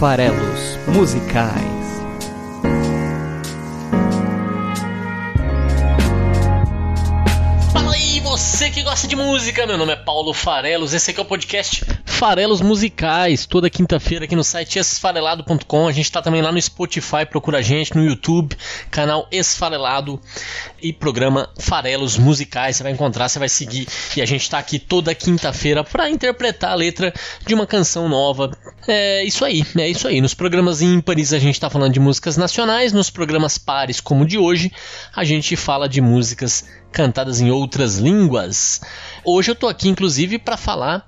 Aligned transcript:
farelos 0.00 0.78
musicais. 0.88 1.60
Fala 7.70 7.92
aí, 7.92 8.18
você 8.20 8.70
que 8.70 8.82
gosta 8.82 9.06
de 9.06 9.14
música, 9.14 9.66
meu 9.66 9.76
nome 9.76 9.92
é 9.92 9.96
Paulo 9.96 10.32
Farelos, 10.32 10.94
esse 10.94 11.10
aqui 11.10 11.20
é 11.20 11.22
o 11.22 11.26
podcast 11.26 11.84
Farelos 12.20 12.60
Musicais, 12.60 13.46
toda 13.46 13.70
quinta-feira 13.70 14.26
aqui 14.26 14.36
no 14.36 14.44
site 14.44 14.78
esfarelado.com. 14.78 15.88
A 15.88 15.90
gente 15.90 16.04
está 16.04 16.20
também 16.20 16.42
lá 16.42 16.52
no 16.52 16.60
Spotify, 16.60 17.24
procura 17.24 17.60
a 17.60 17.62
gente, 17.62 17.96
no 17.96 18.04
YouTube, 18.04 18.54
canal 18.90 19.26
Esfarelado 19.32 20.20
e 20.82 20.92
programa 20.92 21.48
Farelos 21.58 22.18
Musicais. 22.18 22.76
Você 22.76 22.82
vai 22.82 22.92
encontrar, 22.92 23.26
você 23.26 23.38
vai 23.38 23.48
seguir. 23.48 23.88
E 24.14 24.20
a 24.20 24.26
gente 24.26 24.42
está 24.42 24.58
aqui 24.58 24.78
toda 24.78 25.14
quinta-feira 25.14 25.82
para 25.82 26.10
interpretar 26.10 26.72
a 26.72 26.74
letra 26.74 27.10
de 27.46 27.54
uma 27.54 27.66
canção 27.66 28.06
nova. 28.06 28.54
É 28.86 29.24
isso 29.24 29.42
aí, 29.42 29.64
é 29.78 29.88
isso 29.88 30.06
aí. 30.06 30.20
Nos 30.20 30.34
programas 30.34 30.82
ímpares 30.82 31.32
a 31.32 31.38
gente 31.38 31.54
está 31.54 31.70
falando 31.70 31.94
de 31.94 32.00
músicas 32.00 32.36
nacionais, 32.36 32.92
nos 32.92 33.08
programas 33.08 33.56
pares, 33.56 33.98
como 33.98 34.24
o 34.24 34.26
de 34.26 34.36
hoje, 34.36 34.70
a 35.16 35.24
gente 35.24 35.56
fala 35.56 35.88
de 35.88 36.02
músicas 36.02 36.66
cantadas 36.92 37.40
em 37.40 37.50
outras 37.50 37.98
línguas. 37.98 38.80
Hoje 39.24 39.50
eu 39.50 39.54
tô 39.54 39.68
aqui 39.68 39.88
inclusive 39.88 40.38
para 40.38 40.56
falar 40.56 41.06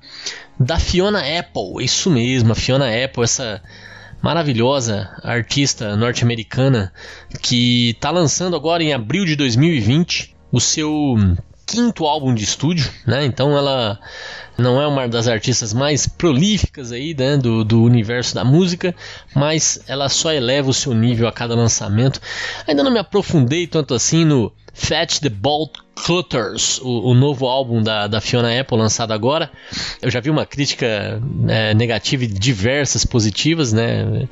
da 0.58 0.78
Fiona 0.78 1.20
Apple, 1.20 1.84
isso 1.84 2.10
mesmo, 2.10 2.52
a 2.52 2.55
Fiona 2.55 2.86
Apple, 3.05 3.24
essa 3.24 3.62
maravilhosa 4.22 5.10
artista 5.24 5.96
norte-americana 5.96 6.92
que 7.41 7.91
está 7.91 8.10
lançando 8.10 8.55
agora 8.55 8.82
em 8.82 8.92
abril 8.92 9.24
de 9.24 9.34
2020 9.34 10.36
o 10.52 10.60
seu 10.60 11.16
quinto 11.66 12.05
álbum 12.06 12.34
de 12.34 12.44
estúdio, 12.44 12.88
né? 13.06 13.24
Então 13.24 13.56
ela 13.56 13.98
não 14.58 14.80
é 14.80 14.86
uma 14.86 15.08
das 15.08 15.27
artistas 15.27 15.72
mais 15.72 16.06
prolíficas 16.06 16.92
aí 16.92 17.14
né, 17.19 17.36
do, 17.39 17.64
do 17.64 17.83
universo 17.83 18.34
da 18.34 18.44
música, 18.44 18.94
mas 19.34 19.83
ela 19.89 20.08
só 20.08 20.33
eleva 20.33 20.69
o 20.69 20.74
seu 20.74 20.92
nível 20.92 21.27
a 21.27 21.33
cada 21.33 21.55
lançamento. 21.55 22.20
Ainda 22.67 22.83
não 22.83 22.92
me 22.92 22.98
aprofundei 22.98 23.67
tanto 23.67 23.94
assim 23.94 24.24
no 24.24 24.52
Fetch 24.73 25.20
the 25.20 25.31
Bolt 25.31 25.81
Clutters, 25.95 26.81
o, 26.83 27.11
o, 27.11 27.15
novo 27.15 27.47
álbum 27.47 27.83
da, 27.83 28.07
da 28.07 28.21
Fiona 28.21 28.59
Apple 28.59 28.79
lançado 28.79 29.12
agora. 29.12 29.51
Eu 30.01 30.11
já 30.11 30.21
vi 30.21 30.31
uma 30.31 30.47
crítica 30.47 31.21
é, 31.48 31.75
negativa 31.75 32.25
e 32.25 32.27
diversas 32.27 33.05
positivas, 33.05 33.73
né? 33.73 34.27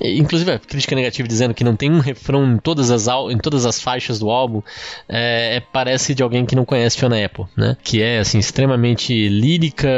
Inclusive 0.00 0.52
a 0.52 0.58
crítica 0.58 0.94
negativa 0.94 1.26
dizendo 1.26 1.52
que 1.52 1.64
não 1.64 1.74
tem 1.74 1.90
um 1.90 1.98
refrão 1.98 2.54
em 2.54 2.58
todas 2.58 2.90
as, 2.90 3.08
em 3.30 3.38
todas 3.38 3.66
as 3.66 3.80
faixas 3.80 4.18
do 4.20 4.30
álbum. 4.30 4.62
É, 5.08 5.56
é, 5.56 5.60
parece 5.60 6.14
de 6.14 6.22
alguém 6.22 6.46
que 6.46 6.54
não 6.54 6.64
conhece 6.64 6.96
Fiona 6.96 7.22
Apple, 7.22 7.44
né? 7.56 7.76
Que 7.82 8.00
é 8.02 8.20
assim 8.20 8.38
extremamente 8.38 9.28
lírica, 9.28 9.88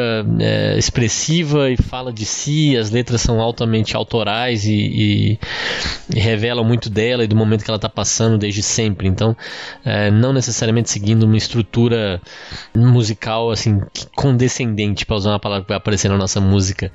é, 0.41 0.79
expressiva 0.79 1.71
e 1.71 1.77
fala 1.77 2.13
de 2.13 2.25
si. 2.25 2.77
As 2.77 2.91
letras 2.91 3.21
são 3.21 3.41
altamente 3.41 3.95
autorais 3.95 4.65
e, 4.65 4.73
e, 4.73 5.39
e 6.15 6.21
revelam 6.21 6.65
muito 6.65 6.89
dela 6.89 7.23
e 7.23 7.27
do 7.27 7.37
momento 7.37 7.65
que 7.65 7.71
ela 7.71 7.77
está 7.77 7.89
passando 7.89 8.39
desde 8.39 8.63
sempre. 8.63 9.07
Então, 9.07 9.37
é, 9.85 10.11
não 10.11 10.33
necessariamente 10.33 10.89
seguindo 11.03 11.25
uma 11.25 11.37
estrutura 11.37 12.23
musical 12.73 13.51
assim 13.51 13.81
condescendente, 14.15 15.05
para 15.05 15.17
usar 15.17 15.31
uma 15.31 15.41
palavra 15.41 15.65
que 15.65 15.69
vai 15.69 15.77
aparecer 15.77 16.09
na 16.09 16.17
nossa 16.17 16.41
música 16.41 16.93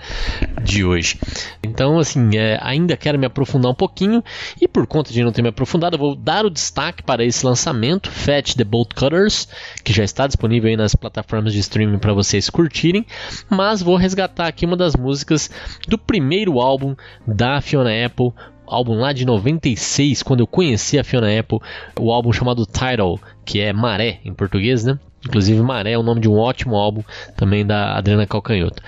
de 0.64 0.86
hoje. 0.86 1.20
Então, 1.62 2.00
assim, 2.00 2.38
é, 2.38 2.58
ainda 2.62 2.96
quero 2.96 3.20
me 3.20 3.26
aprofundar 3.26 3.70
um 3.70 3.76
pouquinho 3.76 4.24
e 4.62 4.68
por 4.68 4.88
conta 4.88 5.12
de 5.12 5.22
não 5.22 5.34
ter 5.34 5.42
me 5.42 5.50
aprofundado, 5.50 5.98
vou 5.98 6.16
dar 6.16 6.46
o 6.46 6.50
destaque 6.50 7.04
para 7.04 7.26
esse 7.26 7.46
lançamento, 7.46 8.10
Fetch 8.10 8.56
the 8.56 8.64
Bolt 8.64 8.94
Cutters, 8.94 9.50
que 9.84 9.92
já 9.92 10.06
está 10.06 10.26
disponível 10.26 10.70
aí 10.70 10.78
nas 10.78 10.96
plataformas 10.96 11.52
de 11.52 11.60
streaming 11.60 12.00
para 12.00 12.14
vocês 12.14 12.50
curtirem, 12.50 13.06
mas 13.50 13.82
vou 13.82 13.98
resgatar 13.98 14.48
aqui 14.48 14.66
uma 14.66 14.78
das 14.78 14.96
músicas 14.96 15.52
do 15.86 15.98
primeiro 15.98 16.62
álbum 16.62 16.96
da 17.28 17.60
Fiona 17.60 17.90
Apple, 18.06 18.32
álbum 18.68 18.96
lá 18.96 19.14
de 19.14 19.26
96, 19.26 20.22
quando 20.22 20.42
eu 20.42 20.48
conheci 20.48 21.00
a 21.00 21.04
Fiona 21.04 21.40
Apple, 21.40 21.60
o 22.00 22.12
álbum 22.12 22.32
chamado 22.32 22.66
Title, 22.66 23.20
que 23.46 23.60
é 23.60 23.74
Maré 23.74 24.20
em 24.24 24.34
português, 24.34 24.84
né? 24.84 25.00
Inclusive, 25.26 25.62
Maré 25.62 25.92
é 25.92 25.98
o 25.98 26.04
nome 26.04 26.22
de 26.22 26.30
um 26.30 26.38
ótimo 26.38 26.76
álbum 26.76 27.04
também 27.36 27.66
da 27.66 27.98
Adriana 27.98 28.26
Calcanhoto. 28.26 28.82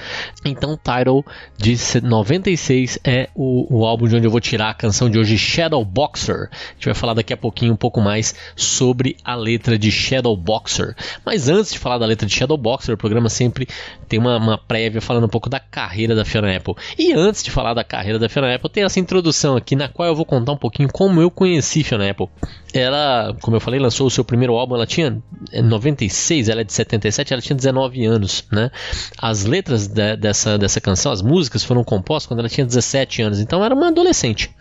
Então, 0.45 0.77
Title 0.77 1.25
de 1.57 1.75
96 2.01 2.99
é 3.03 3.29
o, 3.35 3.79
o, 3.79 3.85
álbum 3.85 4.07
de 4.07 4.15
onde 4.15 4.27
eu 4.27 4.31
vou 4.31 4.39
tirar 4.39 4.69
a 4.69 4.73
canção 4.73 5.09
de 5.09 5.17
hoje, 5.17 5.37
Shadow 5.37 5.83
Boxer. 5.83 6.49
A 6.51 6.73
gente 6.73 6.85
vai 6.85 6.93
falar 6.93 7.13
daqui 7.15 7.33
a 7.33 7.37
pouquinho 7.37 7.73
um 7.73 7.77
pouco 7.77 7.99
mais 7.99 8.35
sobre 8.55 9.17
a 9.23 9.35
letra 9.35 9.77
de 9.77 9.91
Shadow 9.91 10.35
Boxer. 10.37 10.95
Mas 11.25 11.49
antes 11.49 11.73
de 11.73 11.79
falar 11.79 11.97
da 11.97 12.05
letra 12.05 12.27
de 12.27 12.33
Shadow 12.33 12.57
Boxer, 12.57 12.93
o 12.93 12.97
programa 12.97 13.27
sempre 13.27 13.67
tem 14.07 14.19
uma, 14.19 14.37
uma 14.37 14.57
prévia 14.57 15.01
falando 15.01 15.25
um 15.25 15.29
pouco 15.29 15.49
da 15.49 15.59
carreira 15.59 16.15
da 16.15 16.23
Fiona 16.23 16.55
Apple. 16.55 16.75
E 16.97 17.11
antes 17.11 17.43
de 17.43 17.51
falar 17.51 17.73
da 17.73 17.83
carreira 17.83 18.19
da 18.19 18.29
Fiona 18.29 18.53
Apple, 18.53 18.69
tem 18.69 18.83
essa 18.83 18.99
introdução 18.99 19.57
aqui 19.57 19.75
na 19.75 19.89
qual 19.89 20.07
eu 20.07 20.15
vou 20.15 20.25
contar 20.25 20.53
um 20.53 20.57
pouquinho 20.57 20.89
como 20.89 21.21
eu 21.21 21.31
conheci 21.31 21.83
Fiona 21.83 22.09
Apple. 22.09 22.29
Ela, 22.73 23.35
como 23.41 23.57
eu 23.57 23.61
falei, 23.61 23.79
lançou 23.79 24.07
o 24.07 24.11
seu 24.11 24.23
primeiro 24.23 24.53
álbum, 24.53 24.75
ela 24.75 24.85
tinha 24.85 25.21
96, 25.51 26.47
é, 26.47 26.51
ela 26.51 26.61
é 26.61 26.63
de 26.63 26.71
77, 26.71 27.33
ela 27.33 27.41
tinha 27.41 27.55
19 27.55 28.05
anos, 28.05 28.45
né? 28.51 28.69
As 29.17 29.45
letras 29.45 29.87
de, 29.87 30.15
dessa, 30.15 30.57
dessa 30.57 30.79
canção, 30.79 31.11
as 31.11 31.21
músicas 31.21 31.63
foram 31.63 31.83
compostas 31.83 32.27
quando 32.27 32.39
ela 32.39 32.49
tinha 32.49 32.65
17 32.65 33.21
anos, 33.23 33.39
então 33.39 33.63
era 33.63 33.73
uma 33.73 33.87
adolescente, 33.87 34.51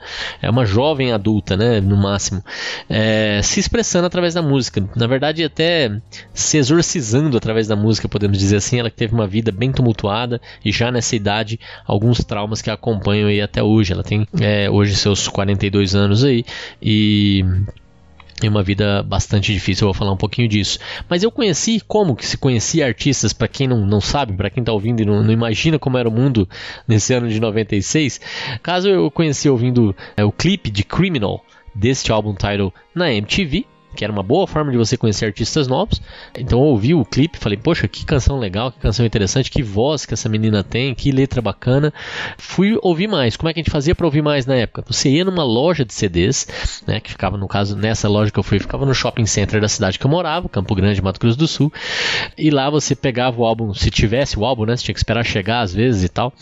é 0.41 0.49
uma 0.49 0.65
jovem 0.65 1.13
adulta, 1.13 1.57
né, 1.57 1.81
no 1.81 1.97
máximo, 1.97 2.43
é, 2.89 3.41
se 3.43 3.61
expressando 3.61 4.07
através 4.07 4.35
da 4.35 4.41
música, 4.41 4.83
na 4.97 5.07
verdade 5.07 5.45
até 5.45 5.91
se 6.33 6.57
exorcizando 6.57 7.37
através 7.37 7.67
da 7.67 7.77
música, 7.77 8.09
podemos 8.09 8.39
dizer 8.39 8.57
assim, 8.57 8.79
ela 8.79 8.91
teve 8.91 9.15
uma 9.15 9.27
vida 9.27 9.53
bem 9.53 9.71
tumultuada 9.71 10.41
e 10.65 10.73
já 10.73 10.91
nessa 10.91 11.15
idade, 11.15 11.61
alguns 11.87 12.25
traumas 12.25 12.63
que 12.63 12.71
a 12.71 12.77
acompanham 12.79 13.29
aí 13.29 13.41
até 13.41 13.63
hoje, 13.63 13.93
ela 13.93 14.03
tem 14.03 14.27
é, 14.41 14.71
hoje 14.71 14.97
seus 14.97 15.29
42 15.29 15.95
anos 15.95 16.25
aí, 16.25 16.45
e 16.81 17.45
é 18.47 18.51
uma 18.51 18.63
vida 18.63 19.03
bastante 19.03 19.53
difícil, 19.53 19.87
eu 19.87 19.93
vou 19.93 19.99
falar 19.99 20.13
um 20.13 20.17
pouquinho 20.17 20.49
disso. 20.49 20.79
Mas 21.09 21.23
eu 21.23 21.31
conheci 21.31 21.81
como 21.87 22.15
que 22.15 22.27
se 22.27 22.37
conhecia 22.37 22.87
artistas, 22.87 23.33
para 23.33 23.49
quem 23.49 23.67
não, 23.67 23.87
não 23.87 24.01
sabe, 24.01 24.33
para 24.33 24.51
quem 24.51 24.61
está 24.61 24.73
ouvindo 24.73 25.01
e 25.01 25.05
não, 25.05 25.23
não, 25.23 25.33
imagina 25.33 25.79
como 25.79 25.99
era 25.99 26.09
o 26.09 26.13
mundo 26.13 26.49
nesse 26.87 27.13
ano 27.13 27.29
de 27.29 27.41
96. 27.41 28.21
Caso 28.63 28.89
eu 28.89 29.11
conheci 29.11 29.49
ouvindo 29.49 29.95
é, 30.17 30.25
o 30.25 30.33
clipe 30.33 30.71
de 30.71 30.85
Criminal 30.85 31.45
deste 31.75 32.13
álbum 32.13 32.35
title 32.35 32.73
na 32.95 33.13
MTV, 33.13 33.67
que 33.99 34.05
era 34.05 34.13
uma 34.13 34.23
boa 34.23 34.47
forma 34.47 34.71
de 34.71 34.79
você 34.79 34.97
conhecer 34.97 35.27
artistas 35.27 35.67
novos. 35.67 36.01
Então 36.39 36.61
eu 36.61 36.67
ouvi 36.67 36.95
o 36.95 37.05
clipe, 37.05 37.37
falei, 37.37 37.59
poxa, 37.59 37.89
que 37.89 38.07
canção 38.07 38.39
legal, 38.39 38.71
que 38.71 38.79
canção 38.79 39.05
interessante, 39.05 39.51
que 39.51 39.61
voz 39.61 40.07
que 40.07 40.15
essa 40.15 40.29
menina 40.29 40.63
tem, 40.63 40.95
que 40.95 41.11
letra 41.11 41.43
bacana. 41.43 41.93
Fui 42.37 42.79
ouvir 42.81 43.09
mais. 43.09 43.37
Como 43.37 43.51
é 43.51 43.53
que 43.53 43.59
a 43.59 43.63
gente 43.63 43.73
fazia 43.73 43.97
para 43.97 44.07
ouvir 44.07 44.23
mais 44.23 44.47
na 44.47 44.55
época? 44.55 44.85
Você 44.87 45.11
ia 45.11 45.25
numa 45.25 45.43
loja 45.43 45.85
de 45.85 45.93
CDs, 45.93 46.47
né, 46.87 47.01
que 47.01 47.11
ficava 47.11 47.37
no 47.37 47.49
caso 47.49 47.77
nessa 47.77 48.09
loja 48.09 48.31
que 48.31 48.39
eu 48.39 48.43
fui, 48.45 48.61
ficava 48.61 48.87
no 48.87 48.95
shopping 48.95 49.27
center 49.27 49.61
da 49.61 49.69
cidade 49.69 49.99
que 49.99 50.07
eu 50.07 50.11
morava, 50.11 50.49
Campo 50.49 50.77
Grande, 50.77 51.03
Mato 51.03 51.19
Grosso 51.19 51.37
do 51.37 51.49
Sul. 51.49 51.73
E 52.39 52.51
lá 52.51 52.71
você 52.71 52.95
pegava 52.95 53.41
o 53.41 53.45
álbum, 53.45 53.75
se 53.75 53.91
tivesse 53.91 54.39
o 54.39 54.45
álbum, 54.45 54.65
né, 54.65 54.77
você 54.77 54.85
tinha 54.85 54.95
que 54.95 55.01
esperar 55.01 55.25
chegar 55.25 55.63
às 55.63 55.75
vezes 55.75 56.05
e 56.05 56.09
tal. 56.09 56.33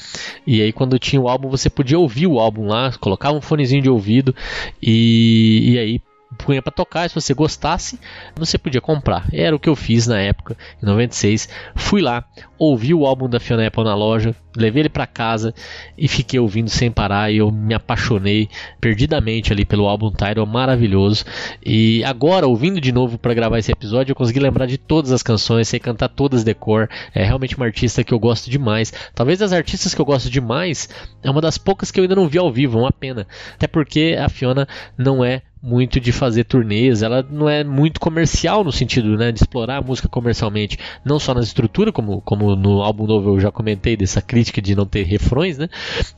E 0.46 0.60
aí 0.60 0.74
quando 0.74 0.98
tinha 0.98 1.22
o 1.22 1.26
álbum, 1.26 1.48
você 1.48 1.70
podia 1.70 1.98
ouvir 1.98 2.26
o 2.26 2.38
álbum 2.38 2.66
lá, 2.66 2.92
colocava 3.00 3.34
um 3.34 3.40
fonezinho 3.40 3.80
de 3.80 3.88
ouvido 3.88 4.34
e, 4.82 5.72
e 5.72 5.78
aí 5.78 6.00
punha 6.36 6.62
para 6.62 6.72
tocar, 6.72 7.08
se 7.08 7.14
você 7.14 7.34
gostasse, 7.34 7.98
você 8.36 8.56
podia 8.58 8.80
comprar. 8.80 9.26
Era 9.32 9.56
o 9.56 9.58
que 9.58 9.68
eu 9.68 9.74
fiz 9.74 10.06
na 10.06 10.20
época, 10.20 10.56
em 10.82 10.86
96. 10.86 11.48
Fui 11.74 12.00
lá, 12.00 12.24
ouvi 12.58 12.94
o 12.94 13.06
álbum 13.06 13.28
da 13.28 13.40
Fiona 13.40 13.66
Apple 13.66 13.84
na 13.84 13.94
loja, 13.94 14.34
levei 14.56 14.82
ele 14.82 14.88
para 14.88 15.06
casa 15.06 15.54
e 15.96 16.08
fiquei 16.08 16.40
ouvindo 16.40 16.68
sem 16.68 16.90
parar 16.90 17.30
e 17.30 17.38
eu 17.38 17.50
me 17.50 17.74
apaixonei 17.74 18.48
perdidamente 18.80 19.52
ali 19.52 19.64
pelo 19.64 19.86
álbum 19.86 20.10
Tidal, 20.10 20.46
maravilhoso. 20.46 21.24
E 21.64 22.02
agora, 22.04 22.46
ouvindo 22.46 22.80
de 22.80 22.92
novo 22.92 23.18
para 23.18 23.34
gravar 23.34 23.58
esse 23.58 23.72
episódio, 23.72 24.12
eu 24.12 24.16
consegui 24.16 24.40
lembrar 24.40 24.66
de 24.66 24.78
todas 24.78 25.12
as 25.12 25.22
canções, 25.22 25.68
sei 25.68 25.78
cantar 25.78 26.08
todas 26.08 26.42
de 26.42 26.54
cor. 26.54 26.88
É 27.14 27.24
realmente 27.24 27.56
uma 27.56 27.66
artista 27.66 28.02
que 28.02 28.12
eu 28.12 28.18
gosto 28.18 28.50
demais. 28.50 28.92
Talvez 29.14 29.38
das 29.38 29.52
artistas 29.52 29.94
que 29.94 30.00
eu 30.00 30.04
gosto 30.04 30.30
demais, 30.30 30.88
é 31.22 31.30
uma 31.30 31.40
das 31.40 31.58
poucas 31.58 31.90
que 31.90 32.00
eu 32.00 32.02
ainda 32.02 32.16
não 32.16 32.28
vi 32.28 32.38
ao 32.38 32.52
vivo, 32.52 32.78
é 32.78 32.82
uma 32.82 32.92
pena. 32.92 33.26
Até 33.54 33.66
porque 33.66 34.16
a 34.18 34.28
Fiona 34.28 34.66
não 34.96 35.24
é 35.24 35.42
muito 35.66 35.98
de 35.98 36.12
fazer 36.12 36.44
turnês, 36.44 37.02
ela 37.02 37.26
não 37.28 37.48
é 37.48 37.64
muito 37.64 37.98
comercial 37.98 38.62
no 38.62 38.70
sentido 38.70 39.16
né, 39.16 39.32
de 39.32 39.40
explorar 39.40 39.78
a 39.78 39.82
música 39.82 40.08
comercialmente, 40.08 40.78
não 41.04 41.18
só 41.18 41.34
na 41.34 41.40
estrutura, 41.40 41.90
como, 41.90 42.20
como 42.20 42.54
no 42.54 42.82
álbum 42.82 43.04
novo 43.04 43.30
eu 43.30 43.40
já 43.40 43.50
comentei 43.50 43.96
dessa 43.96 44.22
crítica 44.22 44.45
de 44.60 44.74
não 44.74 44.86
ter 44.86 45.04
refrões, 45.04 45.58
né, 45.58 45.68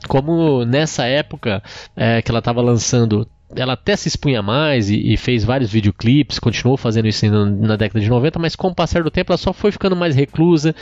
como 0.07 0.65
nessa 0.65 1.05
época 1.05 1.61
é, 1.95 2.21
que 2.21 2.31
ela 2.31 2.39
estava 2.39 2.61
lançando 2.61 3.27
ela 3.55 3.73
até 3.73 3.95
se 3.95 4.07
expunha 4.07 4.43
mais 4.43 4.91
e, 4.91 5.13
e, 5.13 5.17
fez 5.17 5.43
vários 5.43 5.71
videoclipes, 5.71 6.37
continuou 6.37 6.77
fazendo 6.77 7.07
isso 7.07 7.25
na, 7.25 7.45
na 7.45 7.75
década 7.75 7.99
de 7.99 8.07
90, 8.07 8.37
mas 8.37 8.55
com 8.55 8.67
o 8.67 8.75
passar 8.75 9.01
do 9.01 9.09
tempo 9.09 9.31
ela 9.31 9.37
só 9.37 9.51
foi 9.51 9.71
ficando 9.71 9.95
mais 9.95 10.15
reclusa, 10.15 10.75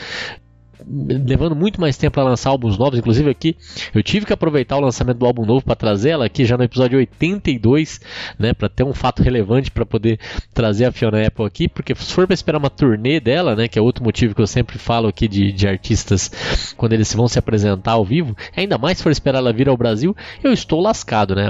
levando 0.85 1.55
muito 1.55 1.79
mais 1.79 1.97
tempo 1.97 2.15
para 2.15 2.23
lançar 2.23 2.49
álbuns 2.49 2.77
novos. 2.77 2.99
Inclusive 2.99 3.29
aqui 3.29 3.55
eu 3.93 4.03
tive 4.03 4.25
que 4.25 4.33
aproveitar 4.33 4.77
o 4.77 4.81
lançamento 4.81 5.17
do 5.17 5.25
álbum 5.25 5.45
novo 5.45 5.63
para 5.63 5.75
trazer 5.75 6.09
ela 6.11 6.25
aqui 6.25 6.45
já 6.45 6.57
no 6.57 6.63
episódio 6.63 6.99
82, 6.99 7.99
né, 8.37 8.53
para 8.53 8.69
ter 8.69 8.83
um 8.83 8.93
fato 8.93 9.21
relevante 9.23 9.71
para 9.71 9.85
poder 9.85 10.19
trazer 10.53 10.85
a 10.85 10.91
Fiona 10.91 11.25
Apple 11.25 11.45
aqui, 11.45 11.67
porque 11.67 11.95
se 11.95 12.13
for 12.13 12.25
para 12.27 12.33
esperar 12.33 12.57
uma 12.57 12.69
turnê 12.69 13.19
dela, 13.19 13.55
né, 13.55 13.67
que 13.67 13.77
é 13.77 13.81
outro 13.81 14.03
motivo 14.03 14.35
que 14.35 14.41
eu 14.41 14.47
sempre 14.47 14.77
falo 14.77 15.07
aqui 15.07 15.27
de, 15.27 15.51
de 15.51 15.67
artistas 15.67 16.73
quando 16.75 16.93
eles 16.93 17.13
vão 17.13 17.27
se 17.27 17.39
apresentar 17.39 17.93
ao 17.93 18.05
vivo, 18.05 18.35
ainda 18.55 18.77
mais 18.77 18.97
se 18.97 19.03
for 19.03 19.11
esperar 19.11 19.39
ela 19.39 19.53
vir 19.53 19.69
ao 19.69 19.77
Brasil, 19.77 20.15
eu 20.43 20.51
estou 20.51 20.81
lascado, 20.81 21.35
né? 21.35 21.47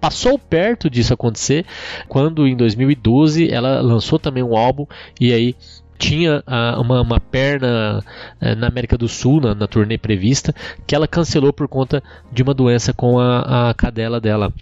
Passou 0.00 0.38
perto 0.38 0.88
disso 0.88 1.12
acontecer 1.12 1.66
quando 2.08 2.46
em 2.46 2.56
2012 2.56 3.50
ela 3.50 3.80
lançou 3.80 4.18
também 4.18 4.42
um 4.42 4.56
álbum 4.56 4.86
e 5.20 5.32
aí 5.32 5.56
tinha 5.98 6.42
uh, 6.46 6.80
uma, 6.80 7.02
uma, 7.02 7.20
perna 7.20 8.02
uh, 8.40 8.54
na 8.56 8.68
América 8.68 8.96
do 8.96 9.08
Sul, 9.08 9.40
na, 9.40 9.54
na, 9.54 9.66
turnê 9.66 9.98
prevista, 9.98 10.54
que 10.86 10.94
ela 10.94 11.08
cancelou 11.08 11.52
por 11.52 11.68
conta 11.68 12.02
de 12.32 12.42
uma 12.42 12.54
doença 12.54 12.92
com 12.92 13.18
a, 13.18 13.70
a 13.70 13.74
cadela 13.74 14.20
dela. 14.20 14.52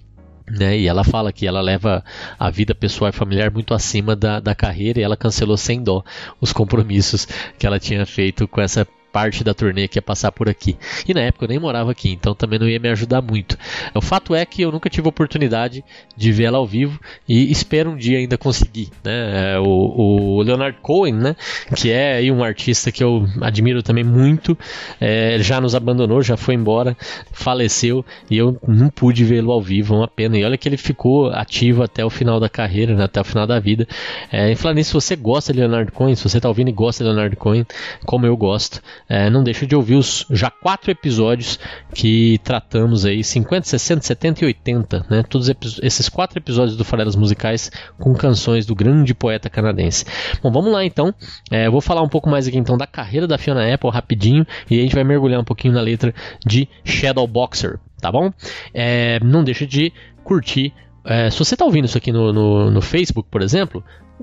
Né, 0.49 0.79
e 0.79 0.87
ela 0.87 1.03
fala 1.03 1.33
que 1.33 1.45
ela 1.45 1.61
leva 1.61 2.05
a 2.39 2.51
vida 2.51 2.73
pessoal 2.73 3.09
e 3.09 3.13
familiar 3.13 3.51
muito 3.51 3.75
acima 3.75 4.15
da, 4.15 4.39
da 4.39 4.55
carreira 4.55 5.01
e 5.01 5.03
ela 5.03 5.17
cancelou 5.17 5.57
sem 5.57 5.83
dó 5.83 6.05
os 6.41 6.53
compromissos 6.53 7.27
que 7.59 7.67
ela 7.67 7.81
tinha 7.81 8.07
feito 8.07 8.47
com 8.47 8.61
essa 8.61 8.87
parte 9.17 9.43
da 9.43 9.55
turnê 9.55 9.89
que 9.89 9.97
ia 9.97 10.03
passar 10.03 10.31
por 10.31 10.47
aqui. 10.47 10.77
E 11.09 11.15
na 11.15 11.23
época 11.23 11.47
eu 11.47 11.49
nem 11.49 11.59
morava 11.59 11.91
aqui, 11.91 12.11
então 12.11 12.35
também 12.35 12.59
não 12.59 12.69
ia 12.69 12.79
me 12.79 12.91
ajudar 12.91 13.23
muito. 13.23 13.57
O 13.95 14.03
fato 14.03 14.35
é 14.35 14.45
que 14.45 14.61
eu 14.61 14.71
nunca 14.71 14.91
tive 14.91 15.09
oportunidade 15.09 15.83
de 16.15 16.33
ver 16.33 16.45
ela 16.45 16.59
ao 16.59 16.67
vivo 16.67 17.01
e 17.27 17.51
espero 17.51 17.93
um 17.93 17.97
dia 17.97 18.19
ainda 18.19 18.37
conseguir. 18.37 18.91
Né? 19.03 19.59
O, 19.59 20.37
o 20.37 20.43
Leonard 20.43 20.77
Cohen, 20.83 21.15
né? 21.15 21.35
que 21.75 21.91
é 21.91 22.21
um 22.31 22.45
artista 22.45 22.93
que 22.93 23.03
eu 23.03 23.27
admiro 23.41 23.83
também 23.83 24.05
muito, 24.05 24.57
é, 25.01 25.39
já 25.41 25.63
nos 25.63 25.75
abandonou, 25.75 26.21
já 26.21 26.37
foi 26.37 26.55
embora, 26.55 26.95
faleceu 27.33 28.05
e 28.31 28.37
eu 28.37 28.61
não 28.69 28.91
pude 28.91 29.25
vê-lo 29.25 29.51
ao 29.51 29.63
vivo, 29.63 29.95
é 29.95 29.97
uma 29.97 30.09
pena. 30.09 30.37
E 30.37 30.45
olha 30.45 30.59
que 30.59 30.69
ele 30.69 30.77
ficou 30.77 31.31
ativo 31.31 31.83
até 31.83 32.05
o 32.05 32.11
final 32.11 32.39
da 32.39 32.51
carreira, 32.51 32.95
né? 32.95 33.05
até 33.05 33.19
o 33.19 33.25
final 33.25 33.47
da 33.47 33.59
vida. 33.59 33.89
É, 34.31 34.53
e 34.53 34.57
falando 34.57 34.77
nisso, 34.77 34.91
se 34.91 35.07
você 35.07 35.17
gosta 35.17 35.55
de 35.55 35.61
Leonard 35.61 35.91
Cohen, 35.91 36.15
se 36.15 36.23
você 36.23 36.37
está 36.37 36.51
ouvindo 36.51 36.69
e 36.69 36.73
gosta 36.73 37.03
de 37.03 37.09
Leonard 37.09 37.35
Cohen, 37.37 37.65
como 38.05 38.27
eu 38.27 38.37
gosto, 38.37 38.83
é, 39.09 39.31
não 39.31 39.45
deixa 39.45 39.67
de 39.67 39.75
ouvir 39.77 39.95
os 39.95 40.27
já 40.31 40.51
quatro 40.51 40.91
episódios 40.91 41.59
que 41.95 42.39
tratamos 42.43 43.05
aí, 43.05 43.23
50, 43.23 43.67
60, 43.67 44.03
70 44.03 44.45
e 44.45 44.47
80, 44.47 45.07
né? 45.09 45.23
Todos 45.23 45.51
esses 45.83 46.09
quatro 46.09 46.39
episódios 46.39 46.77
do 46.77 46.85
Farelas 46.85 47.15
Musicais 47.15 47.71
com 47.99 48.15
canções 48.15 48.67
do 48.67 48.75
grande 48.75 49.15
poeta 49.15 49.49
canadense. 49.49 50.05
Bom, 50.43 50.51
vamos 50.51 50.73
lá 50.73 50.85
então. 50.85 51.15
É, 51.51 51.67
eu 51.67 51.73
vou 51.73 51.81
falar 51.81 52.03
um 52.03 52.09
pouco 52.09 52.29
mais 52.29 52.49
aqui 52.49 52.59
então 52.59 52.77
da 52.77 52.87
carreira 52.87 53.27
da 53.27 53.39
Fiona 53.39 53.73
Apple 53.73 53.91
rapidinho 53.91 54.47
e 54.71 54.79
a 54.79 54.83
gente 54.83 54.95
vai 54.95 55.05
mergulhar 55.05 55.41
um 55.41 55.45
pouquinho 55.45 55.75
na 55.75 55.81
letra 55.81 56.15
de 56.45 56.69
Shadow 56.85 57.27
Boxer, 57.27 57.79
tá 58.01 58.11
bom? 58.11 58.33
É, 58.75 59.21
não 59.21 59.45
deixa 59.45 59.67
de 59.67 59.93
curtir 60.25 60.73
é, 61.07 61.31
se 61.31 61.39
você 61.39 61.55
está 61.55 61.65
ouvindo 61.65 61.85
isso 61.85 61.97
aqui 61.97 62.11
no, 62.11 62.33
no, 62.33 62.69
no, 62.69 62.83
Facebook, 62.83 63.29
por 63.31 63.41
exemplo, 63.41 63.83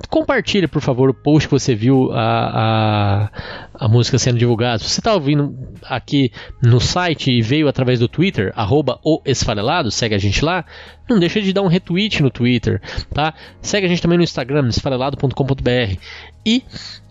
compartilhe, 0.10 0.68
por 0.68 0.82
favor, 0.82 1.10
o 1.10 1.14
post 1.14 1.48
que 1.48 1.52
você 1.52 1.76
viu 1.76 2.12
a, 2.12 3.30
a, 3.76 3.86
a 3.86 3.88
música 3.88 4.18
sendo 4.18 4.38
divulgada. 4.38 4.80
Se 4.80 4.90
você 4.90 5.00
está 5.00 5.14
ouvindo 5.14 5.56
aqui 5.84 6.32
no 6.62 6.80
site 6.80 7.32
e 7.32 7.42
veio 7.42 7.68
através 7.68 8.00
do 8.00 8.08
Twitter, 8.08 8.52
arroba 8.56 9.00
o 9.04 9.22
esfarelado, 9.26 9.92
segue 9.92 10.16
a 10.16 10.18
gente 10.18 10.44
lá, 10.44 10.66
não 11.10 11.20
deixa 11.20 11.42
de 11.42 11.54
dar 11.54 11.62
um 11.62 11.68
retweet 11.68 12.24
no 12.24 12.30
Twitter, 12.30 12.82
tá? 13.14 13.34
Segue 13.62 13.86
a 13.86 13.90
gente 13.90 14.02
também 14.02 14.18
no 14.18 14.24
Instagram, 14.24 14.68
esfarelado.com.br 14.68 15.98
e 16.46 16.64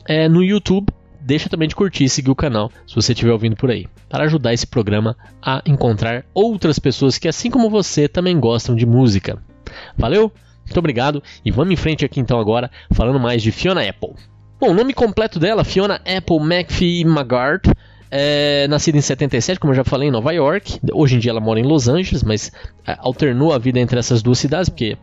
é, 0.06 0.29
no 0.29 0.43
YouTube, 0.43 0.88
deixa 1.20 1.49
também 1.49 1.69
de 1.69 1.76
curtir 1.76 2.05
e 2.05 2.08
seguir 2.08 2.31
o 2.31 2.37
canal 2.37 2.70
se 2.87 2.94
você 2.94 3.12
estiver 3.12 3.32
ouvindo 3.32 3.56
por 3.56 3.70
aí, 3.70 3.87
para 4.08 4.25
ajudar 4.25 4.52
esse 4.52 4.67
programa 4.67 5.17
a 5.40 5.62
encontrar 5.64 6.25
outras 6.34 6.79
pessoas 6.79 7.17
que, 7.17 7.29
assim 7.29 7.50
como 7.50 7.70
você, 7.70 8.08
também 8.08 8.38
gostam 8.40 8.75
de 8.75 8.84
música. 8.84 9.38
Valeu? 9.96 10.32
Muito 10.72 10.78
obrigado 10.78 11.22
e 11.44 11.50
vamos 11.50 11.74
em 11.74 11.76
frente 11.76 12.02
aqui 12.02 12.19
então 12.19 12.40
agora, 12.40 12.70
falando 12.92 13.20
mais 13.20 13.42
de 13.42 13.52
Fiona 13.52 13.86
Apple. 13.86 14.14
Bom, 14.58 14.70
o 14.70 14.74
nome 14.74 14.94
completo 14.94 15.38
dela, 15.38 15.64
Fiona 15.64 15.96
Apple 15.96 16.38
McPhee 16.38 17.02
McGart, 17.02 17.66
é, 18.10 18.66
nascida 18.69 18.96
em 18.96 19.02
77, 19.02 19.60
como 19.60 19.72
eu 19.72 19.76
já 19.76 19.84
falei, 19.84 20.08
em 20.08 20.10
Nova 20.10 20.32
York. 20.32 20.80
Hoje 20.94 21.16
em 21.16 21.19
dia 21.19 21.30
ela 21.30 21.40
mora 21.40 21.60
em 21.60 21.62
Los 21.62 21.88
Angeles, 21.88 22.22
mas 22.22 22.50
é, 22.86 22.96
alternou 23.00 23.52
a 23.52 23.58
vida 23.58 23.80
entre 23.80 23.98
essas 23.98 24.22
duas 24.22 24.38
cidades, 24.38 24.70
porque 24.70 24.96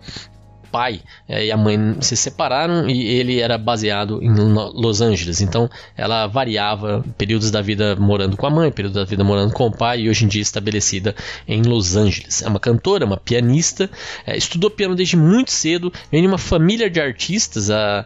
pai 0.71 1.01
é, 1.27 1.45
e 1.45 1.51
a 1.51 1.57
mãe 1.57 1.77
se 2.01 2.15
separaram 2.15 2.89
e 2.89 3.07
ele 3.07 3.39
era 3.39 3.57
baseado 3.57 4.21
em 4.21 4.33
Los 4.33 5.01
Angeles. 5.01 5.41
Então 5.41 5.69
ela 5.95 6.27
variava 6.27 7.03
períodos 7.17 7.51
da 7.51 7.61
vida 7.61 7.95
morando 7.95 8.37
com 8.37 8.45
a 8.45 8.49
mãe, 8.49 8.71
períodos 8.71 8.95
da 8.95 9.05
vida 9.05 9.23
morando 9.23 9.53
com 9.53 9.67
o 9.67 9.71
pai 9.71 10.01
e 10.01 10.09
hoje 10.09 10.25
em 10.25 10.27
dia 10.27 10.41
estabelecida 10.41 11.15
em 11.47 11.61
Los 11.61 11.95
Angeles. 11.95 12.41
É 12.41 12.47
uma 12.47 12.59
cantora, 12.59 13.05
uma 13.05 13.17
pianista, 13.17 13.89
é, 14.25 14.37
estudou 14.37 14.69
piano 14.69 14.95
desde 14.95 15.17
muito 15.17 15.51
cedo, 15.51 15.91
vem 16.11 16.21
de 16.21 16.27
uma 16.27 16.37
família 16.37 16.89
de 16.89 16.99
artistas. 16.99 17.69
A, 17.69 18.05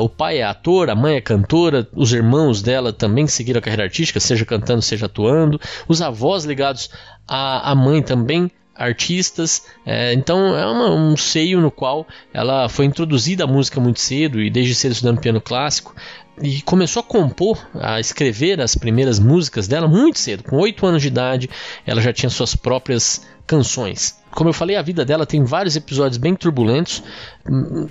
o 0.00 0.08
pai 0.08 0.38
é 0.38 0.44
ator, 0.44 0.88
a 0.88 0.94
mãe 0.94 1.16
é 1.16 1.20
cantora, 1.20 1.86
os 1.94 2.12
irmãos 2.12 2.62
dela 2.62 2.92
também 2.92 3.26
seguiram 3.26 3.58
a 3.58 3.62
carreira 3.62 3.84
artística, 3.84 4.18
seja 4.18 4.44
cantando, 4.44 4.80
seja 4.80 5.06
atuando. 5.06 5.60
Os 5.86 6.00
avós 6.00 6.44
ligados 6.44 6.90
à 7.28 7.74
mãe 7.74 8.02
também 8.02 8.50
artistas. 8.78 9.64
É, 9.84 10.12
então 10.12 10.56
é 10.56 10.66
uma, 10.66 10.94
um 10.94 11.16
seio 11.16 11.60
no 11.60 11.70
qual 11.70 12.06
ela 12.32 12.68
foi 12.68 12.84
introduzida 12.84 13.44
à 13.44 13.46
música 13.46 13.80
muito 13.80 14.00
cedo 14.00 14.40
e 14.40 14.50
desde 14.50 14.74
cedo 14.74 14.92
estudando 14.92 15.20
piano 15.20 15.40
clássico 15.40 15.94
e 16.42 16.60
começou 16.62 17.00
a 17.00 17.02
compor, 17.02 17.66
a 17.74 17.98
escrever 17.98 18.60
as 18.60 18.74
primeiras 18.74 19.18
músicas 19.18 19.66
dela 19.66 19.88
muito 19.88 20.18
cedo. 20.18 20.44
Com 20.44 20.56
8 20.56 20.86
anos 20.86 21.02
de 21.02 21.08
idade, 21.08 21.50
ela 21.86 22.00
já 22.00 22.12
tinha 22.12 22.30
suas 22.30 22.54
próprias 22.54 23.26
canções. 23.46 24.18
Como 24.36 24.50
eu 24.50 24.52
falei, 24.52 24.76
a 24.76 24.82
vida 24.82 25.02
dela 25.02 25.24
tem 25.24 25.42
vários 25.44 25.76
episódios 25.76 26.18
bem 26.18 26.34
turbulentos. 26.36 27.02
Hum, 27.50 27.88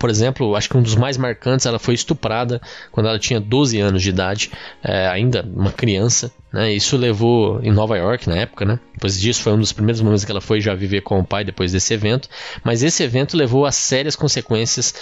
por 0.00 0.10
exemplo, 0.10 0.56
acho 0.56 0.68
que 0.68 0.76
um 0.76 0.82
dos 0.82 0.96
mais 0.96 1.16
marcantes, 1.16 1.64
ela 1.64 1.78
foi 1.78 1.94
estuprada 1.94 2.60
quando 2.90 3.08
ela 3.08 3.20
tinha 3.20 3.38
12 3.38 3.78
anos 3.78 4.02
de 4.02 4.08
idade, 4.08 4.50
é, 4.82 5.06
ainda 5.06 5.48
uma 5.54 5.70
criança. 5.70 6.32
Né? 6.52 6.72
Isso 6.72 6.96
levou 6.96 7.60
em 7.62 7.70
Nova 7.70 7.98
York 7.98 8.28
na 8.28 8.36
época, 8.36 8.64
né? 8.64 8.80
Depois 8.94 9.20
disso 9.20 9.42
foi 9.42 9.52
um 9.52 9.58
dos 9.58 9.72
primeiros 9.72 10.00
momentos 10.00 10.24
que 10.24 10.30
ela 10.30 10.40
foi 10.40 10.58
já 10.58 10.74
viver 10.74 11.02
com 11.02 11.18
o 11.18 11.24
pai 11.24 11.44
depois 11.44 11.70
desse 11.70 11.92
evento. 11.92 12.30
Mas 12.64 12.82
esse 12.82 13.02
evento 13.02 13.36
levou 13.36 13.66
a 13.66 13.70
sérias 13.72 14.16
consequências 14.16 14.94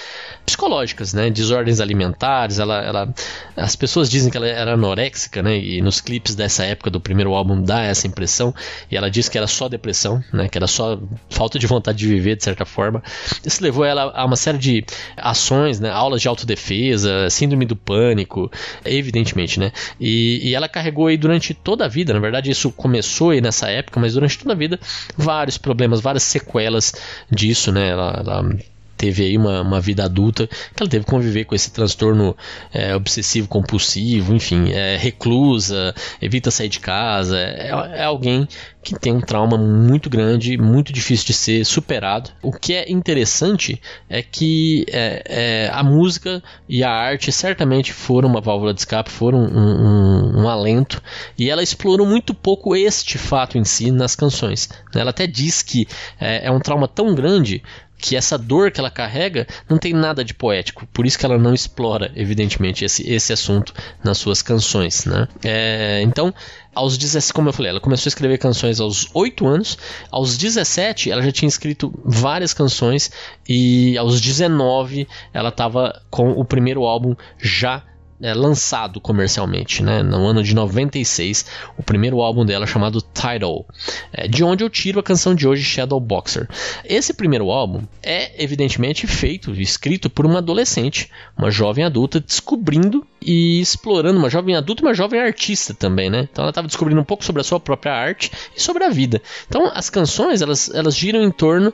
psicológicas, 0.44 1.14
né? 1.14 1.30
Desordens 1.30 1.80
alimentares. 1.80 2.58
Ela, 2.58 2.82
ela, 2.82 3.14
as 3.56 3.76
pessoas 3.76 4.10
dizem 4.10 4.32
que 4.32 4.36
ela 4.36 4.48
era 4.48 4.72
anoréxica, 4.72 5.44
né? 5.44 5.56
E 5.56 5.80
nos 5.80 6.00
clipes 6.00 6.34
dessa 6.34 6.64
época 6.64 6.90
do 6.90 7.00
primeiro 7.00 7.32
álbum 7.32 7.62
dá 7.62 7.82
essa 7.82 8.08
impressão. 8.08 8.52
E 8.90 8.96
ela 8.96 9.08
diz 9.08 9.28
que 9.28 9.38
era 9.38 9.46
só 9.46 9.68
depressão, 9.68 10.24
né? 10.32 10.48
Que 10.48 10.58
era 10.58 10.66
só 10.74 10.98
falta 11.30 11.58
de 11.58 11.66
vontade 11.66 11.98
de 11.98 12.06
viver 12.06 12.36
de 12.36 12.44
certa 12.44 12.64
forma. 12.64 13.02
Isso 13.44 13.62
levou 13.62 13.84
ela 13.84 14.12
a 14.14 14.24
uma 14.24 14.36
série 14.36 14.58
de 14.58 14.84
ações, 15.16 15.80
né? 15.80 15.90
Aulas 15.90 16.20
de 16.20 16.28
autodefesa, 16.28 17.28
síndrome 17.30 17.64
do 17.64 17.76
pânico, 17.76 18.50
evidentemente, 18.84 19.58
né? 19.58 19.72
E, 20.00 20.40
e 20.42 20.54
ela 20.54 20.68
carregou 20.68 21.06
aí 21.06 21.16
durante 21.16 21.54
toda 21.54 21.84
a 21.84 21.88
vida, 21.88 22.12
na 22.12 22.20
verdade 22.20 22.50
isso 22.50 22.70
começou 22.72 23.30
aí 23.30 23.40
nessa 23.40 23.68
época, 23.68 24.00
mas 24.00 24.14
durante 24.14 24.38
toda 24.38 24.52
a 24.52 24.56
vida, 24.56 24.78
vários 25.16 25.58
problemas, 25.58 26.00
várias 26.00 26.22
sequelas 26.22 26.92
disso, 27.30 27.72
né? 27.72 27.88
Ela, 27.90 28.22
ela 28.24 28.56
teve 29.04 29.22
aí 29.22 29.36
uma, 29.36 29.60
uma 29.60 29.80
vida 29.82 30.02
adulta 30.02 30.46
que 30.46 30.82
ela 30.82 30.88
teve 30.88 31.04
que 31.04 31.10
conviver 31.10 31.44
com 31.44 31.54
esse 31.54 31.70
transtorno 31.70 32.34
é, 32.72 32.96
obsessivo 32.96 33.46
compulsivo, 33.46 34.34
enfim, 34.34 34.72
é 34.72 34.96
reclusa, 34.96 35.94
evita 36.22 36.50
sair 36.50 36.70
de 36.70 36.80
casa, 36.80 37.38
é, 37.38 37.68
é, 37.68 38.04
alguém 38.04 38.48
que 38.82 38.98
tem 38.98 39.12
um 39.12 39.20
trauma 39.20 39.56
muito 39.56 40.08
grande, 40.08 40.56
muito 40.58 40.92
difícil 40.92 41.26
de 41.26 41.32
ser 41.32 41.64
superado. 41.64 42.30
O 42.42 42.52
que 42.52 42.74
é 42.74 42.90
interessante 42.90 43.80
é 44.08 44.22
que 44.22 44.84
é, 44.88 45.22
é 45.26 45.70
a 45.72 45.82
música 45.82 46.42
e 46.68 46.84
a 46.84 46.90
arte 46.90 47.32
certamente 47.32 47.92
foram 47.92 48.28
uma 48.28 48.40
válvula 48.40 48.74
de 48.74 48.80
escape, 48.80 49.10
foram 49.10 49.38
um, 49.38 50.36
um, 50.36 50.42
um 50.42 50.48
alento, 50.48 51.02
e 51.38 51.48
ela 51.50 51.62
explorou 51.62 52.06
muito 52.06 52.34
pouco 52.34 52.76
este 52.76 53.16
fato 53.16 53.56
em 53.58 53.64
si 53.64 53.90
nas 53.90 54.14
canções. 54.14 54.68
Ela 54.94 55.10
até 55.10 55.26
diz 55.26 55.62
que 55.62 55.86
é, 56.20 56.46
é 56.46 56.50
um 56.50 56.60
trauma 56.60 56.86
tão 56.86 57.14
grande 57.14 57.62
que 57.98 58.16
essa 58.16 58.36
dor 58.36 58.70
que 58.70 58.80
ela 58.80 58.90
carrega 58.90 59.46
não 59.68 59.78
tem 59.78 59.92
nada 59.92 60.24
de 60.24 60.34
poético, 60.34 60.86
por 60.92 61.06
isso 61.06 61.18
que 61.18 61.24
ela 61.24 61.38
não 61.38 61.54
explora, 61.54 62.12
evidentemente, 62.14 62.84
esse, 62.84 63.08
esse 63.10 63.32
assunto 63.32 63.72
nas 64.02 64.18
suas 64.18 64.42
canções. 64.42 65.04
Né? 65.04 65.26
É, 65.42 66.02
então, 66.02 66.34
aos 66.74 66.98
17, 66.98 67.32
como 67.32 67.48
eu 67.48 67.52
falei, 67.52 67.70
ela 67.70 67.80
começou 67.80 68.08
a 68.08 68.10
escrever 68.10 68.38
canções 68.38 68.80
aos 68.80 69.08
8 69.14 69.46
anos, 69.46 69.78
aos 70.10 70.36
17 70.36 71.10
ela 71.10 71.22
já 71.22 71.32
tinha 71.32 71.48
escrito 71.48 71.92
várias 72.04 72.52
canções 72.52 73.10
e 73.48 73.96
aos 73.96 74.20
19 74.20 75.06
ela 75.32 75.50
estava 75.50 76.02
com 76.10 76.32
o 76.32 76.44
primeiro 76.44 76.82
álbum 76.82 77.14
já 77.38 77.82
é, 78.20 78.32
lançado 78.32 79.00
comercialmente, 79.00 79.82
né? 79.82 80.02
no 80.02 80.26
ano 80.26 80.42
de 80.42 80.54
96, 80.54 81.46
o 81.76 81.82
primeiro 81.82 82.20
álbum 82.20 82.44
dela 82.44 82.66
chamado 82.66 83.02
Tidal, 83.02 83.66
é, 84.12 84.28
de 84.28 84.44
onde 84.44 84.62
eu 84.62 84.70
tiro 84.70 85.00
a 85.00 85.02
canção 85.02 85.34
de 85.34 85.46
hoje, 85.46 85.62
Shadow 85.62 86.00
Boxer. 86.00 86.48
Esse 86.84 87.12
primeiro 87.12 87.50
álbum 87.50 87.82
é 88.02 88.42
evidentemente 88.42 89.06
feito, 89.06 89.52
escrito 89.60 90.08
por 90.08 90.26
uma 90.26 90.38
adolescente, 90.38 91.10
uma 91.36 91.50
jovem 91.50 91.84
adulta, 91.84 92.20
descobrindo 92.20 93.06
e 93.20 93.60
explorando 93.60 94.18
uma 94.18 94.28
jovem 94.28 94.54
adulta 94.54 94.82
uma 94.82 94.92
jovem 94.92 95.18
artista 95.18 95.72
também, 95.72 96.10
né? 96.10 96.28
Então 96.30 96.42
ela 96.42 96.50
estava 96.50 96.66
descobrindo 96.66 97.00
um 97.00 97.04
pouco 97.04 97.24
sobre 97.24 97.40
a 97.40 97.44
sua 97.44 97.58
própria 97.58 97.92
arte 97.92 98.30
e 98.54 98.60
sobre 98.60 98.84
a 98.84 98.90
vida. 98.90 99.22
Então 99.48 99.70
as 99.74 99.88
canções 99.88 100.42
elas, 100.42 100.70
elas 100.74 100.94
giram 100.94 101.22
em 101.22 101.30
torno 101.30 101.72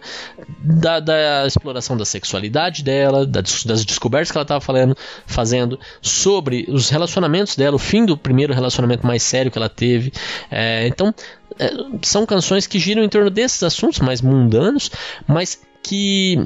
da, 0.62 1.00
da 1.00 1.47
exploração 1.47 1.97
da 1.97 2.04
sexualidade 2.04 2.85
dela, 2.85 3.26
das, 3.26 3.64
das 3.64 3.85
descobertas 3.85 4.30
que 4.30 4.38
ela 4.38 4.44
estava 4.44 4.61
fazendo 5.26 5.78
sobre 6.00 6.29
os 6.68 6.88
relacionamentos 6.90 7.56
dela, 7.56 7.76
o 7.76 7.78
fim 7.78 8.04
do 8.04 8.16
primeiro 8.16 8.52
relacionamento 8.52 9.06
mais 9.06 9.22
sério 9.22 9.50
que 9.50 9.58
ela 9.58 9.68
teve. 9.68 10.12
É, 10.50 10.87
então 10.87 11.14
é, 11.58 11.70
são 12.02 12.25
canções 12.25 12.66
que 12.66 12.78
giram 12.78 13.02
em 13.02 13.08
torno 13.08 13.30
desses 13.30 13.62
assuntos 13.62 14.00
mais 14.00 14.20
mundanos, 14.20 14.90
mas 15.26 15.60
que 15.82 16.38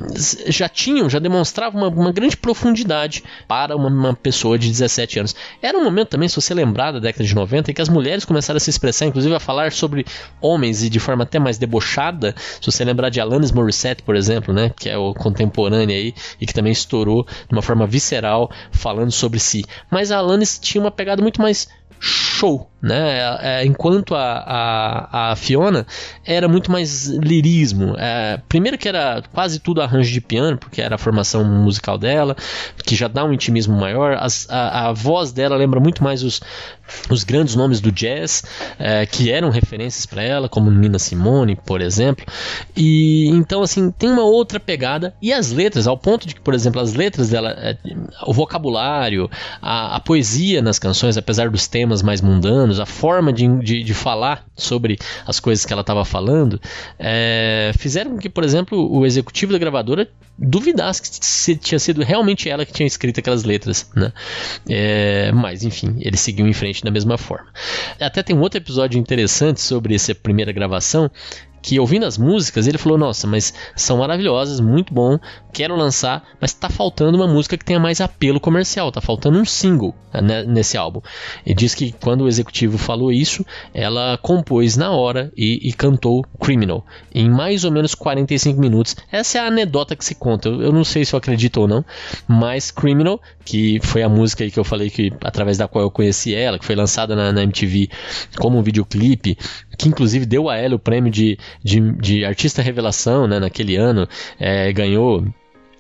já 0.47 0.69
tinham, 0.69 1.11
já 1.11 1.19
demonstravam 1.19 1.83
uma, 1.83 1.89
uma 1.89 2.13
grande 2.13 2.37
profundidade 2.37 3.23
para 3.49 3.77
uma, 3.77 3.89
uma, 3.89 4.15
pessoa 4.15 4.59
de 4.59 4.69
17 4.69 5.19
anos. 5.19 5.37
Era 5.61 5.77
um 5.77 5.85
momento 5.85 6.11
também, 6.11 6.29
se 6.29 6.37
você 6.37 6.55
lembrar 6.55 6.93
da 6.93 6.99
década 6.99 7.25
de 7.25 7.35
90, 7.35 7.71
em 7.71 7.75
que 7.75 7.83
as 7.83 7.89
mulheres 7.89 8.25
começaram 8.25 8.57
a 8.57 8.61
se 8.61 8.71
expressar, 8.71 9.07
inclusive 9.07 9.35
a 9.35 9.41
falar 9.41 9.73
sobre 9.73 10.07
homens 10.41 10.83
e 10.83 10.89
de 10.89 11.01
forma 11.01 11.25
até 11.25 11.39
mais 11.39 11.59
debochada. 11.59 12.35
Se 12.61 12.71
você 12.71 12.85
lembrar 12.85 13.09
de 13.09 13.21
Alanis 13.21 13.51
Morissette, 13.51 14.03
por 14.03 14.15
exemplo, 14.15 14.55
né, 14.55 14.71
que 14.79 14.89
é 14.89 14.97
o 14.97 15.13
contemporâneo 15.13 15.95
aí 15.95 16.15
e 16.41 16.47
que 16.47 16.55
também 16.55 16.73
estourou 16.73 17.25
de 17.25 17.53
uma 17.53 17.63
forma 17.63 17.87
visceral 17.87 18.51
falando 18.71 19.11
sobre 19.11 19.41
si. 19.41 19.65
Mas 19.91 20.13
a 20.13 20.19
Alanis 20.19 20.59
tinha 20.59 20.81
uma 20.83 20.91
pegada 20.91 21.21
muito 21.21 21.43
mais 21.43 21.69
show, 22.07 22.71
né? 22.83 23.19
É, 23.19 23.39
é, 23.63 23.65
enquanto 23.65 24.15
a, 24.15 24.21
a, 24.21 25.33
a, 25.33 25.37
Fiona 25.37 25.87
era 26.23 26.47
muito 26.47 26.71
mais 26.71 27.07
lirismo. 27.07 27.95
É, 27.97 28.39
primeiro 28.47 28.77
que 28.77 28.87
era 28.87 29.23
quase 29.33 29.59
tudo 29.59 29.81
arranjo 29.81 30.13
de 30.13 30.21
piano, 30.21 30.59
porque 30.59 30.83
era 30.83 30.97
a 30.97 30.99
formação 30.99 31.43
musical 31.45 31.97
dela, 31.97 32.37
que 32.85 32.95
já 32.95 33.09
dá 33.09 33.25
um 33.25 33.33
intimismo 33.33 33.75
maior. 33.75 34.19
As, 34.21 34.47
a, 34.51 34.89
a 34.89 34.93
voz 34.93 35.33
dela 35.33 35.57
lembra 35.57 35.81
muito 35.81 36.05
mais 36.05 36.23
os, 36.23 36.43
os 37.11 37.25
grandes 37.25 37.55
nomes 37.55 37.81
do 37.81 37.91
jazz, 37.91 38.45
é, 38.79 39.05
que 39.07 39.31
eram 39.31 39.51
referências 39.51 40.07
para 40.07 40.23
ela, 40.23 40.49
como 40.49 40.71
Nina 40.71 40.99
Simone, 40.99 41.57
por 41.57 41.81
exemplo. 41.81 42.25
E 42.77 43.29
então 43.29 43.63
assim 43.63 43.91
tem 43.91 44.11
uma 44.11 44.25
outra 44.25 44.61
pegada 44.61 45.15
e 45.21 45.33
as 45.33 45.51
letras, 45.51 45.87
ao 45.87 45.97
ponto 45.97 46.27
de 46.27 46.35
que, 46.35 46.41
por 46.41 46.55
exemplo, 46.55 46.81
as 46.81 46.95
letras 46.95 47.31
dela, 47.31 47.51
é, 47.51 47.77
o 48.27 48.33
vocabulário, 48.33 49.31
a, 49.61 49.97
a 49.97 50.01
poesia 50.01 50.63
nas 50.63 50.79
canções, 50.79 51.17
apesar 51.17 51.51
dos 51.51 51.67
temas 51.67 52.03
mais 52.03 52.21
mundanos, 52.21 52.81
a 52.81 52.87
forma 52.87 53.33
de, 53.33 53.47
de, 53.59 53.83
de 53.83 53.95
falar 53.95 54.45
sobre 54.57 54.99
as 55.27 55.41
coisas 55.41 55.65
que 55.65 55.73
ela 55.73 55.81
estava 55.81 56.05
falando, 56.05 56.61
é, 56.99 57.73
fizeram 57.79 58.13
com 58.13 58.19
que, 58.19 58.29
por 58.29 58.45
exemplo, 58.45 58.91
o 58.91 59.05
executivo 59.05 59.53
da 59.53 59.59
gravadora 59.59 60.09
duvidasse 60.37 61.03
se, 61.21 61.57
tinha 61.57 61.79
sido 61.79 62.03
realmente 62.03 62.49
ela 62.49 62.67
que 62.67 62.73
tinha 62.73 62.87
escrito 62.87 63.21
aquelas 63.21 63.45
letras, 63.45 63.89
né? 63.95 64.13
Mas, 65.33 65.63
enfim, 65.63 65.97
ele 66.01 66.17
seguiu 66.17 66.47
em 66.47 66.53
frente 66.53 66.74
da 66.83 66.91
mesma 66.91 67.19
forma. 67.19 67.47
Até 68.01 68.23
tem 68.23 68.35
um 68.35 68.41
outro 68.41 68.59
episódio 68.59 68.99
interessante 68.99 69.61
sobre 69.61 69.95
essa 69.95 70.15
primeira 70.15 70.53
gravação, 70.53 71.11
que 71.63 71.81
ouvindo 71.81 72.05
as 72.05 72.19
músicas, 72.19 72.67
ele 72.67 72.79
falou: 72.79 72.99
Nossa, 72.99 73.27
mas 73.27 73.55
são 73.75 73.99
maravilhosas, 73.99 74.61
muito 74.61 74.93
bom, 74.93 75.19
quero 75.55 75.77
lançar, 75.77 76.25
mas 76.41 76.53
tá 76.53 76.69
faltando 76.69 77.17
uma 77.17 77.29
música 77.29 77.57
que 77.57 77.65
tenha 77.65 77.79
mais 77.79 78.01
apelo 78.01 78.41
comercial, 78.41 78.91
tá 78.91 79.01
faltando 79.01 79.39
um 79.39 79.45
single 79.45 79.95
né, 80.13 80.43
nesse 80.43 80.77
álbum. 80.77 81.01
E 81.47 81.55
diz 81.55 81.75
que 81.75 81.93
quando 81.93 82.23
o 82.23 82.29
executivo 82.29 82.77
falou 82.77 83.13
isso, 83.13 83.47
ela 83.73 84.19
compôs 84.21 84.77
na 84.77 84.91
hora 84.91 85.33
e, 85.37 85.69
e, 85.69 85.73
cantou 85.73 86.25
Criminal 86.41 86.85
em 87.15 87.31
mais 87.31 87.65
ou 87.65 87.71
menos 87.71 87.95
45 87.95 88.61
minutos. 88.61 88.97
Essa 89.11 89.39
é 89.39 89.41
a 89.43 89.47
anedota 89.47 89.95
que 89.95 90.05
se 90.05 90.17
conta, 90.17 90.49
eu, 90.49 90.61
eu 90.61 90.73
não 90.73 90.83
sei 90.83 91.05
se 91.05 91.15
eu 91.15 91.19
acredito 91.19 91.61
ou 91.61 91.69
não, 91.69 91.85
mas 92.27 92.73
Criminal, 92.73 93.21
que 93.45 93.79
foi 93.83 94.03
a 94.03 94.09
música 94.09 94.49
que 94.51 94.59
eu 94.59 94.65
falei 94.65 94.91
que 94.91 95.13
através 95.23 95.57
da 95.57 95.69
qual 95.69 95.85
eu 95.85 95.91
conheci 95.91 96.35
ela, 96.35 96.59
que 96.59 96.65
foi 96.65 96.75
lançada 96.75 97.15
na, 97.15 97.33
na 97.33 97.45
MTV 97.45 97.89
como 98.37 98.59
um 98.59 98.63
videoclipe, 98.63 99.39
que 99.79 99.89
inclusive 99.89 100.27
deu 100.27 100.49
a 100.49 100.57
ela 100.57 100.75
o 100.75 100.79
prêmio 100.79 101.13
de, 101.13 101.39
de, 101.63 101.81
de 101.93 102.25
artista 102.25 102.61
revelação 102.61 103.29
né, 103.29 103.39
naquele 103.39 103.77
ano, 103.77 104.09
é, 104.39 104.73
ganhou 104.73 105.25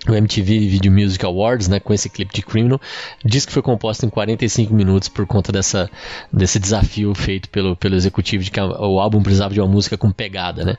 o 0.09 0.15
MTV 0.15 0.59
Video 0.61 0.93
Music 0.93 1.25
Awards, 1.25 1.69
né, 1.69 1.81
com 1.81 1.93
esse 1.93 2.09
clipe 2.09 2.35
de 2.35 2.43
Criminal, 2.43 2.81
diz 3.25 3.47
que 3.47 3.53
foi 3.53 3.63
composto 3.63 4.05
em 4.05 4.11
45 4.11 4.75
minutos 4.75 5.09
por 5.09 5.27
conta 5.27 5.51
dessa, 5.51 5.91
desse 6.33 6.59
desafio 6.59 7.15
feito 7.15 7.49
pelo, 7.49 7.75
pelo 7.75 7.95
executivo 7.95 8.45
de 8.45 8.51
que 8.51 8.61
o 8.61 9.01
álbum 9.01 9.23
precisava 9.23 9.55
de 9.55 9.61
uma 9.61 9.69
música 9.69 9.97
com 9.97 10.11
pegada, 10.11 10.65
né. 10.65 10.77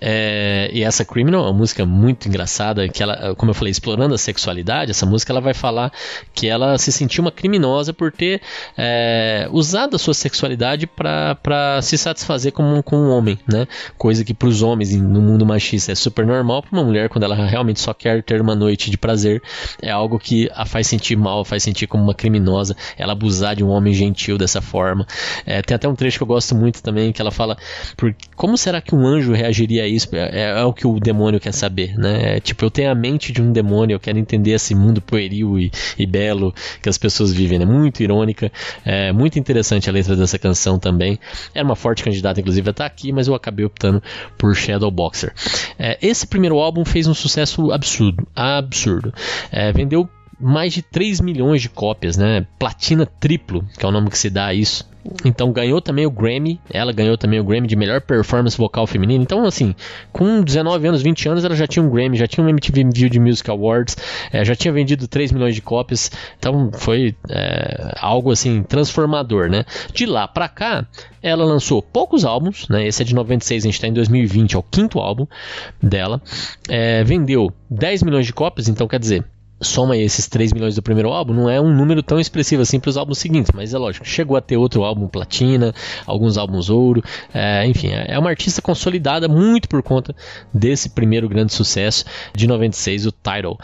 É, 0.00 0.68
e 0.72 0.82
essa 0.82 1.04
Criminal 1.04 1.42
é 1.42 1.44
uma 1.44 1.58
música 1.58 1.86
muito 1.86 2.28
engraçada, 2.28 2.88
que 2.88 3.02
ela, 3.02 3.34
como 3.36 3.50
eu 3.50 3.54
falei, 3.54 3.70
explorando 3.70 4.14
a 4.14 4.18
sexualidade, 4.18 4.90
essa 4.90 5.06
música 5.06 5.32
ela 5.32 5.40
vai 5.40 5.54
falar 5.54 5.92
que 6.34 6.48
ela 6.48 6.76
se 6.78 6.90
sentiu 6.90 7.22
uma 7.22 7.30
criminosa 7.30 7.92
por 7.92 8.10
ter 8.10 8.40
é, 8.76 9.48
usado 9.52 9.94
a 9.96 9.98
sua 9.98 10.14
sexualidade 10.14 10.86
para 10.86 11.80
se 11.82 11.96
satisfazer 11.96 12.52
como, 12.52 12.82
como 12.82 13.02
um 13.02 13.10
homem, 13.10 13.38
né, 13.46 13.68
coisa 13.96 14.24
que 14.24 14.34
para 14.34 14.48
os 14.48 14.62
homens 14.62 14.94
no 14.96 15.20
mundo 15.20 15.46
machista 15.46 15.92
é 15.92 15.94
super 15.94 16.26
normal, 16.26 16.62
para 16.62 16.76
uma 16.76 16.84
mulher 16.84 17.08
quando 17.08 17.24
ela 17.24 17.36
realmente 17.36 17.80
só 17.80 17.94
quer 17.94 18.22
ter 18.22 18.40
uma 18.40 18.55
noite 18.56 18.90
de 18.90 18.98
prazer 18.98 19.42
é 19.80 19.90
algo 19.90 20.18
que 20.18 20.50
a 20.54 20.64
faz 20.64 20.86
sentir 20.86 21.16
mal, 21.16 21.44
faz 21.44 21.62
sentir 21.62 21.86
como 21.86 22.02
uma 22.02 22.14
criminosa, 22.14 22.76
ela 22.96 23.12
abusar 23.12 23.54
de 23.54 23.64
um 23.64 23.68
homem 23.68 23.92
gentil 23.92 24.38
dessa 24.38 24.60
forma. 24.60 25.06
É, 25.44 25.62
tem 25.62 25.74
até 25.74 25.88
um 25.88 25.94
trecho 25.94 26.18
que 26.18 26.22
eu 26.22 26.26
gosto 26.26 26.54
muito 26.54 26.82
também, 26.82 27.12
que 27.12 27.20
ela 27.20 27.30
fala, 27.30 27.56
por, 27.96 28.14
como 28.34 28.56
será 28.56 28.80
que 28.80 28.94
um 28.94 29.06
anjo 29.06 29.32
reagiria 29.32 29.84
a 29.84 29.86
isso? 29.86 30.08
É, 30.12 30.60
é, 30.60 30.64
o 30.64 30.72
que 30.72 30.86
o 30.86 30.98
demônio 30.98 31.40
quer 31.40 31.52
saber, 31.52 31.96
né? 31.96 32.36
É, 32.36 32.40
tipo, 32.40 32.64
eu 32.64 32.70
tenho 32.70 32.90
a 32.90 32.94
mente 32.94 33.32
de 33.32 33.42
um 33.42 33.52
demônio, 33.52 33.94
eu 33.94 34.00
quero 34.00 34.18
entender 34.18 34.52
esse 34.52 34.74
mundo 34.74 35.00
pueril 35.00 35.58
e, 35.58 35.70
e 35.98 36.06
belo 36.06 36.54
que 36.82 36.88
as 36.88 36.98
pessoas 36.98 37.32
vivem, 37.32 37.58
né? 37.58 37.64
Muito 37.64 38.02
irônica, 38.02 38.50
é 38.84 39.12
muito 39.12 39.38
interessante 39.38 39.88
a 39.88 39.92
letra 39.92 40.16
dessa 40.16 40.38
canção 40.38 40.78
também. 40.78 41.18
Era 41.54 41.64
uma 41.64 41.76
forte 41.76 42.02
candidata, 42.02 42.40
inclusive, 42.40 42.68
a 42.68 42.70
estar 42.70 42.86
aqui, 42.86 43.12
mas 43.12 43.28
eu 43.28 43.34
acabei 43.34 43.64
optando 43.64 44.02
por 44.38 44.54
Shadow 44.54 44.90
Boxer. 44.90 45.32
É, 45.78 45.98
esse 46.00 46.26
primeiro 46.26 46.58
álbum 46.58 46.84
fez 46.84 47.06
um 47.06 47.14
sucesso 47.14 47.70
absurdo, 47.72 48.26
absurdo. 48.54 49.12
É, 49.50 49.72
vendeu 49.72 50.08
mais 50.38 50.72
de 50.72 50.82
3 50.82 51.20
milhões 51.20 51.62
de 51.62 51.68
cópias, 51.68 52.16
né? 52.16 52.46
Platina 52.58 53.06
triplo, 53.06 53.64
que 53.78 53.84
é 53.84 53.88
o 53.88 53.92
nome 53.92 54.10
que 54.10 54.18
se 54.18 54.30
dá 54.30 54.46
a 54.46 54.54
isso. 54.54 54.88
Então 55.24 55.52
ganhou 55.52 55.80
também 55.80 56.06
o 56.06 56.10
Grammy, 56.10 56.60
ela 56.70 56.92
ganhou 56.92 57.16
também 57.16 57.38
o 57.38 57.44
Grammy 57.44 57.66
de 57.66 57.76
melhor 57.76 58.00
performance 58.00 58.56
vocal 58.56 58.86
feminina. 58.86 59.22
Então, 59.22 59.44
assim, 59.44 59.74
com 60.12 60.42
19 60.42 60.88
anos, 60.88 61.02
20 61.02 61.28
anos, 61.28 61.44
ela 61.44 61.54
já 61.54 61.66
tinha 61.66 61.82
um 61.82 61.90
Grammy, 61.90 62.16
já 62.16 62.26
tinha 62.26 62.44
um 62.44 62.48
MTV 62.48 62.84
Video 62.92 63.22
Music 63.22 63.48
Awards, 63.50 63.96
é, 64.32 64.44
já 64.44 64.54
tinha 64.54 64.72
vendido 64.72 65.06
3 65.06 65.32
milhões 65.32 65.54
de 65.54 65.62
cópias. 65.62 66.10
Então 66.38 66.70
foi 66.72 67.14
é, 67.30 67.94
algo 68.00 68.30
assim 68.30 68.62
transformador, 68.62 69.48
né? 69.48 69.64
De 69.92 70.06
lá 70.06 70.26
pra 70.26 70.48
cá, 70.48 70.86
ela 71.22 71.44
lançou 71.44 71.80
poucos 71.82 72.24
álbuns, 72.24 72.68
né? 72.68 72.86
Esse 72.86 73.02
é 73.02 73.04
de 73.04 73.14
96, 73.14 73.64
a 73.64 73.66
gente 73.66 73.80
tá 73.80 73.86
em 73.86 73.92
2020, 73.92 74.54
é 74.54 74.58
o 74.58 74.62
quinto 74.62 74.98
álbum 74.98 75.26
dela. 75.82 76.20
É, 76.68 77.04
vendeu 77.04 77.52
10 77.70 78.02
milhões 78.02 78.26
de 78.26 78.32
cópias, 78.32 78.68
então 78.68 78.88
quer 78.88 78.98
dizer, 78.98 79.24
soma 79.60 79.96
esses 79.96 80.28
3 80.28 80.52
milhões 80.52 80.74
do 80.74 80.82
primeiro 80.82 81.10
álbum, 81.10 81.32
não 81.32 81.48
é 81.48 81.60
um 81.60 81.74
número 81.74 82.02
tão 82.02 82.20
expressivo 82.20 82.62
assim 82.62 82.78
para 82.78 82.90
os 82.90 82.96
álbuns 82.96 83.18
seguintes, 83.18 83.52
mas 83.54 83.72
é 83.72 83.78
lógico, 83.78 84.06
chegou 84.06 84.36
a 84.36 84.40
ter 84.40 84.56
outro 84.56 84.84
álbum 84.84 85.08
platina, 85.08 85.74
alguns 86.06 86.36
álbuns 86.36 86.68
ouro, 86.68 87.02
é, 87.32 87.66
enfim, 87.66 87.88
é 87.90 88.18
uma 88.18 88.30
artista 88.30 88.60
consolidada 88.60 89.28
muito 89.28 89.68
por 89.68 89.82
conta 89.82 90.14
desse 90.52 90.90
primeiro 90.90 91.28
grande 91.28 91.52
sucesso 91.52 92.04
de 92.34 92.46
96, 92.46 93.06
o 93.06 93.12
Tidal. 93.12 93.58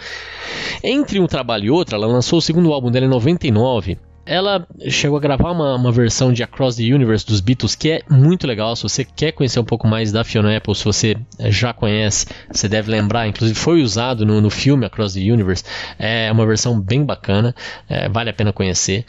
Entre 0.82 1.20
um 1.20 1.26
trabalho 1.26 1.64
e 1.64 1.70
outro, 1.70 1.94
ela 1.94 2.06
lançou 2.06 2.38
o 2.38 2.42
segundo 2.42 2.72
álbum 2.72 2.90
dela 2.90 3.06
em 3.06 3.10
99, 3.10 3.98
ela 4.24 4.66
chegou 4.88 5.18
a 5.18 5.20
gravar 5.20 5.50
uma, 5.50 5.74
uma, 5.74 5.92
versão 5.92 6.32
de 6.32 6.42
Across 6.42 6.76
the 6.76 6.82
Universe 6.82 7.26
dos 7.26 7.40
Beatles 7.40 7.74
que 7.74 7.90
é 7.90 8.02
muito 8.08 8.46
legal. 8.46 8.74
Se 8.76 8.82
você 8.84 9.04
quer 9.04 9.32
conhecer 9.32 9.58
um 9.58 9.64
pouco 9.64 9.86
mais 9.86 10.12
da 10.12 10.22
Fiona 10.24 10.56
Apple, 10.56 10.74
se 10.74 10.84
você 10.84 11.16
já 11.46 11.72
conhece, 11.72 12.26
você 12.50 12.68
deve 12.68 12.90
lembrar. 12.90 13.26
Inclusive 13.26 13.58
foi 13.58 13.82
usado 13.82 14.24
no, 14.24 14.40
no 14.40 14.50
filme 14.50 14.86
Across 14.86 15.14
the 15.14 15.20
Universe. 15.20 15.64
É 15.98 16.30
uma 16.30 16.46
versão 16.46 16.80
bem 16.80 17.04
bacana, 17.04 17.54
é, 17.88 18.08
vale 18.08 18.30
a 18.30 18.34
pena 18.34 18.52
conhecer 18.52 19.04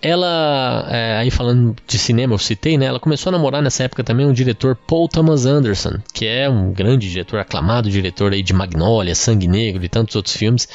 ela, 0.00 0.86
é, 0.90 1.16
aí 1.16 1.30
falando 1.30 1.74
de 1.86 1.98
cinema, 1.98 2.34
eu 2.34 2.38
citei, 2.38 2.76
né? 2.76 2.86
Ela 2.86 3.00
começou 3.00 3.30
a 3.30 3.32
namorar 3.32 3.62
nessa 3.62 3.84
época 3.84 4.04
também 4.04 4.26
um 4.26 4.32
diretor 4.32 4.76
Paul 4.76 5.08
Thomas 5.08 5.46
Anderson, 5.46 5.98
que 6.12 6.26
é 6.26 6.48
um 6.48 6.72
grande 6.72 7.10
diretor, 7.10 7.40
aclamado 7.40 7.90
diretor 7.90 8.32
aí 8.32 8.42
de 8.42 8.52
Magnolia, 8.52 9.14
Sangue 9.14 9.48
Negro 9.48 9.84
e 9.84 9.88
tantos 9.88 10.14
outros 10.14 10.36
filmes. 10.36 10.68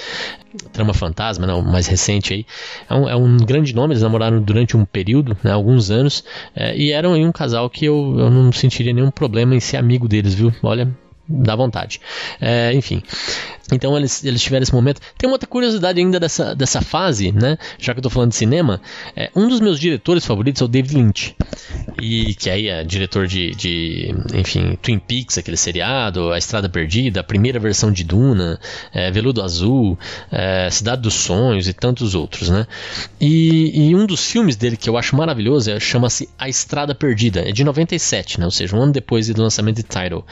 Trama 0.74 0.94
Fantasma, 0.94 1.48
né, 1.48 1.54
o 1.54 1.62
mais 1.62 1.88
recente 1.88 2.34
aí. 2.34 2.46
É 2.90 2.94
um, 2.94 3.10
é 3.10 3.16
um, 3.16 3.38
grande 3.38 3.74
nome, 3.74 3.94
eles 3.94 4.04
namoraram 4.04 4.42
durante 4.42 4.76
um 4.76 4.84
período, 4.84 5.38
né, 5.44 5.52
alguns 5.52 5.90
anos, 5.90 6.26
é, 6.54 6.76
e 6.76 6.92
eram 6.92 7.14
um 7.14 7.32
casal 7.32 7.70
que 7.70 7.86
eu, 7.86 8.16
eu 8.18 8.30
não 8.30 8.52
sentiria 8.52 8.94
nenhum 8.94 9.12
problema 9.12 9.56
em 9.56 9.60
ser 9.60 9.78
amigo 9.78 10.08
deles, 10.10 10.34
viu? 10.34 10.54
Olha, 10.62 10.90
dá 11.28 11.56
vontade. 11.56 12.02
É, 12.40 12.74
enfim. 12.74 13.04
Então 13.72 13.98
eles, 13.98 14.24
eles 14.24 14.42
tiveram 14.42 14.64
esse 14.64 14.74
momento. 14.74 15.00
Tem 15.18 15.30
uma 15.30 15.36
outra 15.36 15.48
curiosidade 15.48 16.00
ainda 16.00 16.20
dessa, 16.20 16.54
dessa 16.54 16.82
fase, 16.82 17.32
né? 17.32 17.58
Já 17.80 17.94
que 17.94 18.00
eu 18.00 18.04
tô 18.04 18.10
falando 18.10 18.30
de 18.30 18.36
cinema, 18.36 18.82
é, 19.16 19.32
um 19.36 19.48
dos 19.48 19.62
meus 19.62 19.80
diretores 19.80 20.26
favoritos 20.26 20.62
é 20.62 20.66
o 20.66 20.68
David 20.68 20.96
Lynch. 20.96 21.36
e 22.02 22.36
que 22.36 22.50
aí 22.50 22.68
é 22.68 22.84
diretor 22.84 23.28
de, 23.28 23.52
de, 23.52 24.14
enfim, 24.34 24.78
Twin 24.82 25.00
Peaks, 25.00 25.38
aquele 25.38 25.56
seriado, 25.56 26.32
A 26.32 26.38
Estrada 26.38 26.68
Perdida, 26.68 27.22
a 27.22 27.24
primeira 27.24 27.60
versão 27.60 27.92
de 27.92 28.04
Duna, 28.04 28.60
é, 28.94 29.10
Veludo 29.10 29.42
Azul, 29.42 29.98
é, 30.32 30.70
Cidade 30.70 31.02
dos 31.02 31.14
Sonhos 31.14 31.68
e 31.68 31.74
tantos 31.74 32.14
outros, 32.14 32.50
né? 32.50 32.68
E, 33.20 33.90
e, 33.90 33.96
um 33.96 34.06
dos 34.06 34.30
filmes 34.30 34.56
dele 34.56 34.76
que 34.76 34.90
eu 34.90 34.98
acho 34.98 35.16
maravilhoso 35.16 35.72
é, 35.72 35.80
chama-se 35.80 36.28
A 36.38 36.50
Estrada 36.50 36.94
Perdida, 36.94 37.48
é 37.48 37.52
de 37.52 37.64
97, 37.64 38.40
né? 38.40 38.46
Ou 38.46 38.52
seja, 38.52 38.76
um 38.76 38.82
ano 38.82 38.92
depois 38.92 39.28
do 39.30 39.42
lançamento 39.42 39.78
de 39.78 39.84
Tidal. 39.84 40.26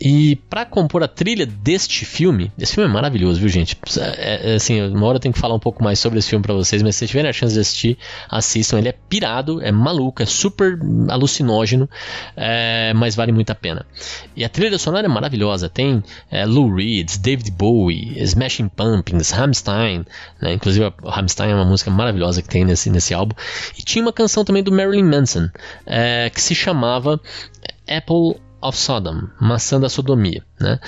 E 0.00 0.29
para 0.36 0.64
compor 0.64 1.02
a 1.02 1.08
trilha 1.08 1.46
deste 1.46 2.04
filme, 2.04 2.52
esse 2.58 2.74
filme 2.74 2.88
é 2.88 2.92
maravilhoso, 2.92 3.40
viu, 3.40 3.48
gente? 3.48 3.76
É, 3.98 4.52
é, 4.52 4.54
assim, 4.54 4.80
uma 4.82 5.06
hora 5.06 5.16
eu 5.16 5.20
tenho 5.20 5.32
que 5.32 5.40
falar 5.40 5.54
um 5.54 5.60
pouco 5.60 5.82
mais 5.82 5.98
sobre 5.98 6.18
esse 6.18 6.28
filme 6.28 6.42
para 6.42 6.54
vocês, 6.54 6.82
mas 6.82 6.94
se 6.94 7.00
vocês 7.00 7.10
tiverem 7.10 7.30
a 7.30 7.32
chance 7.32 7.54
de 7.54 7.60
assistir, 7.60 7.98
assistam. 8.28 8.78
Ele 8.78 8.88
é 8.88 8.94
pirado, 9.08 9.60
é 9.62 9.72
maluco, 9.72 10.22
é 10.22 10.26
super 10.26 10.78
alucinógeno, 11.08 11.88
é, 12.36 12.92
mas 12.94 13.14
vale 13.14 13.32
muito 13.32 13.50
a 13.50 13.54
pena. 13.54 13.86
E 14.36 14.44
a 14.44 14.48
trilha 14.48 14.78
sonora 14.78 15.06
é 15.06 15.08
maravilhosa. 15.08 15.68
Tem 15.68 16.02
é, 16.30 16.44
Lou 16.44 16.74
Reed, 16.74 17.16
David 17.18 17.50
Bowie, 17.50 18.20
Smashing 18.22 18.68
Pumpkins, 18.68 19.30
Rammstein. 19.30 20.04
Né? 20.40 20.54
Inclusive, 20.54 20.92
o 21.02 21.08
Rammstein 21.08 21.50
é 21.50 21.54
uma 21.54 21.64
música 21.64 21.90
maravilhosa 21.90 22.42
que 22.42 22.48
tem 22.48 22.64
nesse, 22.64 22.90
nesse 22.90 23.14
álbum. 23.14 23.34
E 23.78 23.82
tinha 23.82 24.02
uma 24.02 24.12
canção 24.12 24.44
também 24.44 24.62
do 24.62 24.72
Marilyn 24.72 25.04
Manson, 25.04 25.48
é, 25.86 26.30
que 26.30 26.40
se 26.40 26.54
chamava 26.54 27.20
Apple 27.88 28.40
of 28.62 28.76
Sodom, 28.76 29.28
maçã 29.40 29.80
da 29.80 29.88
sodomia, 29.88 30.44
né? 30.60 30.78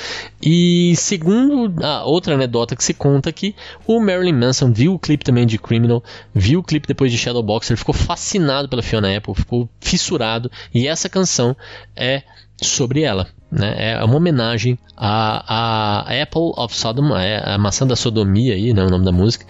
E 0.42 0.94
segundo 0.96 1.82
a 1.84 2.04
outra 2.04 2.34
anedota 2.34 2.76
que 2.76 2.84
se 2.84 2.94
conta 2.94 3.30
aqui, 3.30 3.54
o 3.86 4.00
Marilyn 4.00 4.32
Manson 4.32 4.72
viu 4.72 4.94
o 4.94 4.98
clipe 4.98 5.24
também 5.24 5.46
de 5.46 5.58
Criminal, 5.58 6.02
viu 6.34 6.60
o 6.60 6.62
clipe 6.62 6.86
depois 6.86 7.10
de 7.10 7.18
Shadowboxer, 7.18 7.76
ficou 7.76 7.94
fascinado 7.94 8.68
pela 8.68 8.82
Fiona 8.82 9.16
Apple, 9.16 9.34
ficou 9.34 9.68
fissurado 9.80 10.50
e 10.74 10.86
essa 10.86 11.08
canção 11.08 11.56
é 11.96 12.22
sobre 12.60 13.02
ela. 13.02 13.28
Né? 13.52 13.92
É 13.92 14.02
uma 14.04 14.16
homenagem 14.16 14.78
a, 14.96 16.04
a 16.08 16.22
Apple 16.22 16.52
of 16.56 16.74
Sodom, 16.74 17.12
a, 17.12 17.54
a 17.54 17.58
maçã 17.58 17.86
da 17.86 17.94
sodomia 17.94 18.54
aí, 18.54 18.72
né, 18.72 18.82
o 18.82 18.88
nome 18.88 19.04
da 19.04 19.12
música, 19.12 19.44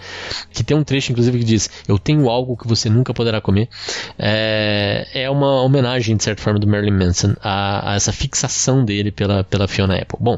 que 0.51 0.61
tem 0.61 0.75
um 0.75 0.83
trecho 0.83 1.13
inclusive 1.13 1.39
que 1.39 1.45
diz: 1.45 1.69
"Eu 1.87 1.97
tenho 1.97 2.29
algo 2.29 2.57
que 2.57 2.67
você 2.67 2.89
nunca 2.89 3.13
poderá 3.13 3.39
comer". 3.39 3.69
É, 4.19 5.07
é 5.13 5.29
uma 5.29 5.61
homenagem 5.61 6.17
de 6.17 6.23
certa 6.23 6.41
forma 6.41 6.59
do 6.59 6.67
Marilyn 6.67 6.97
Manson 6.97 7.33
a, 7.41 7.91
a, 7.91 7.95
essa 7.95 8.11
fixação 8.11 8.83
dele 8.83 9.09
pela, 9.09 9.45
pela 9.45 9.69
Fiona 9.69 9.95
Apple. 9.95 10.17
Bom, 10.19 10.37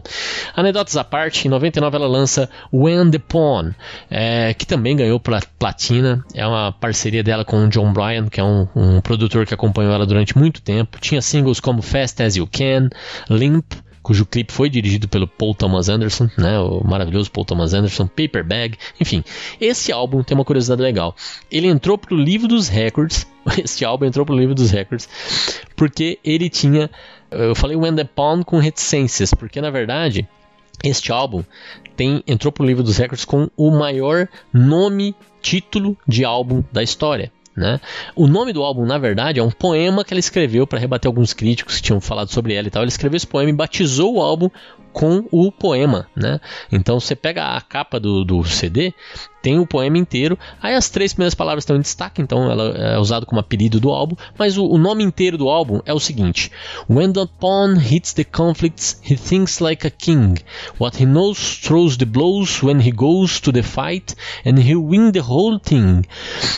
anedotas 0.55 0.95
à 0.95 1.03
parte, 1.03 1.47
em 1.47 1.49
99 1.49 1.95
ela 1.95 2.07
lança 2.07 2.47
When 2.71 3.09
the 3.09 3.17
Pawn, 3.17 3.71
é, 4.11 4.53
que 4.53 4.67
também 4.67 4.95
ganhou 4.95 5.19
platina. 5.19 6.23
É 6.35 6.45
uma 6.45 6.71
parceria 6.71 7.23
dela 7.23 7.43
com 7.43 7.65
o 7.65 7.69
John 7.69 7.91
Bryan, 7.91 8.27
que 8.27 8.39
é 8.39 8.43
um, 8.43 8.67
um 8.75 9.01
produtor 9.01 9.47
que 9.47 9.55
acompanhou 9.55 9.91
ela 9.91 10.05
durante 10.05 10.37
muito 10.37 10.61
tempo. 10.61 10.99
Tinha 10.99 11.21
singles 11.21 11.59
como 11.59 11.81
Fast 11.81 12.21
as 12.21 12.35
You 12.35 12.47
Can, 12.47 12.89
Link 13.27 13.54
cujo 14.05 14.23
clipe 14.23 14.53
foi 14.53 14.69
dirigido 14.69 15.07
pelo 15.07 15.27
Paul 15.27 15.55
Thomas 15.55 15.89
Anderson, 15.89 16.29
né, 16.37 16.59
o 16.59 16.83
maravilhoso 16.83 17.31
Paul 17.31 17.43
Thomas 17.43 17.73
Anderson, 17.73 18.05
Paper 18.05 18.45
Bag, 18.45 18.77
enfim. 19.01 19.23
Esse 19.59 19.91
álbum 19.91 20.21
tem 20.21 20.37
uma 20.37 20.45
curiosidade 20.45 20.79
legal. 20.79 21.15
Ele 21.51 21.67
entrou 21.67 21.97
pro 21.97 22.15
livro 22.15 22.47
dos 22.47 22.67
records, 22.67 23.25
esse 23.57 23.83
álbum 23.83 24.05
entrou 24.05 24.23
pro 24.23 24.37
livro 24.37 24.53
dos 24.53 24.69
records, 24.69 25.09
porque 25.75 26.19
ele 26.23 26.51
tinha, 26.51 26.87
eu 27.31 27.55
falei 27.55 27.75
When 27.75 27.95
the 27.95 28.03
Pawn 28.03 28.43
com 28.43 28.59
reticências, 28.59 29.33
porque 29.33 29.59
na 29.59 29.71
verdade 29.71 30.27
este 30.83 31.11
álbum 31.11 31.43
tem, 31.95 32.23
entrou 32.27 32.51
pro 32.51 32.65
livro 32.65 32.83
dos 32.83 32.97
records 32.97 33.25
com 33.25 33.49
o 33.57 33.71
maior 33.71 34.27
nome, 34.53 35.15
título 35.41 35.97
de 36.07 36.23
álbum 36.23 36.63
da 36.71 36.83
história. 36.83 37.31
Né? 37.55 37.79
O 38.15 38.27
nome 38.27 38.51
do 38.51 38.61
álbum, 38.61 38.85
na 38.85 38.97
verdade, 38.97 39.39
é 39.39 39.43
um 39.43 39.51
poema 39.51 40.03
que 40.03 40.13
ela 40.13 40.19
escreveu 40.19 40.67
para 40.67 40.77
rebater 40.77 41.07
alguns 41.07 41.33
críticos 41.33 41.77
que 41.77 41.83
tinham 41.83 42.01
falado 42.01 42.29
sobre 42.29 42.53
ela 42.53 42.67
e 42.67 42.71
tal. 42.71 42.81
Ela 42.81 42.89
escreveu 42.89 43.15
esse 43.15 43.27
poema 43.27 43.49
e 43.49 43.53
batizou 43.53 44.15
o 44.15 44.21
álbum 44.21 44.49
com 44.95 45.25
o 45.29 45.51
poema, 45.51 46.07
né? 46.15 46.39
Então 46.71 47.01
você 47.01 47.17
pega 47.17 47.57
a 47.57 47.59
capa 47.59 47.99
do, 47.99 48.23
do 48.23 48.45
CD, 48.45 48.93
tem 49.41 49.59
o 49.59 49.67
poema 49.67 49.97
inteiro, 49.97 50.39
aí 50.61 50.73
as 50.73 50.89
três 50.89 51.11
primeiras 51.11 51.35
palavras 51.35 51.63
estão 51.63 51.75
em 51.75 51.81
destaque, 51.81 52.21
então 52.21 52.49
ela 52.49 52.69
é 52.77 52.97
usado 52.97 53.25
como 53.25 53.41
apelido 53.41 53.77
do 53.77 53.91
álbum, 53.91 54.15
mas 54.39 54.57
o, 54.57 54.65
o 54.65 54.77
nome 54.77 55.03
inteiro 55.03 55.37
do 55.37 55.49
álbum 55.49 55.81
é 55.85 55.93
o 55.93 55.99
seguinte: 55.99 56.49
When 56.89 57.11
the 57.11 57.27
pawn 57.41 57.75
hits 57.75 58.13
the 58.13 58.23
conflicts, 58.23 58.97
he 59.03 59.17
thinks 59.17 59.59
like 59.59 59.85
a 59.85 59.89
king. 59.89 60.35
What 60.79 60.97
he 60.97 61.05
knows 61.05 61.57
throws 61.57 61.97
the 61.97 62.05
blows 62.05 62.63
when 62.63 62.79
he 62.79 62.91
goes 62.91 63.41
to 63.41 63.51
the 63.51 63.63
fight, 63.63 64.15
and 64.45 64.57
he'll 64.57 64.79
win 64.79 65.11
the 65.11 65.19
whole 65.19 65.59
thing. 65.59 66.05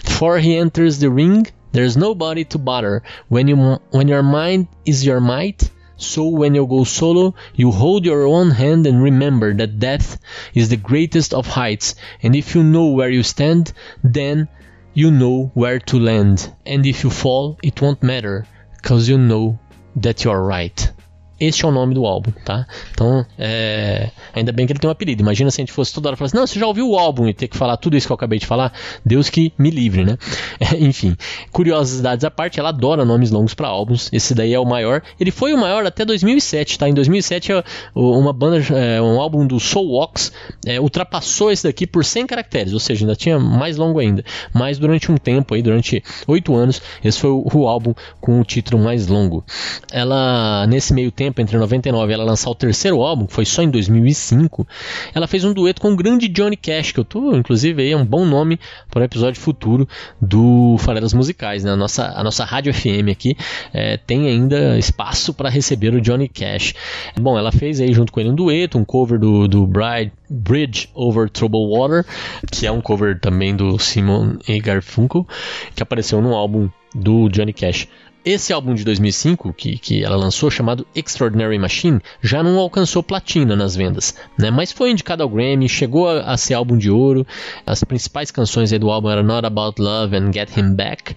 For 0.03 0.38
he 0.38 0.56
enters 0.58 1.00
the 1.00 1.10
ring, 1.10 1.48
there's 1.72 1.98
nobody 1.98 2.46
to 2.46 2.60
bother. 2.60 3.01
When 3.29 3.47
you 3.47 3.80
when 3.89 4.08
your 4.08 4.21
mind 4.21 4.67
is 4.86 5.04
your 5.04 5.19
might. 5.19 5.71
So 5.97 6.27
when 6.27 6.55
you 6.55 6.65
go 6.65 6.83
solo, 6.83 7.36
you 7.55 7.71
hold 7.71 8.05
your 8.05 8.25
own 8.25 8.51
hand 8.51 8.88
and 8.88 9.01
remember 9.01 9.53
that 9.55 9.79
death 9.79 10.19
is 10.53 10.69
the 10.69 10.77
greatest 10.77 11.33
of 11.33 11.47
heights, 11.47 11.95
and 12.23 12.36
if 12.36 12.55
you 12.55 12.63
know 12.63 12.88
where 12.88 13.10
you 13.10 13.23
stand, 13.23 13.73
then 14.03 14.47
you 14.93 15.12
know 15.12 15.51
where 15.53 15.79
to 15.79 15.99
land. 15.99 16.51
And 16.65 16.86
if 16.86 17.03
you 17.03 17.10
fall, 17.10 17.57
it 17.63 17.81
won't 17.81 18.01
matter, 18.03 18.47
cause 18.81 19.10
you 19.10 19.17
know 19.17 19.60
that 19.95 20.23
you're 20.23 20.41
right. 20.41 20.91
Este 21.39 21.65
é 21.65 21.67
o 21.67 21.71
nome 21.71 21.93
do 21.93 22.06
álbum, 22.06 22.32
tá? 22.43 22.65
Então, 22.91 23.26
é... 23.38 24.10
ainda 24.34 24.52
bem 24.52 24.65
que 24.65 24.73
ele 24.73 24.80
tem 24.80 24.88
um 24.88 24.91
apelido. 24.91 25.21
Imagina 25.21 25.52
se 25.52 25.62
a 25.62 25.63
gente 25.63 25.71
fosse 25.71 25.93
toda 25.93 26.10
hora 26.10 26.17
falar 26.17 26.28
assim, 26.28 26.38
não, 26.38 26.47
você 26.47 26.60
já 26.60 26.65
ouviu 26.65 26.89
o 26.89 26.97
álbum 26.97 27.28
e 27.28 27.34
ter 27.34 27.47
que 27.47 27.58
falar 27.58 27.78
tudo 27.78 27.95
isso 27.95 28.08
que 28.08 28.12
eu 28.12 28.15
acabei 28.15 28.39
de 28.39 28.45
falar? 28.45 28.73
Deus 29.06 29.30
que 29.30 29.54
me 29.58 29.69
livre, 29.69 30.04
né? 30.04 30.17
Enfim, 30.80 31.15
curiosidades 31.52 32.26
à 32.26 32.32
parte, 32.32 32.60
ela 32.60 32.69
adora 32.69 33.06
nomes 33.06 33.32
longos 33.32 33.54
para 33.54 33.67
álbuns. 33.67 34.10
Esse 34.12 34.34
daí 34.34 34.54
é 34.54 34.60
o 34.60 34.65
maior. 34.65 35.02
Ele 35.19 35.32
foi 35.32 35.54
o 35.54 35.58
maior 35.58 35.86
até 35.86 36.04
2007, 36.04 36.80
tá? 36.80 36.89
Em 36.89 36.93
2007, 36.93 37.52
uma 37.93 38.34
banda, 38.34 38.58
é, 38.73 39.02
um 39.02 39.19
álbum 39.19 39.45
do 39.45 39.60
Soul 39.60 39.91
Walks 39.91 40.32
é, 40.65 40.80
ultrapassou 40.80 41.52
esse 41.52 41.63
daqui 41.63 41.86
por 41.86 42.04
100 42.04 42.28
caracteres, 42.28 42.73
ou 42.73 42.80
seja, 42.80 43.04
ainda 43.04 43.15
tinha 43.15 43.39
mais 43.39 43.78
longo 43.78 44.00
ainda. 44.00 44.23
Mas 44.54 44.80
durante 44.80 45.12
um 45.12 45.17
tempo 45.17 45.54
aí, 45.54 45.62
durante 45.62 46.04
oito 46.28 46.56
anos, 46.56 46.82
esse 47.04 47.19
foi 47.19 47.30
o, 47.30 47.45
o 47.54 47.67
álbum 47.67 47.93
com 48.19 48.39
o 48.39 48.43
título 48.43 48.82
mais 48.82 49.08
longo. 49.08 49.43
Ela, 49.91 50.65
nesse 50.67 50.93
meio 50.93 51.12
tempo, 51.12 51.27
tempo, 51.28 51.42
entre 51.42 51.58
99 51.58 52.12
e 52.12 52.13
ela 52.13 52.24
lançar 52.24 52.50
o 52.50 52.56
terceiro 52.56 53.02
álbum, 53.02 53.26
que 53.26 53.34
foi 53.34 53.46
só 53.46 53.62
em 53.62 53.70
2005, 53.70 54.68
ela 55.13 55.28
fez 55.28 55.44
um 55.44 55.54
dueto 55.54 55.82
com 55.82 55.92
o 55.92 55.96
grande 55.96 56.28
Johnny 56.28 56.56
Cash, 56.56 56.92
que 56.92 57.00
eu 57.00 57.06
tô, 57.06 57.36
inclusive, 57.36 57.82
aí 57.82 57.92
é 57.92 57.98
um 57.98 58.06
bom 58.06 58.26
nome 58.26 58.60
para 58.90 59.02
um 59.02 59.04
episódio 59.04 59.40
futuro 59.40 59.88
do 60.22 60.78
Farelas 60.80 61.13
Musicais, 61.13 61.63
né? 61.63 61.72
A 61.72 61.76
nossa, 61.76 62.06
a 62.06 62.24
nossa 62.24 62.46
rádio 62.46 62.74
FM 62.74 63.12
aqui 63.12 63.36
é, 63.74 63.98
tem 63.98 64.28
ainda 64.28 64.78
espaço 64.78 65.34
para 65.34 65.50
receber 65.50 65.94
o 65.94 66.02
Johnny 66.02 66.30
Cash. 66.30 66.74
Bom, 67.20 67.38
ela 67.38 67.52
fez 67.52 67.82
aí 67.82 67.94
junto 67.94 68.12
com 68.12 68.20
ele 68.20 68.30
um 68.30 68.36
dueto, 68.36 68.78
um 68.78 68.86
cover 68.86 69.20
do, 69.20 69.48
do 69.48 69.68
Bride, 69.68 70.12
Bridge 70.30 70.90
Over 70.94 71.30
Troubled 71.30 71.70
Water, 71.70 72.06
que 72.52 72.66
é 72.66 72.72
um 72.72 72.82
cover 72.82 73.20
também 73.20 73.56
do 73.56 73.78
Simon 73.78 74.38
e 74.48 74.60
Garfunkel, 74.60 75.28
que 75.76 75.84
apareceu 75.84 76.22
no 76.22 76.34
álbum 76.34 76.70
do 76.94 77.30
Johnny 77.30 77.54
Cash. 77.54 77.88
Esse 78.23 78.51
álbum 78.51 78.73
de 78.73 78.84
2005 78.84 79.53
que, 79.53 79.77
que 79.77 80.03
ela 80.03 80.15
lançou, 80.15 80.51
chamado 80.51 80.86
Extraordinary 80.93 81.58
Machine, 81.58 82.01
já 82.21 82.43
não 82.43 82.60
alcançou 82.60 83.01
platina 83.01 83.56
nas 83.56 83.75
vendas, 83.75 84.15
né? 84.38 84.51
mas 84.51 84.71
foi 84.71 84.91
indicado 84.91 85.23
ao 85.23 85.30
Grammy, 85.30 85.69
chegou 85.69 86.10
a, 86.10 86.21
a 86.21 86.38
ser 86.38 86.53
álbum 86.53 86.77
de 86.77 86.91
ouro. 86.91 87.25
As 87.65 87.84
principais 87.84 88.30
canções 88.30 88.71
do 88.71 88.91
álbum 88.91 89.10
eram 89.10 89.23
Not 89.23 89.45
About 89.45 89.82
Love 89.82 90.15
and 90.15 90.34
Get 90.34 90.56
Him 90.58 90.73
Back. 90.73 91.15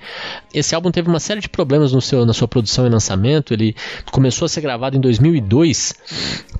Esse 0.54 0.74
álbum 0.74 0.90
teve 0.90 1.08
uma 1.08 1.20
série 1.20 1.40
de 1.40 1.48
problemas 1.48 1.92
no 1.92 2.00
seu, 2.00 2.24
na 2.24 2.32
sua 2.32 2.46
produção 2.46 2.86
e 2.86 2.88
lançamento. 2.88 3.52
Ele 3.52 3.74
começou 4.12 4.46
a 4.46 4.48
ser 4.48 4.60
gravado 4.60 4.96
em 4.96 5.00
2002, 5.00 5.94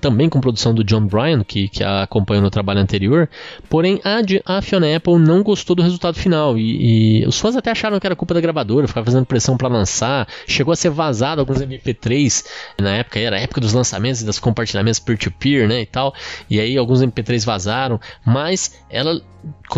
também 0.01 0.29
com 0.29 0.41
produção 0.41 0.75
do 0.75 0.83
John 0.83 1.07
Bryan, 1.07 1.45
que, 1.45 1.69
que 1.69 1.85
a 1.85 2.07
acompanhou 2.11 2.43
no 2.43 2.51
trabalho 2.51 2.81
anterior. 2.81 3.29
Porém, 3.69 4.01
a, 4.05 4.57
a 4.57 4.63
Fiona 4.63 4.95
Apple 4.95 5.19
não 5.19 5.43
gostou 5.43 5.77
do 5.77 5.83
resultado 5.83 6.17
final 6.17 6.59
e, 6.59 7.21
e 7.23 7.27
os 7.27 7.39
fãs 7.39 7.57
até 7.57 7.71
acharam 7.71 8.01
que 8.01 8.07
era 8.07 8.17
culpa 8.17 8.35
da 8.35 8.41
gravadora, 8.41 8.89
ficava 8.89 9.07
fazendo 9.07 9.25
pressão 9.25 9.57
para 9.57 9.69
lançar 9.69 10.27
chegou 10.47 10.73
a 10.73 10.77
ser 10.77 10.91
vazado 10.91 11.41
alguns 11.41 11.59
MP3 11.59 12.45
na 12.81 12.97
época, 12.97 13.19
era 13.19 13.37
a 13.37 13.41
época 13.41 13.61
dos 13.61 13.73
lançamentos 13.73 14.23
e 14.23 14.25
dos 14.25 14.39
compartilhamentos 14.39 15.01
peer-to-peer, 15.01 15.63
-peer, 15.63 15.69
né, 15.69 15.83
e 15.83 15.87
tal. 15.87 16.15
E 16.49 16.61
aí 16.61 16.77
alguns 16.77 17.03
MP3 17.03 17.45
vazaram, 17.45 18.01
mas 18.25 18.81
ela 18.89 19.21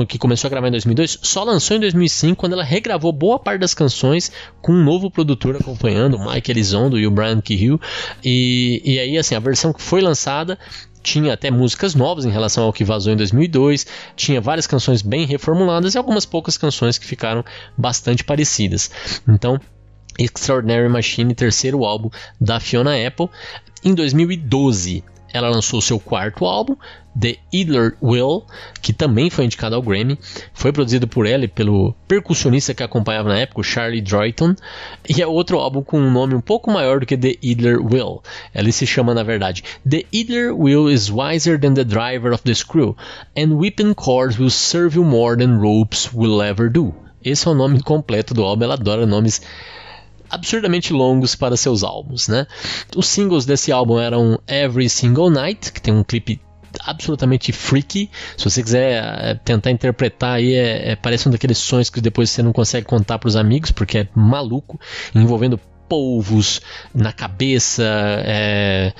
que 0.09 0.19
começou 0.19 0.49
a 0.49 0.51
gravar 0.51 0.69
em 0.69 0.73
2002, 0.73 1.19
só 1.23 1.45
lançou 1.45 1.77
em 1.77 1.81
2005 1.81 2.37
quando 2.37 2.55
ela 2.55 2.65
regravou 2.65 3.13
boa 3.13 3.39
parte 3.39 3.61
das 3.61 3.75
canções 3.75 4.33
com 4.61 4.73
um 4.73 4.83
novo 4.83 5.11
produtor 5.11 5.55
acompanhando, 5.55 6.17
o 6.17 6.33
Mike 6.33 6.51
Elizondo 6.51 6.99
e 6.99 7.07
o 7.07 7.11
Brian 7.11 7.41
Kehill. 7.41 7.81
E, 8.25 8.83
e 8.85 8.99
aí, 8.99 9.17
assim, 9.19 9.35
a 9.35 9.41
versão 9.41 9.73
que 9.73 9.81
foi 9.81 10.01
lançada 10.01 10.59
tinha 11.03 11.35
até 11.35 11.51
músicas 11.51 11.95
novas 11.95 12.25
em 12.25 12.31
relação 12.31 12.65
ao 12.65 12.73
que 12.73 12.85
vazou 12.85 13.13
em 13.13 13.17
2002, 13.17 13.87
tinha 14.17 14.41
várias 14.41 14.67
canções 14.67 15.03
bem 15.03 15.27
reformuladas 15.27 15.95
e 15.95 15.99
algumas 15.99 16.25
poucas 16.25 16.57
canções 16.57 16.97
que 16.97 17.07
ficaram 17.07 17.45
bastante 17.77 18.23
parecidas. 18.25 18.91
Então, 19.29 19.61
Extraordinary 20.19 20.89
Machine, 20.89 21.35
terceiro 21.35 21.85
álbum 21.85 22.11
da 22.41 22.61
Fiona 22.61 22.95
Apple. 23.07 23.29
Em 23.85 23.95
2012, 23.95 25.03
ela 25.33 25.49
lançou 25.49 25.81
seu 25.81 25.99
quarto 25.99 26.45
álbum, 26.45 26.77
The 27.19 27.37
Idler 27.53 27.97
Will, 28.03 28.45
que 28.81 28.93
também 28.93 29.31
foi 29.31 29.47
indicado 29.47 29.75
ao 29.75 29.83
Grammy. 29.83 30.19
Foi 30.53 30.73
produzido 30.73 31.09
por 31.09 31.27
ela 31.27 31.45
e 31.45 31.49
pelo 31.49 31.95
percussionista 32.07 32.75
que 32.75 32.83
acompanhava 32.83 33.31
na 33.31 33.39
época, 33.39 33.63
Charlie 33.63 34.03
Droyton. 34.03 34.55
E 35.09 35.23
é 35.23 35.27
outro 35.27 35.59
álbum 35.59 35.83
com 35.83 35.99
um 35.99 36.11
nome 36.11 36.35
um 36.35 36.41
pouco 36.41 36.71
maior 36.71 37.01
do 37.01 37.07
que 37.07 37.17
The 37.17 37.37
Idler 37.43 37.81
Will. 37.81 38.23
Ele 38.55 38.73
se 38.73 38.87
chama, 38.87 39.15
na 39.15 39.23
verdade, 39.23 39.65
The 39.89 40.05
Idler 40.13 40.55
Will 40.55 40.91
is 40.91 41.11
wiser 41.11 41.59
than 41.59 41.75
the 41.75 41.85
driver 41.85 42.33
of 42.33 42.43
the 42.45 42.55
screw, 42.55 42.97
and 43.37 43.55
whipping 43.55 43.95
cords 43.95 44.39
will 44.39 44.51
serve 44.51 44.97
you 44.97 45.05
more 45.05 45.37
than 45.37 45.59
ropes 45.59 46.13
will 46.13 46.43
ever 46.43 46.71
do. 46.71 46.95
Esse 47.25 47.47
é 47.47 47.51
o 47.51 47.55
nome 47.55 47.81
completo 47.83 48.35
do 48.35 48.43
álbum. 48.43 48.65
Ela 48.65 48.75
adora 48.75 49.07
nomes 49.07 49.41
absurdamente 50.33 50.93
longos 50.93 51.35
para 51.35 51.57
seus 51.57 51.85
álbuns, 51.85 52.27
né? 52.27 52.47
Os 52.97 53.07
singles 53.07 53.45
desse 53.45 53.71
álbum 53.71 53.99
eram 53.99 54.41
Every 54.49 54.89
Single 54.89 55.31
Night, 55.31 55.71
que 55.71 55.81
tem 55.81 55.93
um 55.93 56.03
clipe 56.03 56.41
absolutamente 56.81 57.53
freaky. 57.53 58.11
Se 58.37 58.45
você 58.45 58.63
quiser 58.63 59.05
é, 59.05 59.35
tentar 59.35 59.71
interpretar 59.71 60.37
aí, 60.37 60.55
é, 60.55 60.93
é, 60.93 60.97
parece 60.97 61.29
um 61.29 61.31
daqueles 61.31 61.59
sonhos 61.59 61.91
que 61.91 62.01
depois 62.01 62.31
você 62.31 62.43
não 62.43 62.53
consegue 62.53 62.87
contar 62.87 63.19
para 63.19 63.29
os 63.29 63.37
amigos, 63.37 63.71
porque 63.71 63.99
é 63.99 64.09
maluco, 64.15 64.81
envolvendo 65.15 65.61
polvos 65.93 66.63
na 66.95 67.13
cabeça, 67.13 67.85
é, 68.25 68.95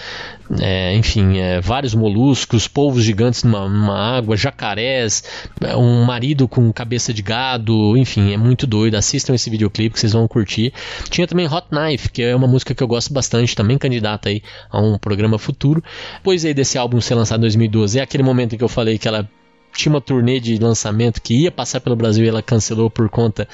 é, 0.61 0.95
enfim, 0.95 1.39
é, 1.39 1.59
vários 1.59 1.95
moluscos, 1.95 2.69
polvos 2.69 3.03
gigantes 3.03 3.43
numa, 3.45 3.67
numa, 3.67 4.19
água, 4.19 4.37
jacarés, 4.37 5.25
é, 5.63 5.75
um 5.75 6.05
marido 6.05 6.47
com 6.47 6.71
cabeça 6.71 7.15
de 7.15 7.23
gado, 7.23 7.97
enfim, 7.97 8.35
é 8.35 8.37
muito 8.37 8.67
doido. 8.67 8.97
Assistam 8.97 9.35
esse 9.35 9.49
videoclipe 9.49 9.95
que 9.95 10.01
vocês 10.01 10.13
vão 10.13 10.29
curtir. 10.29 10.75
Tinha 11.09 11.27
também 11.27 11.47
Hot 11.47 11.69
Knife, 11.71 12.11
que 12.11 12.23
é 12.23 12.37
uma 12.37 12.47
música 12.47 12.75
que 12.75 12.83
eu 12.83 12.87
gosto 12.87 13.11
bastante, 13.15 13.57
também 13.57 13.79
candidata 13.79 14.29
aí 14.29 14.43
a 14.71 14.79
um 14.79 14.99
programa 14.99 15.39
futuro. 15.39 15.83
Pois 16.23 16.45
aí 16.45 16.53
desse 16.53 16.77
álbum 16.77 17.01
ser 17.01 17.15
lançado 17.15 17.39
em 17.39 17.49
2012, 17.49 18.01
é 18.01 18.03
aquele 18.03 18.23
momento 18.23 18.55
em 18.55 18.59
que 18.59 18.65
eu 18.65 18.69
falei 18.69 18.99
que 18.99 19.09
ela 19.09 19.27
tinha 19.75 19.93
uma 19.93 20.01
turnê 20.01 20.39
de 20.39 20.59
lançamento 20.59 21.21
que 21.21 21.35
ia 21.35 21.51
passar 21.51 21.81
pelo 21.81 21.97
Brasil 21.97 22.25
e 22.25 22.29
ela 22.29 22.43
cancelou 22.43 22.91
por 22.91 23.09
conta 23.09 23.49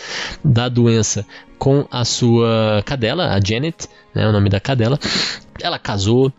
da 0.45 0.69
doença 0.69 1.27
com 1.59 1.87
a 1.91 2.05
sua 2.05 2.83
cadela, 2.85 3.35
a 3.35 3.41
Janet, 3.41 3.89
né, 4.15 4.29
o 4.29 4.33
nome 4.33 4.49
da 4.49 4.61
cadela. 4.61 4.99
Ela 5.61 5.79
casou, 5.79 6.33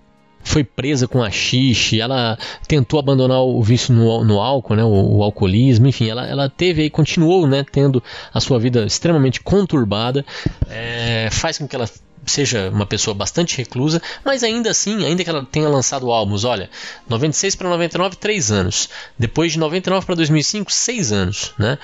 foi 0.44 0.63
presa 0.63 1.08
com 1.08 1.22
a 1.22 1.30
xixi, 1.30 2.00
ela 2.00 2.38
tentou 2.68 3.00
abandonar 3.00 3.42
o 3.42 3.62
vício 3.62 3.94
no, 3.94 4.24
no 4.24 4.39
álcool, 4.39 4.76
né, 4.76 4.84
o, 4.84 5.18
o, 5.18 5.24
alcoolismo, 5.24 5.88
enfim, 5.88 6.10
ela, 6.10 6.26
ela 6.26 6.50
teve 6.50 6.84
e 6.84 6.89
continuou 6.89 7.46
né, 7.48 7.65
tendo 7.70 8.02
a 8.34 8.39
sua 8.39 8.58
vida 8.60 8.86
extremamente 8.86 9.42
conturbada, 9.42 10.26
é, 10.70 11.30
faz 11.32 11.58
com 11.58 11.68
que 11.68 11.76
ela 11.76 11.88
seja 12.25 12.69
uma 12.69 12.86
pessoa 12.86 13.13
bastante 13.13 13.58
reclusa, 13.58 14.01
mas 14.23 14.43
ainda 14.43 14.69
assim, 14.69 15.05
ainda 15.05 15.23
que 15.23 15.29
ela 15.29 15.45
tenha 15.45 15.67
lançado 15.67 16.12
álbuns, 16.12 16.43
olha, 16.43 16.69
96 17.08 17.55
para 17.55 17.69
99, 17.69 18.15
3 18.17 18.51
anos. 18.51 18.89
Depois 19.17 19.53
de 19.53 19.60
99 19.60 20.05
para 20.05 20.15
2005, 20.15 20.71
6 20.71 21.12
anos. 21.12 21.53
Né? 21.58 21.77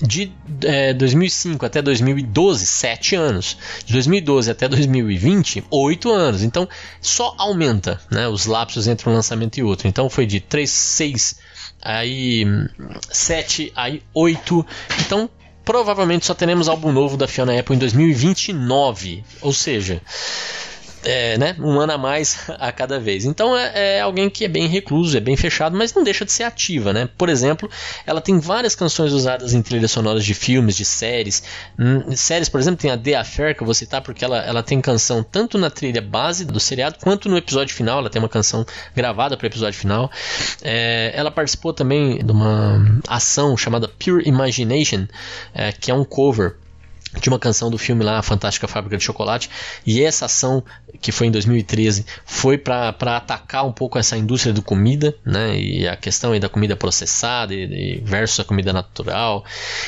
De 0.00 0.32
é, 0.62 0.92
2005 0.92 1.64
até 1.64 1.80
2012, 1.80 2.66
7 2.66 3.16
anos. 3.16 3.56
De 3.84 3.92
2012 3.92 4.50
até 4.50 4.68
2020, 4.68 5.64
8 5.70 6.10
anos. 6.10 6.42
Então, 6.42 6.68
só 7.00 7.34
aumenta 7.38 8.00
né, 8.10 8.28
os 8.28 8.46
lapsos 8.46 8.88
entre 8.88 9.08
um 9.08 9.12
lançamento 9.12 9.58
e 9.58 9.62
outro. 9.62 9.88
Então, 9.88 10.08
foi 10.10 10.26
de 10.26 10.40
3, 10.40 10.68
6, 10.68 11.38
aí 11.80 12.44
7, 13.10 13.72
aí 13.74 14.02
8. 14.12 14.66
Então, 15.00 15.30
provavelmente 15.64 16.26
só 16.26 16.34
teremos 16.34 16.68
álbum 16.68 16.92
novo 16.92 17.16
da 17.16 17.26
Fiona 17.26 17.58
Apple 17.58 17.76
em 17.76 17.78
2029. 17.78 19.24
Ou 19.40 19.52
seja, 19.52 20.00
é, 21.04 21.38
né, 21.38 21.56
um 21.58 21.78
ano 21.78 21.92
a 21.92 21.98
mais 21.98 22.38
a 22.58 22.72
cada 22.72 22.98
vez. 22.98 23.24
Então 23.24 23.56
é, 23.56 23.96
é, 23.96 24.00
alguém 24.00 24.28
que 24.28 24.44
é 24.44 24.48
bem 24.48 24.66
recluso, 24.66 25.16
é 25.16 25.20
bem 25.20 25.36
fechado, 25.36 25.76
mas 25.76 25.92
não 25.94 26.02
deixa 26.02 26.24
de 26.24 26.32
ser 26.32 26.44
ativa, 26.44 26.92
né? 26.92 27.08
Por 27.16 27.28
exemplo, 27.28 27.70
ela 28.06 28.20
tem 28.20 28.38
várias 28.38 28.74
canções 28.74 29.12
usadas 29.12 29.54
em 29.54 29.62
trilhas 29.62 29.90
sonoras 29.90 30.24
de 30.24 30.34
filmes, 30.34 30.76
de 30.76 30.84
séries. 30.84 31.42
Hum, 31.78 32.14
séries, 32.16 32.48
por 32.48 32.60
exemplo, 32.60 32.80
tem 32.80 32.90
a 32.90 32.98
The 32.98 33.14
Affair, 33.16 33.54
que 33.54 33.62
eu 33.62 33.66
vou 33.66 33.74
citar 33.74 34.02
porque 34.02 34.24
ela, 34.24 34.38
ela 34.38 34.62
tem 34.62 34.80
canção 34.80 35.22
tanto 35.22 35.58
na 35.58 35.70
trilha 35.70 36.02
base 36.02 36.44
do 36.44 36.60
seriado 36.60 36.96
quanto 37.02 37.28
no 37.28 37.36
episódio 37.36 37.74
final. 37.74 37.98
Ela 37.98 38.10
tem 38.10 38.20
uma 38.20 38.28
canção 38.28 38.64
gravada 38.94 39.36
para 39.36 39.44
o 39.44 39.48
episódio 39.48 39.78
final. 39.78 40.10
É, 40.62 41.12
ela 41.14 41.30
participou 41.30 41.72
também 41.72 42.24
de 42.24 42.32
uma 42.32 43.00
ação 43.08 43.56
chamada 43.56 43.88
Pure 43.88 44.26
Imagination, 44.28 45.06
é, 45.54 45.72
que 45.72 45.90
é 45.90 45.94
um 45.94 46.04
cover 46.04 46.56
de 47.20 47.28
uma 47.28 47.38
canção 47.38 47.70
do 47.70 47.78
filme 47.78 48.04
lá, 48.04 48.22
Fantástica 48.22 48.66
Fábrica 48.66 48.96
de 48.96 49.04
Chocolate, 49.04 49.50
e 49.86 50.02
essa 50.02 50.26
ação, 50.26 50.62
que 51.00 51.12
foi 51.12 51.26
em 51.26 51.30
2013, 51.30 52.04
foi 52.24 52.58
para 52.58 52.94
atacar 53.16 53.66
um 53.66 53.72
pouco 53.72 53.98
essa 53.98 54.16
indústria 54.16 54.52
do 54.52 54.62
comida, 54.62 55.14
né, 55.24 55.58
e 55.58 55.88
a 55.88 55.96
questão 55.96 56.32
aí 56.32 56.40
da 56.40 56.48
comida 56.48 56.76
processada 56.76 57.54
e, 57.54 57.98
e 57.98 58.00
versus 58.00 58.40
a 58.40 58.44
comida 58.44 58.72
natural. 58.72 59.44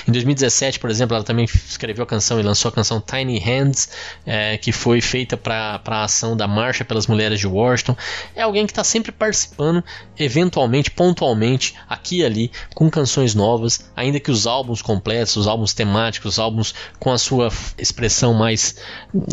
Em 0.06 0.12
2017, 0.12 0.78
por 0.78 0.90
exemplo, 0.90 1.16
ela 1.16 1.24
também 1.24 1.44
escreveu 1.44 2.04
a 2.04 2.06
canção 2.06 2.38
e 2.38 2.42
lançou 2.42 2.68
a 2.68 2.72
canção 2.72 3.00
Tiny 3.00 3.38
Hands, 3.38 3.88
é, 4.24 4.56
que 4.56 4.72
foi 4.72 5.00
feita 5.00 5.36
para 5.36 5.80
a 5.84 6.04
ação 6.04 6.36
da 6.36 6.46
Marcha 6.46 6.84
pelas 6.84 7.06
Mulheres 7.06 7.40
de 7.40 7.46
Washington. 7.46 7.96
É 8.34 8.42
alguém 8.42 8.66
que 8.66 8.72
está 8.72 8.84
sempre 8.84 9.12
participando, 9.12 9.82
eventualmente, 10.18 10.90
pontualmente, 10.90 11.74
aqui 11.88 12.18
e 12.18 12.24
ali, 12.24 12.50
com 12.74 12.88
canções 12.90 13.34
novas, 13.34 13.90
ainda 13.96 14.20
que 14.20 14.30
os 14.30 14.46
álbuns 14.46 14.80
completos, 14.80 15.36
os 15.36 15.46
álbuns 15.46 15.74
temáticos, 15.74 16.34
os 16.34 16.38
álbuns 16.38 16.74
com 16.98 17.15
sua 17.18 17.48
expressão 17.78 18.34
mais 18.34 18.76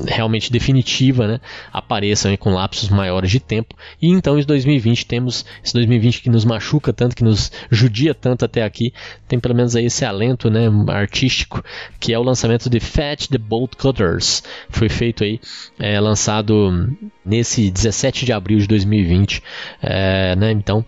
realmente 0.07 0.51
definitiva, 0.51 1.27
né, 1.27 1.39
apareçam 1.71 2.35
com 2.37 2.53
lapsos 2.53 2.89
maiores 2.89 3.31
de 3.31 3.39
tempo. 3.39 3.75
E 4.01 4.09
então 4.09 4.37
em 4.39 4.43
2020 4.43 5.05
temos 5.05 5.45
esse 5.63 5.73
2020 5.73 6.21
que 6.21 6.29
nos 6.29 6.45
machuca 6.45 6.93
tanto, 6.93 7.15
que 7.15 7.23
nos 7.23 7.51
judia 7.69 8.13
tanto 8.13 8.45
até 8.45 8.63
aqui, 8.63 8.93
tem 9.27 9.39
pelo 9.39 9.55
menos 9.55 9.75
aí 9.75 9.85
esse 9.85 10.05
alento, 10.05 10.49
né, 10.49 10.67
artístico, 10.89 11.63
que 11.99 12.13
é 12.13 12.19
o 12.19 12.23
lançamento 12.23 12.69
de 12.69 12.79
Fat 12.79 13.27
the 13.27 13.37
Bolt 13.37 13.75
Cutters. 13.75 14.43
Foi 14.69 14.89
feito 14.89 15.23
aí, 15.23 15.39
é, 15.79 15.99
lançado 15.99 16.89
nesse 17.25 17.69
17 17.69 18.25
de 18.25 18.33
abril 18.33 18.59
de 18.59 18.67
2020, 18.67 19.41
é, 19.81 20.35
né, 20.35 20.51
então 20.51 20.85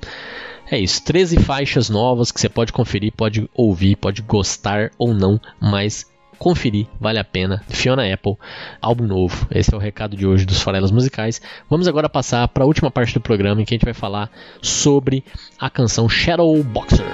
é 0.70 0.80
isso, 0.80 1.04
13 1.04 1.38
faixas 1.42 1.90
novas 1.90 2.32
que 2.32 2.40
você 2.40 2.50
pode 2.50 2.74
conferir, 2.74 3.14
pode 3.16 3.48
ouvir, 3.54 3.96
pode 3.96 4.24
gostar 4.24 4.92
ou 4.98 5.14
não, 5.14 5.40
mas 5.62 6.06
conferir, 6.38 6.88
vale 7.00 7.20
a 7.20 7.24
pena. 7.24 7.64
Fiona 7.68 8.12
Apple, 8.12 8.36
álbum 8.82 9.06
novo. 9.06 9.48
Esse 9.52 9.74
é 9.74 9.78
o 9.78 9.80
recado 9.80 10.16
de 10.16 10.26
hoje 10.26 10.46
dos 10.46 10.62
farelas 10.62 10.92
musicais. 10.92 11.42
Vamos 11.70 11.88
agora 11.88 12.10
passar 12.10 12.48
para 12.48 12.64
a 12.64 12.68
última 12.68 12.92
parte 12.92 13.14
do 13.14 13.22
programa 13.22 13.62
em 13.62 13.66
que 13.66 13.74
a 13.74 13.78
gente 13.78 13.86
vai 13.86 13.94
falar 13.94 14.30
sobre 14.62 15.24
a 15.60 15.70
canção 15.70 16.08
Shadow 16.08 16.64
Boxer. 16.64 17.06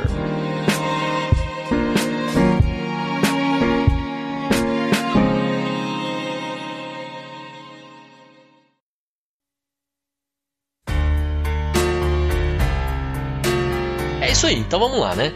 É 14.21 14.31
isso 14.31 14.47
aí, 14.47 14.55
então 14.55 14.79
vamos 14.79 14.99
lá, 14.99 15.13
né? 15.13 15.33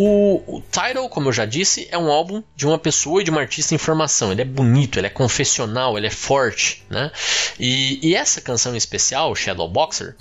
O, 0.00 0.58
o 0.58 0.62
Tidal, 0.70 1.08
como 1.08 1.26
eu 1.26 1.32
já 1.32 1.44
disse, 1.44 1.88
é 1.90 1.98
um 1.98 2.08
álbum 2.08 2.40
de 2.54 2.64
uma 2.64 2.78
pessoa 2.78 3.20
e 3.20 3.24
de 3.24 3.32
uma 3.32 3.40
artista 3.40 3.74
em 3.74 3.78
formação. 3.78 4.30
Ele 4.30 4.42
é 4.42 4.44
bonito, 4.44 4.96
ele 4.96 5.08
é 5.08 5.10
confessional, 5.10 5.98
ele 5.98 6.06
é 6.06 6.10
forte, 6.10 6.84
né? 6.88 7.10
E, 7.58 7.98
e 8.00 8.14
essa 8.14 8.40
canção 8.40 8.74
em 8.74 8.76
especial, 8.76 9.34
Shadow 9.34 9.68
Boxer, 9.68 10.14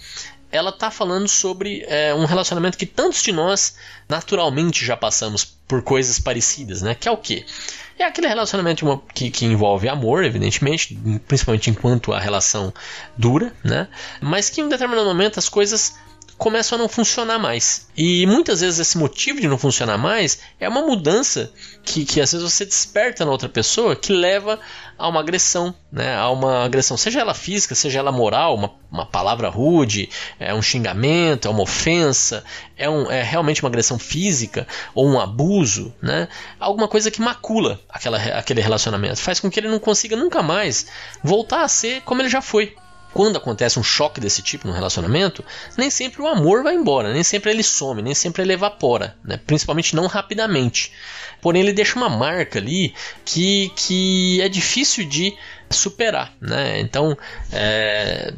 ela 0.51 0.71
tá 0.71 0.89
falando 0.89 1.27
sobre 1.27 1.85
é, 1.87 2.11
um 2.11 2.25
relacionamento 2.25 2.75
que 2.75 2.87
tantos 2.87 3.21
de 3.21 3.31
nós 3.31 3.75
naturalmente 4.09 4.83
já 4.83 4.97
passamos 4.97 5.45
por 5.67 5.83
coisas 5.83 6.19
parecidas, 6.19 6.81
né? 6.81 6.95
Que 6.95 7.07
é 7.07 7.11
o 7.11 7.17
quê? 7.17 7.45
É 7.99 8.03
aquele 8.03 8.27
relacionamento 8.27 9.03
que, 9.13 9.29
que, 9.29 9.45
envolve 9.45 9.87
amor, 9.87 10.23
evidentemente, 10.23 10.97
principalmente 11.27 11.69
enquanto 11.69 12.13
a 12.13 12.19
relação 12.19 12.73
dura, 13.15 13.53
né? 13.63 13.87
Mas 14.21 14.49
que 14.49 14.59
em 14.59 14.63
um 14.63 14.69
determinado 14.69 15.07
momento 15.07 15.37
as 15.37 15.47
coisas 15.47 15.95
começam 16.37 16.77
a 16.77 16.81
não 16.81 16.87
funcionar 16.87 17.39
mais. 17.39 17.87
E 17.97 18.25
muitas 18.27 18.61
vezes 18.61 18.79
esse 18.79 18.97
motivo 18.97 19.41
de 19.41 19.47
não 19.47 19.57
funcionar 19.57 19.97
mais 19.97 20.39
é 20.59 20.69
uma 20.69 20.81
mudança 20.81 21.51
que, 21.83 22.05
que 22.05 22.21
às 22.21 22.31
vezes 22.31 22.51
você 22.51 22.63
desperta 22.63 23.25
na 23.25 23.31
outra 23.31 23.49
pessoa 23.49 23.95
que 23.95 24.13
leva 24.13 24.59
a 24.97 25.07
uma 25.07 25.19
agressão, 25.19 25.73
né? 25.91 26.15
A 26.15 26.29
uma 26.29 26.65
agressão, 26.65 26.95
seja 26.97 27.19
ela 27.19 27.33
física, 27.33 27.73
seja 27.73 27.99
ela 27.99 28.11
moral, 28.11 28.55
uma, 28.55 28.73
uma 28.91 29.05
palavra 29.05 29.49
rude, 29.49 30.09
é 30.39 30.53
um 30.53 30.61
xingamento, 30.61 31.47
é 31.47 31.51
uma 31.51 31.61
ofensa, 31.63 32.43
é, 32.77 32.89
um, 32.89 33.09
é 33.11 33.23
realmente 33.23 33.63
uma 33.63 33.69
agressão 33.69 33.97
física 33.97 34.67
ou 34.93 35.07
um 35.07 35.19
abuso, 35.19 35.93
né? 36.01 36.27
Alguma 36.59 36.87
coisa 36.87 37.09
que 37.09 37.21
macula 37.21 37.79
aquela, 37.89 38.17
aquele 38.17 38.61
relacionamento, 38.61 39.19
faz 39.19 39.39
com 39.39 39.49
que 39.49 39.59
ele 39.59 39.69
não 39.69 39.79
consiga 39.79 40.15
nunca 40.15 40.43
mais 40.43 40.87
voltar 41.23 41.63
a 41.63 41.67
ser 41.67 42.01
como 42.01 42.21
ele 42.21 42.29
já 42.29 42.41
foi 42.41 42.75
quando 43.17 43.37
acontece 43.37 43.79
um 43.79 43.83
choque 43.83 44.21
desse 44.21 44.43
tipo 44.43 44.67
no 44.67 44.73
relacionamento, 44.75 45.43
nem 45.75 45.89
sempre 45.89 46.21
o 46.21 46.27
amor 46.27 46.61
vai 46.61 46.75
embora, 46.75 47.11
nem 47.11 47.23
sempre 47.23 47.49
ele 47.49 47.63
some, 47.63 47.99
nem 47.99 48.13
sempre 48.13 48.43
ele 48.43 48.53
evapora, 48.53 49.17
né? 49.23 49.39
principalmente 49.43 49.95
não 49.95 50.05
rapidamente. 50.05 50.91
Porém, 51.41 51.63
ele 51.63 51.73
deixa 51.73 51.95
uma 51.95 52.09
marca 52.09 52.59
ali 52.59 52.93
que, 53.25 53.71
que 53.75 54.39
é 54.39 54.47
difícil 54.47 55.03
de 55.03 55.35
superar, 55.67 56.31
né? 56.39 56.79
Então, 56.79 57.17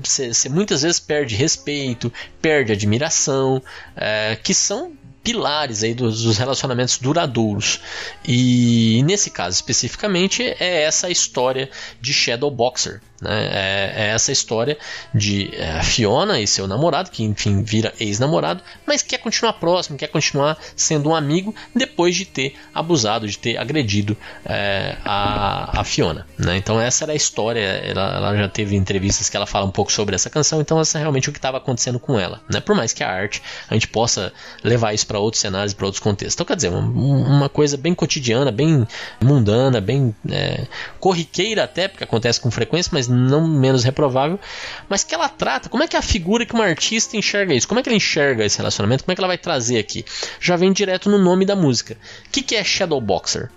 você 0.02 0.48
é, 0.48 0.50
muitas 0.50 0.84
vezes 0.84 0.98
perde 0.98 1.36
respeito, 1.36 2.12
perde 2.42 2.72
admiração, 2.72 3.62
é, 3.98 4.38
que 4.42 4.54
são 4.54 4.94
pilares 5.22 5.84
aí 5.84 5.94
dos, 5.94 6.24
dos, 6.24 6.38
relacionamentos 6.38 6.98
duradouros. 7.00 7.82
E 8.26 9.04
nesse 9.04 9.30
caso 9.30 9.58
especificamente 9.58 10.42
é 10.42 10.84
essa 10.84 11.08
a 11.08 11.12
história 11.12 11.70
de 12.00 12.14
Shadow 12.14 12.50
Boxer, 12.50 13.02
né? 13.22 13.50
É, 13.52 13.94
é, 13.96 14.08
essa 14.10 14.32
história 14.32 14.78
de 15.14 15.50
é, 15.54 15.82
Fiona 15.84 16.40
e 16.40 16.48
seu 16.48 16.68
namorado, 16.68 17.12
que 17.12 17.24
enfim 17.24 17.64
vira 17.64 17.94
ex-namorado, 18.00 18.62
mas 18.86 19.02
quer 19.02 19.18
continuar 19.18 19.54
próximo, 19.54 19.98
quer 19.98 20.08
continuar 20.08 20.58
sendo 20.76 21.10
um 21.10 21.16
amigo 21.16 21.54
depois 21.76 22.16
de 22.16 22.26
ter 22.26 22.56
abusado, 22.74 23.28
de 23.28 23.38
ter 23.38 23.58
agredido 23.58 24.16
é, 24.46 24.98
a, 25.04 25.82
a, 25.82 25.84
Fiona. 25.84 26.26
Né? 26.38 26.58
Então 26.58 26.80
essa 26.80 27.06
era 27.06 27.14
a 27.14 27.16
história. 27.16 27.60
Ela, 27.60 28.16
ela, 28.16 28.38
já 28.38 28.50
teve 28.50 28.76
entrevistas 28.76 29.30
que 29.30 29.36
ela 29.36 29.46
fala 29.46 29.66
um 29.66 29.72
pouco 29.72 29.92
sobre 29.92 30.16
essa 30.16 30.30
canção, 30.30 30.62
então 30.62 30.80
essa 30.80 30.98
é 30.98 31.02
realmente 31.02 31.30
o 31.30 31.32
que 31.32 31.40
estava 31.40 31.58
acontecendo 31.58 32.00
com 32.00 32.20
ela. 32.20 32.42
Né? 32.50 32.60
Por 32.60 32.76
mais 32.76 32.94
que 32.94 33.04
a 33.04 33.10
arte 33.10 33.42
a 33.70 33.74
gente 33.74 33.88
possa 33.88 34.32
levar 34.64 34.94
isso 34.94 35.06
para 35.08 35.20
outros 35.20 35.42
cenários, 35.42 35.74
para 35.74 35.86
outros 35.86 36.02
contextos. 36.02 36.36
Então 36.36 36.46
quer 36.46 36.56
dizer, 36.56 36.70
uma, 36.70 36.82
uma, 36.82 37.50
coisa 37.50 37.76
bem 37.76 37.94
cotidiana, 37.94 38.52
bem 38.52 38.88
mundana, 39.22 39.82
bem 39.82 40.16
é, 40.30 40.68
corriqueira 41.00 41.64
até, 41.64 41.88
porque 41.88 42.04
acontece 42.04 42.40
com 42.40 42.50
frequência, 42.52 42.90
mas 42.94 43.09
não 43.10 43.48
menos 43.48 43.84
reprovável, 43.84 44.40
mas 44.88 45.04
que 45.04 45.14
ela 45.14 45.28
trata, 45.30 45.70
como 45.70 45.84
é 45.84 45.88
que 45.88 45.98
a 45.98 46.02
figura 46.02 46.46
que 46.46 46.54
uma 46.54 46.66
artista 46.66 47.18
enxerga 47.18 47.54
isso? 47.54 47.68
Como 47.68 47.80
é 47.80 47.84
que 47.84 47.90
ela 47.90 47.98
enxerga 47.98 48.46
esse 48.46 48.58
relacionamento? 48.58 49.04
Como 49.04 49.12
é 49.12 49.16
que 49.16 49.22
ela 49.22 49.28
vai 49.28 49.38
trazer 49.38 49.78
aqui? 49.80 50.06
Já 50.40 50.56
vem 50.56 50.72
direto 50.72 51.10
no 51.10 51.18
nome 51.18 51.46
da 51.46 51.56
música. 51.56 51.98
O 52.28 52.30
que, 52.30 52.42
que 52.42 52.56
é 52.56 52.64
Shadow 52.64 53.02
Boxer? 53.02 53.50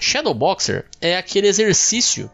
Shadow 0.00 0.34
Boxer 0.34 0.84
é 1.00 1.16
aquele 1.16 1.48
exercício 1.48 2.30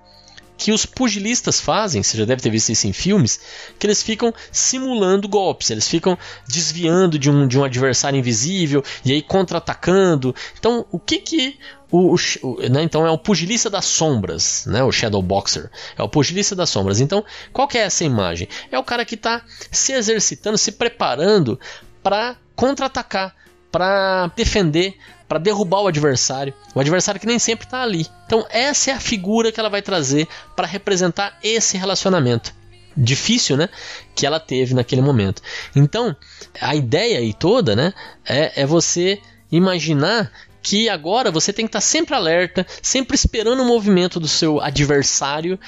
que 0.56 0.72
os 0.72 0.86
pugilistas 0.86 1.60
fazem, 1.60 2.02
você 2.02 2.16
já 2.16 2.24
deve 2.24 2.42
ter 2.42 2.50
visto 2.50 2.70
isso 2.70 2.86
em 2.86 2.92
filmes, 2.92 3.40
que 3.78 3.86
eles 3.86 4.02
ficam 4.02 4.32
simulando 4.52 5.28
golpes, 5.28 5.70
eles 5.70 5.88
ficam 5.88 6.16
desviando 6.46 7.18
de 7.18 7.30
um, 7.30 7.46
de 7.46 7.58
um 7.58 7.64
adversário 7.64 8.18
invisível 8.18 8.82
e 9.04 9.12
aí 9.12 9.22
contra-atacando. 9.22 10.34
Então, 10.58 10.86
o 10.90 10.98
que 10.98 11.18
que 11.18 11.58
o, 11.90 12.14
o, 12.42 12.68
né, 12.68 12.82
então 12.82 13.06
é 13.06 13.10
o 13.10 13.18
pugilista 13.18 13.68
das 13.70 13.84
sombras, 13.84 14.64
né, 14.66 14.82
o 14.82 14.90
Shadow 14.90 15.22
Boxer, 15.22 15.70
é 15.96 16.02
o 16.02 16.08
pugilista 16.08 16.54
das 16.54 16.70
sombras. 16.70 17.00
Então, 17.00 17.24
qual 17.52 17.68
que 17.68 17.78
é 17.78 17.82
essa 17.82 18.04
imagem? 18.04 18.48
É 18.70 18.78
o 18.78 18.84
cara 18.84 19.04
que 19.04 19.14
está 19.14 19.42
se 19.70 19.92
exercitando, 19.92 20.58
se 20.58 20.72
preparando 20.72 21.58
para 22.02 22.36
contra-atacar, 22.54 23.34
para 23.70 24.28
defender, 24.36 24.96
para 25.28 25.38
derrubar 25.38 25.82
o 25.82 25.88
adversário, 25.88 26.54
o 26.74 26.80
adversário 26.80 27.20
que 27.20 27.26
nem 27.26 27.38
sempre 27.38 27.66
está 27.66 27.82
ali. 27.82 28.06
Então 28.26 28.46
essa 28.50 28.90
é 28.90 28.94
a 28.94 29.00
figura 29.00 29.50
que 29.50 29.58
ela 29.58 29.68
vai 29.68 29.82
trazer 29.82 30.28
para 30.54 30.66
representar 30.66 31.38
esse 31.42 31.76
relacionamento 31.76 32.54
difícil, 32.96 33.56
né, 33.56 33.68
que 34.14 34.26
ela 34.26 34.38
teve 34.38 34.74
naquele 34.74 35.02
momento. 35.02 35.42
Então 35.74 36.14
a 36.60 36.74
ideia 36.74 37.18
aí 37.18 37.32
toda, 37.32 37.74
né, 37.74 37.92
é, 38.24 38.62
é 38.62 38.66
você 38.66 39.20
imaginar 39.50 40.30
que 40.62 40.88
agora 40.88 41.30
você 41.30 41.52
tem 41.52 41.66
que 41.66 41.68
estar 41.68 41.80
tá 41.80 41.86
sempre 41.86 42.14
alerta, 42.14 42.66
sempre 42.80 43.14
esperando 43.14 43.62
o 43.62 43.66
movimento 43.66 44.18
do 44.18 44.26
seu 44.26 44.60
adversário 44.60 45.60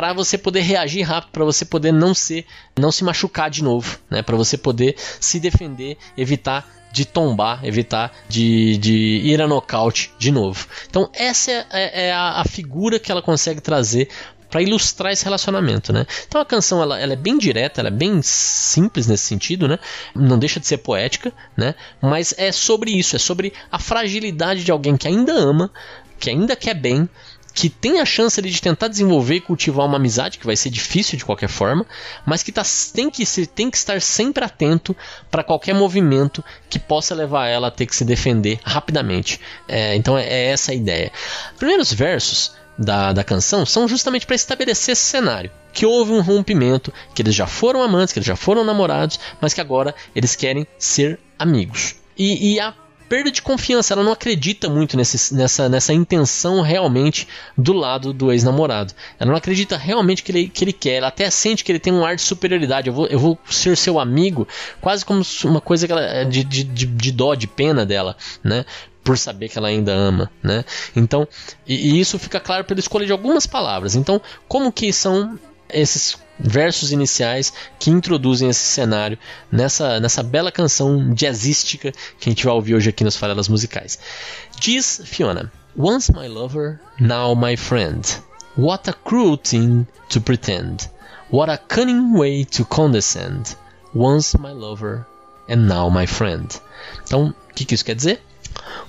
para 0.00 0.14
você 0.14 0.38
poder 0.38 0.60
reagir 0.60 1.02
rápido, 1.02 1.30
para 1.30 1.44
você 1.44 1.62
poder 1.62 1.92
não 1.92 2.14
ser, 2.14 2.46
não 2.74 2.90
se 2.90 3.04
machucar 3.04 3.50
de 3.50 3.62
novo, 3.62 3.98
né? 4.08 4.22
Para 4.22 4.34
você 4.34 4.56
poder 4.56 4.96
se 4.96 5.38
defender, 5.38 5.98
evitar 6.16 6.66
de 6.90 7.04
tombar, 7.04 7.62
evitar 7.66 8.10
de, 8.26 8.78
de 8.78 8.94
ir 9.22 9.42
a 9.42 9.46
nocaute 9.46 10.10
de 10.18 10.32
novo. 10.32 10.66
Então 10.88 11.10
essa 11.12 11.50
é, 11.50 11.66
é, 11.70 12.06
é 12.06 12.12
a, 12.14 12.40
a 12.40 12.44
figura 12.46 12.98
que 12.98 13.12
ela 13.12 13.20
consegue 13.20 13.60
trazer 13.60 14.08
para 14.48 14.62
ilustrar 14.62 15.12
esse 15.12 15.22
relacionamento, 15.22 15.92
né? 15.92 16.06
Então 16.26 16.40
a 16.40 16.46
canção 16.46 16.80
ela, 16.80 16.98
ela, 16.98 17.12
é 17.12 17.16
bem 17.16 17.36
direta, 17.36 17.82
ela 17.82 17.88
é 17.88 17.92
bem 17.92 18.22
simples 18.22 19.06
nesse 19.06 19.24
sentido, 19.24 19.68
né? 19.68 19.78
Não 20.14 20.38
deixa 20.38 20.58
de 20.58 20.66
ser 20.66 20.78
poética, 20.78 21.30
né? 21.54 21.74
Mas 22.00 22.34
é 22.38 22.50
sobre 22.52 22.90
isso, 22.90 23.16
é 23.16 23.18
sobre 23.18 23.52
a 23.70 23.78
fragilidade 23.78 24.64
de 24.64 24.72
alguém 24.72 24.96
que 24.96 25.06
ainda 25.06 25.34
ama, 25.34 25.70
que 26.18 26.30
ainda 26.30 26.56
quer 26.56 26.74
bem, 26.74 27.06
que 27.52 27.68
tem 27.68 28.00
a 28.00 28.04
chance 28.04 28.40
de 28.40 28.62
tentar 28.62 28.88
desenvolver 28.88 29.36
e 29.36 29.40
cultivar 29.40 29.86
uma 29.86 29.96
amizade, 29.96 30.38
que 30.38 30.46
vai 30.46 30.56
ser 30.56 30.70
difícil 30.70 31.18
de 31.18 31.24
qualquer 31.24 31.48
forma, 31.48 31.84
mas 32.24 32.42
que 32.42 32.52
tá, 32.52 32.62
tem, 32.94 33.10
que 33.10 33.26
se, 33.26 33.46
tem 33.46 33.70
que 33.70 33.76
estar 33.76 34.00
sempre 34.00 34.44
atento 34.44 34.96
para 35.30 35.44
qualquer 35.44 35.74
movimento 35.74 36.44
que 36.68 36.78
possa 36.78 37.14
levar 37.14 37.48
ela 37.48 37.68
a 37.68 37.70
ter 37.70 37.86
que 37.86 37.96
se 37.96 38.04
defender 38.04 38.60
rapidamente. 38.64 39.40
É, 39.68 39.94
então 39.96 40.16
é, 40.16 40.24
é 40.24 40.44
essa 40.46 40.72
a 40.72 40.74
ideia. 40.74 41.12
Primeiros 41.58 41.92
versos 41.92 42.52
da, 42.78 43.12
da 43.12 43.22
canção 43.22 43.66
são 43.66 43.86
justamente 43.86 44.26
para 44.26 44.36
estabelecer 44.36 44.92
esse 44.92 45.02
cenário. 45.02 45.50
Que 45.72 45.86
houve 45.86 46.12
um 46.12 46.20
rompimento, 46.20 46.92
que 47.14 47.22
eles 47.22 47.34
já 47.34 47.46
foram 47.46 47.82
amantes, 47.82 48.12
que 48.12 48.18
eles 48.18 48.26
já 48.26 48.36
foram 48.36 48.64
namorados, 48.64 49.20
mas 49.40 49.52
que 49.52 49.60
agora 49.60 49.94
eles 50.14 50.34
querem 50.34 50.66
ser 50.78 51.20
amigos. 51.38 51.94
E, 52.18 52.54
e 52.54 52.60
a 52.60 52.74
perda 53.10 53.28
de 53.28 53.42
confiança. 53.42 53.92
Ela 53.92 54.04
não 54.04 54.12
acredita 54.12 54.70
muito 54.70 54.96
nesse, 54.96 55.34
nessa, 55.34 55.68
nessa 55.68 55.92
intenção 55.92 56.62
realmente 56.62 57.26
do 57.58 57.72
lado 57.72 58.12
do 58.12 58.30
ex-namorado. 58.30 58.94
Ela 59.18 59.32
não 59.32 59.36
acredita 59.36 59.76
realmente 59.76 60.22
que 60.22 60.30
ele, 60.30 60.48
que 60.48 60.62
ele 60.64 60.72
quer. 60.72 60.94
Ela 60.94 61.08
até 61.08 61.28
sente 61.28 61.64
que 61.64 61.72
ele 61.72 61.80
tem 61.80 61.92
um 61.92 62.04
ar 62.04 62.14
de 62.14 62.22
superioridade. 62.22 62.86
Eu 62.86 62.94
vou, 62.94 63.06
eu 63.08 63.18
vou 63.18 63.38
ser 63.50 63.76
seu 63.76 63.98
amigo, 63.98 64.46
quase 64.80 65.04
como 65.04 65.22
uma 65.44 65.60
coisa 65.60 65.86
que 65.88 65.92
ela, 65.92 66.24
de, 66.24 66.44
de, 66.44 66.62
de, 66.62 66.86
de 66.86 67.12
dó, 67.12 67.34
de 67.34 67.48
pena 67.48 67.84
dela, 67.84 68.16
né? 68.44 68.64
por 69.02 69.16
saber 69.18 69.48
que 69.48 69.56
ela 69.56 69.68
ainda 69.68 69.92
ama, 69.92 70.30
né? 70.42 70.62
Então, 70.94 71.26
e, 71.66 71.74
e, 71.74 72.00
isso 72.00 72.18
fica 72.18 72.38
claro 72.38 72.64
pela 72.64 72.78
escolha 72.78 73.06
de 73.06 73.12
algumas 73.12 73.46
palavras. 73.46 73.96
Então, 73.96 74.20
como 74.46 74.70
que 74.70 74.92
são 74.92 75.38
esses 75.72 76.18
versos 76.40 76.92
iniciais 76.92 77.52
que 77.78 77.90
introduzem 77.90 78.48
esse 78.48 78.64
cenário 78.64 79.18
nessa, 79.50 80.00
nessa 80.00 80.22
bela 80.22 80.50
canção 80.50 81.12
jazzística 81.14 81.92
que 82.18 82.28
a 82.28 82.32
gente 82.32 82.44
vai 82.44 82.54
ouvir 82.54 82.74
hoje 82.74 82.90
aqui 82.90 83.04
nas 83.04 83.16
farelas 83.16 83.48
musicais. 83.48 83.98
Diz 84.58 85.02
Fiona: 85.04 85.52
Once 85.78 86.12
my 86.12 86.26
lover, 86.26 86.80
now 86.98 87.34
my 87.34 87.56
friend. 87.56 88.02
What 88.56 88.90
a 88.90 88.92
cruel 88.92 89.36
thing 89.36 89.86
to 90.08 90.20
pretend. 90.20 90.90
What 91.30 91.50
a 91.50 91.58
cunning 91.58 92.18
way 92.18 92.44
to 92.46 92.64
condescend. 92.64 93.56
Once 93.94 94.36
my 94.36 94.52
lover, 94.52 95.06
and 95.48 95.66
now 95.68 95.90
my 95.90 96.06
friend. 96.06 96.48
Então, 97.04 97.34
o 97.50 97.54
que, 97.54 97.64
que 97.64 97.74
isso 97.74 97.84
quer 97.84 97.94
dizer? 97.94 98.22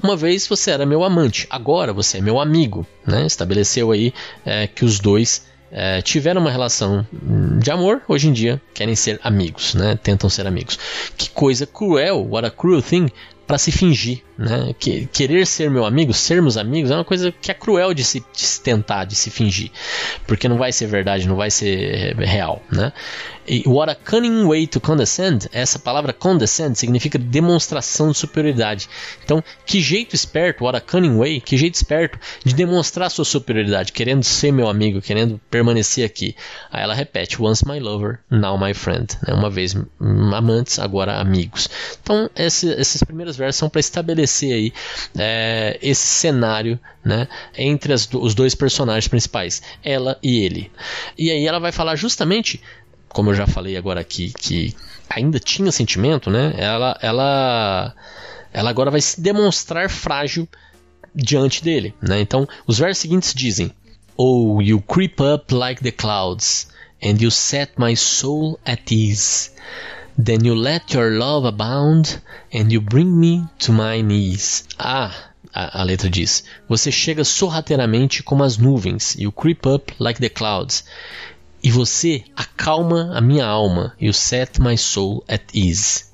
Uma 0.02 0.16
vez 0.16 0.48
você 0.48 0.72
era 0.72 0.86
meu 0.86 1.04
amante, 1.04 1.48
agora 1.50 1.94
você 1.94 2.18
é 2.18 2.22
meu 2.22 2.40
amigo. 2.40 2.86
Né? 3.06 3.26
Estabeleceu 3.26 3.92
aí 3.92 4.14
é, 4.46 4.68
que 4.68 4.86
os 4.86 5.00
dois 5.00 5.46
é, 5.72 6.02
tiveram 6.02 6.42
uma 6.42 6.52
relação 6.52 7.06
de 7.60 7.72
amor, 7.72 8.02
hoje 8.08 8.28
em 8.28 8.34
dia 8.34 8.62
querem 8.74 8.96
ser 8.96 9.20
amigos, 9.24 9.74
né? 9.74 9.98
Tentam 10.02 10.30
ser 10.30 10.46
amigos. 10.46 10.78
Que 11.18 11.30
coisa 11.30 11.66
cruel, 11.66 12.28
what 12.30 12.46
a 12.46 12.52
cruel 12.52 12.82
thing, 12.82 13.10
para 13.48 13.58
se 13.58 13.72
fingir, 13.72 14.22
né? 14.42 14.74
Que, 14.78 15.06
querer 15.06 15.46
ser 15.46 15.70
meu 15.70 15.86
amigo, 15.86 16.14
sermos 16.14 16.58
amigos, 16.58 16.90
é 16.90 16.96
uma 16.96 17.06
coisa 17.06 17.32
que 17.32 17.52
é 17.52 17.54
cruel 17.54 17.94
de 17.94 18.04
se, 18.04 18.20
de 18.20 18.42
se 18.42 18.60
tentar, 18.60 19.06
de 19.06 19.16
se 19.16 19.30
fingir, 19.30 19.72
porque 20.26 20.50
não 20.50 20.58
vai 20.58 20.72
ser 20.72 20.88
verdade, 20.88 21.28
não 21.28 21.36
vai 21.36 21.52
ser 21.52 22.16
real, 22.18 22.62
né? 22.72 22.92
E 23.48 23.64
what 23.66 23.92
a 23.92 23.96
cunning 23.96 24.46
way 24.46 24.68
to 24.68 24.80
condescend, 24.80 25.50
essa 25.52 25.80
palavra 25.80 26.14
condescend 26.14 26.76
significa 26.76 27.18
demonstração 27.18 28.12
de 28.12 28.18
superioridade. 28.18 28.88
Então, 29.24 29.44
que 29.66 29.82
jeito 29.82 30.16
esperto, 30.16 30.64
what 30.64 30.78
a 30.78 30.82
cunning 30.82 31.18
way, 31.18 31.42
que 31.42 31.58
jeito 31.58 31.76
esperto 31.76 32.20
de 32.46 32.54
demonstrar 32.54 33.10
sua 33.10 33.26
superioridade, 33.26 33.92
querendo 33.92 34.24
ser 34.24 34.52
meu 34.52 34.70
amigo, 34.70 35.02
querendo 35.02 35.42
permanecer 35.50 36.06
aqui. 36.06 36.36
Aí 36.72 36.84
ela 36.84 36.94
repete, 36.94 37.42
once 37.42 37.68
my 37.68 37.80
lover, 37.80 38.20
now 38.30 38.58
my 38.58 38.74
friend. 38.74 39.08
Né? 39.28 39.34
Uma 39.34 39.50
vez 39.50 39.76
amantes, 40.00 40.78
agora 40.80 41.20
amigos. 41.20 41.68
Então, 42.02 42.30
esse, 42.36 42.70
esses 42.70 43.04
primeiros 43.04 43.36
versos 43.36 43.58
são 43.58 43.70
para 43.70 43.80
estabelecer 43.80 44.31
aí 44.54 44.74
é, 45.18 45.78
esse 45.82 46.06
cenário 46.06 46.80
né, 47.04 47.28
entre 47.58 47.94
as, 47.94 48.08
os 48.14 48.34
dois 48.34 48.56
personagens 48.56 49.08
principais, 49.08 49.62
ela 49.84 50.18
e 50.22 50.46
ele. 50.46 50.72
E 51.18 51.32
aí 51.32 51.46
ela 51.46 51.60
vai 51.60 51.72
falar 51.72 51.96
justamente 51.96 52.62
como 53.14 53.30
eu 53.30 53.36
já 53.36 53.46
falei 53.46 53.78
agora 53.78 54.00
aqui, 54.00 54.32
que 54.32 54.76
ainda 55.10 55.40
tinha 55.40 55.72
sentimento, 55.72 56.30
né? 56.30 56.54
Ela, 56.58 56.98
ela, 57.02 57.96
ela 58.54 58.70
agora 58.70 58.90
vai 58.90 59.02
se 59.02 59.20
demonstrar 59.20 59.90
frágil 59.90 60.48
diante 61.14 61.64
dele, 61.64 61.94
né? 62.02 62.22
Então, 62.22 62.48
os 62.66 62.80
versos 62.80 63.02
seguintes 63.02 63.34
dizem: 63.34 63.72
Oh, 64.18 64.62
you 64.62 64.82
creep 64.82 65.20
up 65.22 65.54
like 65.54 65.84
the 65.84 65.92
clouds, 65.92 66.70
and 67.04 67.18
you 67.20 67.30
set 67.30 67.74
my 67.78 67.96
soul 67.96 68.60
at 68.66 68.92
ease. 68.92 69.52
Then 70.18 70.44
you 70.44 70.56
let 70.56 70.94
your 70.94 71.12
love 71.12 71.46
abound, 71.46 72.22
and 72.52 72.72
you 72.72 72.82
bring 72.82 73.18
me 73.18 73.46
to 73.60 73.72
my 73.72 74.02
knees. 74.02 74.68
Ah, 74.78 75.16
a, 75.54 75.82
a, 75.82 75.84
letra 75.86 76.10
diz: 76.10 76.44
Você 76.70 76.92
chega 76.92 77.24
sorrateiramente 77.24 78.22
como 78.22 78.44
as 78.44 78.58
nuvens, 78.58 79.16
you 79.16 79.32
creep 79.32 79.66
up 79.66 79.94
like 80.00 80.20
the 80.20 80.30
clouds, 80.30 80.84
e 81.64 81.72
você 81.72 82.26
acalma 82.36 83.12
a 83.16 83.22
minha 83.22 83.46
alma. 83.46 83.94
You 84.00 84.14
set 84.14 84.60
my 84.60 84.76
soul 84.76 85.24
at 85.30 85.44
ease. 85.54 86.06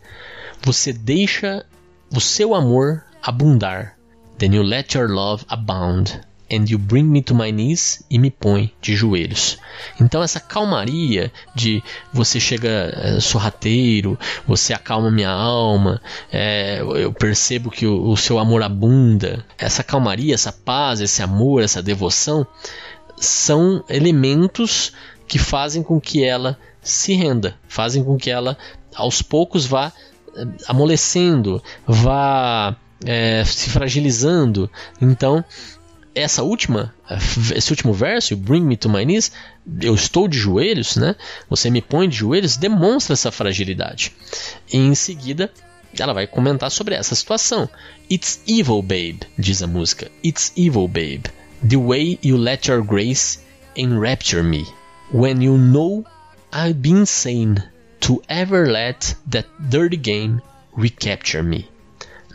Você 0.61 0.93
deixa 0.93 1.65
o 2.13 2.21
seu 2.21 2.53
amor 2.53 3.03
abundar. 3.21 3.97
Then 4.37 4.53
you 4.53 4.63
let 4.63 4.93
your 4.93 5.09
love 5.09 5.43
abound. 5.49 6.21
And 6.51 6.65
you 6.69 6.77
bring 6.77 7.03
me 7.03 7.21
to 7.23 7.35
my 7.35 7.51
knees 7.51 8.03
e 8.09 8.17
me 8.17 8.31
põe 8.31 8.73
de 8.81 8.95
joelhos. 8.95 9.57
Então 9.99 10.23
essa 10.23 10.39
calmaria 10.39 11.31
de 11.53 11.83
você 12.13 12.39
chega 12.39 12.69
é, 12.93 13.19
sorrateiro, 13.19 14.17
você 14.47 14.73
acalma 14.73 15.11
minha 15.11 15.29
alma, 15.29 16.01
é, 16.31 16.79
eu 16.81 17.11
percebo 17.11 17.69
que 17.69 17.85
o, 17.85 18.09
o 18.09 18.17
seu 18.17 18.39
amor 18.39 18.63
abunda. 18.63 19.45
Essa 19.57 19.83
calmaria, 19.83 20.33
essa 20.33 20.51
paz, 20.51 21.01
esse 21.01 21.21
amor, 21.21 21.61
essa 21.61 21.83
devoção 21.83 22.47
são 23.17 23.83
elementos 23.89 24.93
que 25.27 25.39
fazem 25.39 25.83
com 25.83 25.99
que 25.99 26.23
ela 26.23 26.57
se 26.81 27.13
renda, 27.13 27.55
fazem 27.67 28.03
com 28.03 28.15
que 28.15 28.29
ela 28.29 28.57
aos 28.95 29.21
poucos 29.21 29.65
vá 29.65 29.91
eh, 30.35 30.45
amolecendo, 30.67 31.61
vá 31.85 32.75
é, 33.05 33.43
se 33.45 33.69
fragilizando. 33.69 34.69
Então, 35.01 35.43
essa 36.17 36.43
última, 36.43 36.93
esse 37.55 37.71
último 37.71 37.93
verso, 37.93 38.35
Bring 38.35 38.61
Me 38.61 38.75
to 38.75 38.89
My 38.89 39.05
Knees, 39.05 39.31
eu 39.81 39.93
estou 39.93 40.27
de 40.27 40.37
joelhos, 40.37 40.95
né? 40.95 41.15
Você 41.49 41.69
me 41.69 41.81
põe 41.81 42.09
de 42.09 42.17
joelhos, 42.17 42.57
demonstra 42.57 43.13
essa 43.13 43.31
fragilidade. 43.31 44.13
E 44.71 44.77
em 44.77 44.95
seguida, 44.95 45.51
ela 45.97 46.13
vai 46.13 46.27
comentar 46.27 46.71
sobre 46.71 46.95
essa 46.95 47.15
situação. 47.15 47.69
It's 48.09 48.41
evil, 48.47 48.81
babe, 48.81 49.19
diz 49.37 49.61
a 49.61 49.67
música. 49.67 50.11
It's 50.23 50.51
evil, 50.55 50.87
babe. 50.87 51.25
The 51.67 51.77
way 51.77 52.19
you 52.23 52.37
let 52.37 52.67
your 52.67 52.83
grace 52.83 53.39
enrapture 53.75 54.43
me. 54.43 54.65
When 55.11 55.41
you 55.41 55.57
know 55.57 56.03
I've 56.51 56.81
been 56.81 57.01
insane 57.01 57.63
to 58.01 58.21
ever 58.27 58.71
let 58.71 59.15
that 59.31 59.47
dirty 59.59 59.97
game 59.97 60.41
recapture 60.75 61.43
me. 61.43 61.69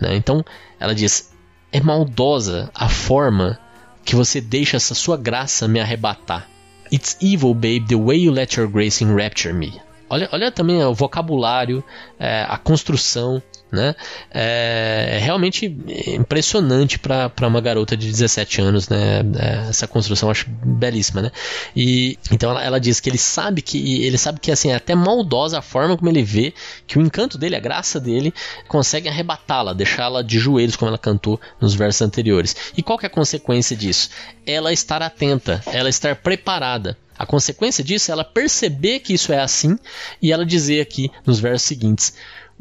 Né? 0.01 0.17
Então 0.17 0.45
ela 0.79 0.95
diz: 0.95 1.33
é 1.73 1.81
maldosa 1.81 2.71
a 2.75 2.89
forma 2.89 3.59
que 4.05 4.15
você 4.15 4.41
deixa 4.41 4.77
essa 4.77 4.95
sua 4.95 5.17
graça 5.17 5.69
me 5.69 5.81
arrebatar. 5.81 6.49
It's 6.93 7.17
evil, 7.21 7.55
babe, 7.55 7.87
the 7.89 7.95
way 7.95 8.19
you 8.19 8.33
let 8.33 8.57
your 8.57 8.69
grace 8.69 9.03
enrapture 9.03 9.55
me. 9.55 9.81
Olha, 10.11 10.29
olha 10.31 10.53
também 10.53 10.85
o 10.85 10.93
vocabulário, 10.93 11.83
é, 12.19 12.45
a 12.47 12.59
construção 12.59 13.43
né? 13.73 13.97
É, 14.31 15.17
é 15.17 15.19
realmente 15.19 15.75
impressionante 16.07 16.99
para 16.99 17.49
uma 17.49 17.61
garota 17.61 17.97
de 17.97 18.07
17 18.09 18.61
anos, 18.61 18.89
né? 18.89 19.23
É, 19.39 19.69
essa 19.71 19.89
construção 19.89 20.29
eu 20.29 20.31
acho 20.31 20.49
belíssima, 20.51 21.23
né? 21.23 21.33
E 21.75 22.19
então 22.31 22.51
ela, 22.51 22.63
ela, 22.63 22.79
diz 22.79 23.01
que 23.01 23.09
ele 23.09 23.19
sabe 23.19 23.63
que 23.63 24.05
ele 24.05 24.19
sabe 24.19 24.39
que 24.39 24.53
assim 24.53 24.71
é 24.71 24.75
até 24.75 24.95
maldosa 24.95 25.59
a 25.59 25.63
forma 25.63 25.97
como 25.97 26.11
ele 26.11 26.23
vê 26.23 26.53
que 26.87 26.99
o 26.99 27.03
encanto 27.03 27.39
dele, 27.39 27.57
a 27.57 27.61
graça 27.61 27.99
dele, 27.99 28.35
consegue 28.69 29.09
arrebatá-la, 29.09 29.73
deixá-la 29.73 30.23
de 30.23 30.39
joelhos 30.39 30.77
como 30.77 30.91
ela 30.91 30.99
cantou 30.99 31.41
nos 31.59 31.75
versos 31.75 32.03
anteriores. 32.03 32.55
E 32.77 32.83
qual 32.83 32.99
que 32.99 33.07
é 33.07 33.09
a 33.09 33.11
consequência 33.11 33.75
disso? 33.75 34.11
Ela 34.47 34.73
estar 34.73 35.01
atenta, 35.03 35.63
ela 35.67 35.89
estar 35.89 36.17
preparada. 36.17 36.97
A 37.19 37.27
consequência 37.27 37.85
disso 37.85 38.11
é 38.11 38.13
ela 38.13 38.25
perceber 38.25 39.01
que 39.01 39.15
isso 39.15 39.33
é 39.33 39.39
assim 39.39 39.79
e 40.21 40.33
ela 40.33 40.45
dizer 40.45 40.81
aqui 40.81 41.11
nos 41.25 41.39
versos 41.39 41.69
seguintes: 41.69 42.15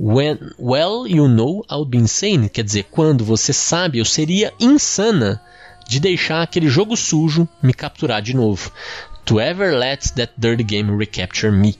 When, 0.04 0.56
well, 0.58 1.06
you 1.08 1.28
know 1.28 1.64
I'll 1.70 1.86
be 1.86 2.00
insane. 2.00 2.50
Quer 2.50 2.64
dizer, 2.64 2.88
quando 2.90 3.24
você 3.24 3.54
sabe, 3.54 4.00
eu 4.00 4.06
seria 4.06 4.52
insana 4.60 5.40
de 5.88 6.00
deixar 6.00 6.42
aquele 6.42 6.68
jogo 6.68 6.98
sujo 6.98 7.48
me 7.62 7.72
capturar 7.72 8.20
de 8.20 8.36
novo 8.36 8.72
to 9.26 9.40
ever 9.40 9.78
let 9.78 10.14
that 10.16 10.34
dirty 10.38 10.64
game 10.64 10.96
recapture 10.96 11.52
me. 11.52 11.78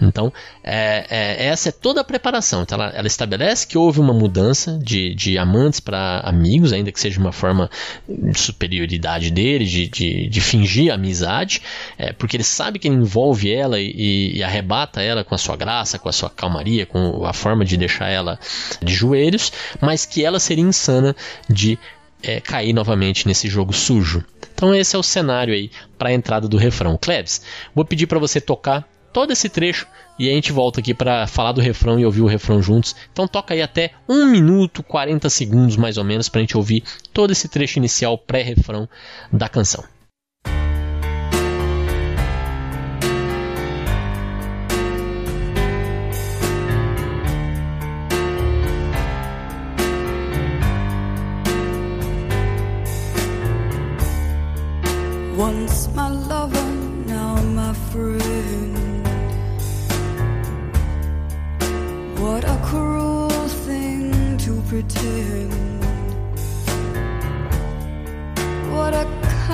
Então, 0.00 0.32
é, 0.62 1.06
é, 1.08 1.46
essa 1.46 1.68
é 1.68 1.72
toda 1.72 2.00
a 2.00 2.04
preparação. 2.04 2.62
Então, 2.62 2.80
ela, 2.80 2.90
ela, 2.90 3.06
estabelece 3.06 3.66
que 3.66 3.76
houve 3.76 4.00
uma 4.00 4.12
mudança 4.12 4.78
de, 4.82 5.14
de 5.14 5.38
amantes 5.38 5.80
para 5.80 6.20
amigos, 6.20 6.72
ainda 6.72 6.92
que 6.92 7.00
seja 7.00 7.18
uma 7.20 7.32
forma 7.32 7.70
de 8.08 8.38
superioridade 8.38 9.30
dele, 9.30 9.64
de, 9.64 9.88
de, 9.88 10.28
de 10.28 10.40
fingir 10.40 10.92
amizade, 10.92 11.62
é, 11.98 12.12
porque 12.12 12.36
ele 12.36 12.44
sabe 12.44 12.78
que 12.78 12.88
ele 12.88 12.96
envolve 12.96 13.52
ela 13.52 13.80
e, 13.80 14.36
e, 14.36 14.42
arrebata 14.42 15.02
ela 15.02 15.24
com 15.24 15.34
a 15.34 15.38
sua 15.38 15.56
graça, 15.56 15.98
com 15.98 16.08
a 16.08 16.12
sua 16.12 16.30
calmaria, 16.30 16.86
com 16.86 17.24
a 17.24 17.32
forma 17.32 17.64
de 17.64 17.76
deixar 17.76 18.08
ela 18.08 18.38
de 18.82 18.94
joelhos, 18.94 19.52
mas 19.80 20.06
que 20.06 20.24
ela 20.24 20.38
seria 20.38 20.64
insana 20.64 21.14
de 21.48 21.78
é, 22.22 22.40
cair 22.40 22.72
novamente 22.72 23.26
nesse 23.26 23.48
jogo 23.48 23.72
sujo. 23.72 24.24
Então 24.54 24.74
esse 24.74 24.94
é 24.96 24.98
o 24.98 25.02
cenário 25.02 25.52
aí 25.52 25.70
para 25.98 26.08
a 26.08 26.12
entrada 26.12 26.48
do 26.48 26.56
refrão. 26.56 26.96
Klebs, 26.96 27.42
vou 27.74 27.84
pedir 27.84 28.06
para 28.06 28.18
você 28.18 28.40
tocar 28.40 28.88
todo 29.12 29.32
esse 29.32 29.48
trecho 29.48 29.86
e 30.18 30.28
a 30.28 30.32
gente 30.32 30.52
volta 30.52 30.80
aqui 30.80 30.92
para 30.92 31.26
falar 31.26 31.52
do 31.52 31.60
refrão 31.60 31.98
e 31.98 32.04
ouvir 32.06 32.22
o 32.22 32.26
refrão 32.26 32.62
juntos. 32.62 32.94
Então 33.12 33.28
toca 33.28 33.54
aí 33.54 33.62
até 33.62 33.92
1 34.08 34.26
minuto 34.26 34.82
40 34.82 35.28
segundos 35.30 35.76
mais 35.76 35.96
ou 35.98 36.04
menos 36.04 36.28
para 36.28 36.40
a 36.40 36.42
gente 36.42 36.56
ouvir 36.56 36.82
todo 37.12 37.30
esse 37.30 37.48
trecho 37.48 37.78
inicial 37.78 38.16
pré-refrão 38.18 38.88
da 39.32 39.48
canção. 39.48 39.84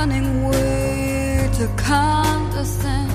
cunning 0.00 0.48
way 0.48 1.50
to 1.58 1.66
condescend. 1.76 3.12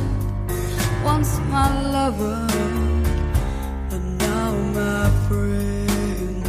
Once 1.04 1.32
my 1.54 1.68
lover, 1.98 2.48
but 3.90 4.04
now 4.28 4.52
my 4.80 5.06
friend. 5.26 6.44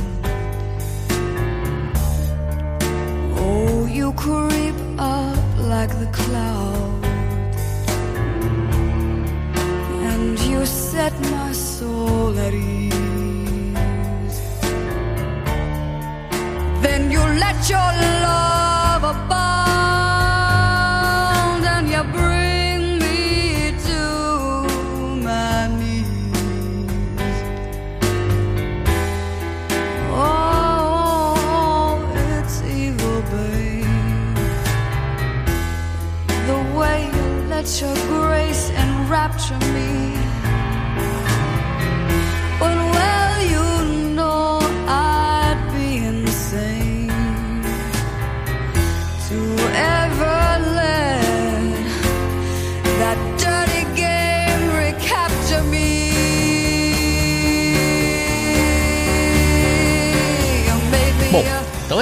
Oh, 3.45 3.87
you 3.99 4.13
creep 4.25 4.79
up 4.99 5.39
like 5.75 5.93
the 6.03 6.11
cloud, 6.21 7.05
and 10.11 10.39
you 10.51 10.67
set 10.67 11.15
my 11.37 11.51
soul 11.53 12.39
at 12.47 12.53
ease. 12.53 14.39
Then 16.85 17.11
you 17.11 17.23
let 17.45 17.59
your 17.71 17.91
love. 18.27 18.56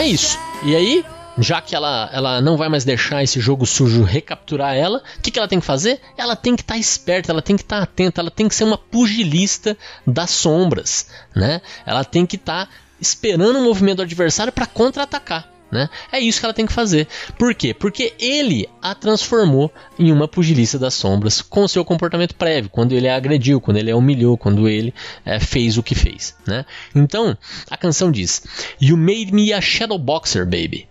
É 0.04 0.08
isso. 0.08 0.38
E 0.62 0.76
aí, 0.76 1.04
já 1.38 1.60
que 1.60 1.74
ela, 1.74 2.10
ela 2.12 2.40
não 2.40 2.56
vai 2.56 2.68
mais 2.68 2.84
deixar 2.84 3.22
esse 3.22 3.40
jogo 3.40 3.64
sujo 3.64 4.02
recapturar 4.02 4.74
ela, 4.74 5.02
o 5.18 5.22
que, 5.22 5.30
que 5.30 5.38
ela 5.38 5.48
tem 5.48 5.60
que 5.60 5.66
fazer? 5.66 6.00
Ela 6.16 6.36
tem 6.36 6.54
que 6.54 6.62
estar 6.62 6.74
tá 6.74 6.80
esperta, 6.80 7.32
ela 7.32 7.42
tem 7.42 7.56
que 7.56 7.62
estar 7.62 7.78
tá 7.78 7.82
atenta, 7.82 8.20
ela 8.20 8.30
tem 8.30 8.46
que 8.46 8.54
ser 8.54 8.64
uma 8.64 8.78
pugilista 8.78 9.76
das 10.06 10.30
sombras, 10.30 11.08
né? 11.34 11.60
Ela 11.86 12.04
tem 12.04 12.26
que 12.26 12.36
estar 12.36 12.66
tá 12.66 12.72
esperando 13.00 13.58
o 13.58 13.64
movimento 13.64 13.96
do 13.96 14.02
adversário 14.02 14.52
para 14.52 14.66
contra-atacar. 14.66 15.53
Né? 15.70 15.88
É 16.12 16.20
isso 16.20 16.38
que 16.38 16.46
ela 16.46 16.54
tem 16.54 16.66
que 16.66 16.72
fazer. 16.72 17.08
Por 17.38 17.54
quê? 17.54 17.74
Porque 17.74 18.14
ele 18.18 18.68
a 18.80 18.94
transformou 18.94 19.72
em 19.98 20.12
uma 20.12 20.28
pugilista 20.28 20.78
das 20.78 20.94
sombras 20.94 21.42
com 21.42 21.66
seu 21.66 21.84
comportamento 21.84 22.34
prévio, 22.34 22.70
quando 22.70 22.92
ele 22.92 23.08
a 23.08 23.16
agrediu, 23.16 23.60
quando 23.60 23.78
ele 23.78 23.90
a 23.90 23.96
humilhou, 23.96 24.38
quando 24.38 24.68
ele 24.68 24.94
é, 25.24 25.40
fez 25.40 25.76
o 25.76 25.82
que 25.82 25.94
fez. 25.94 26.36
Né? 26.46 26.64
Então, 26.94 27.36
a 27.68 27.76
canção 27.76 28.12
diz: 28.12 28.42
You 28.80 28.96
made 28.96 29.32
me 29.32 29.52
a 29.52 29.60
shadow 29.60 29.98
boxer, 29.98 30.44
baby. 30.44 30.88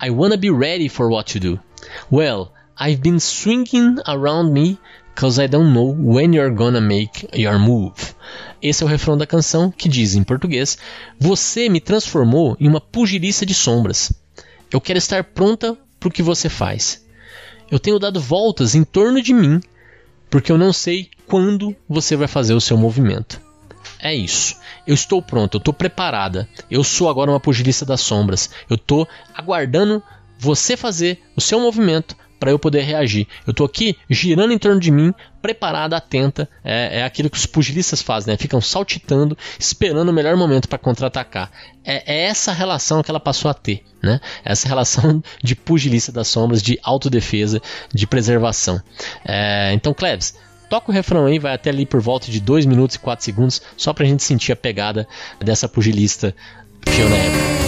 I 0.00 0.10
wanna 0.10 0.36
be 0.36 0.50
ready 0.50 0.88
for 0.88 1.10
what 1.10 1.36
you 1.36 1.40
do. 1.40 1.60
Well, 2.10 2.52
I've 2.78 3.02
been 3.02 3.20
swinging 3.20 3.98
around 4.06 4.52
me 4.52 4.78
cause 5.14 5.42
I 5.42 5.48
don't 5.48 5.72
know 5.72 5.94
when 5.98 6.34
you're 6.34 6.54
gonna 6.54 6.80
make 6.80 7.28
your 7.34 7.58
move. 7.58 7.94
Esse 8.60 8.82
é 8.82 8.86
o 8.86 8.88
refrão 8.88 9.16
da 9.16 9.26
canção 9.26 9.70
que 9.70 9.88
diz 9.88 10.14
em 10.14 10.22
português: 10.22 10.78
Você 11.18 11.68
me 11.68 11.80
transformou 11.80 12.56
em 12.60 12.68
uma 12.68 12.80
pugilista 12.80 13.44
de 13.44 13.54
sombras. 13.54 14.12
Eu 14.70 14.80
quero 14.80 14.98
estar 14.98 15.24
pronta 15.24 15.76
para 15.98 16.08
o 16.08 16.12
que 16.12 16.22
você 16.22 16.48
faz. 16.48 17.04
Eu 17.70 17.78
tenho 17.78 17.98
dado 17.98 18.20
voltas 18.20 18.74
em 18.74 18.84
torno 18.84 19.22
de 19.22 19.32
mim 19.32 19.60
porque 20.32 20.50
eu 20.50 20.56
não 20.56 20.72
sei 20.72 21.10
quando 21.26 21.76
você 21.86 22.16
vai 22.16 22.26
fazer 22.26 22.54
o 22.54 22.60
seu 22.60 22.76
movimento. 22.76 23.38
É 23.98 24.14
isso. 24.14 24.56
Eu 24.86 24.94
estou 24.94 25.20
pronto, 25.20 25.56
eu 25.56 25.58
estou 25.58 25.74
preparada. 25.74 26.48
Eu 26.70 26.82
sou 26.82 27.08
agora 27.08 27.30
uma 27.30 27.38
pugilista 27.38 27.84
das 27.84 28.00
sombras. 28.00 28.48
Eu 28.68 28.76
estou 28.76 29.06
aguardando 29.34 30.02
você 30.38 30.76
fazer 30.76 31.20
o 31.36 31.40
seu 31.40 31.60
movimento 31.60 32.16
para 32.42 32.50
eu 32.50 32.58
poder 32.58 32.80
reagir. 32.80 33.28
Eu 33.46 33.52
estou 33.52 33.64
aqui 33.64 33.96
girando 34.10 34.52
em 34.52 34.58
torno 34.58 34.80
de 34.80 34.90
mim, 34.90 35.14
preparada, 35.40 35.96
atenta. 35.96 36.48
É, 36.64 36.98
é 36.98 37.04
aquilo 37.04 37.30
que 37.30 37.36
os 37.36 37.46
pugilistas 37.46 38.02
fazem, 38.02 38.32
né? 38.32 38.36
Ficam 38.36 38.60
saltitando, 38.60 39.38
esperando 39.60 40.08
o 40.08 40.12
melhor 40.12 40.36
momento 40.36 40.68
para 40.68 40.76
contra-atacar. 40.76 41.52
É, 41.84 42.02
é, 42.12 42.22
essa 42.24 42.50
relação 42.50 43.00
que 43.00 43.12
ela 43.12 43.20
passou 43.20 43.48
a 43.48 43.54
ter, 43.54 43.84
né? 44.02 44.20
Essa 44.44 44.66
relação 44.66 45.22
de 45.40 45.54
pugilista 45.54 46.10
das 46.10 46.26
sombras, 46.26 46.60
de 46.60 46.80
autodefesa, 46.82 47.62
de 47.94 48.08
preservação. 48.08 48.82
É, 49.24 49.72
então, 49.72 49.94
Cleves, 49.94 50.34
toca 50.68 50.90
o 50.90 50.92
refrão 50.92 51.26
aí, 51.26 51.38
vai 51.38 51.54
até 51.54 51.70
ali 51.70 51.86
por 51.86 52.00
volta 52.00 52.28
de 52.28 52.40
2 52.40 52.66
minutos 52.66 52.96
e 52.96 52.98
4 52.98 53.24
segundos, 53.24 53.62
só 53.76 53.92
pra 53.92 54.04
gente 54.04 54.24
sentir 54.24 54.50
a 54.50 54.56
pegada 54.56 55.06
dessa 55.38 55.68
pugilista 55.68 56.34
Fiona 56.88 57.14
Apple. 57.14 57.62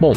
Bom, 0.00 0.14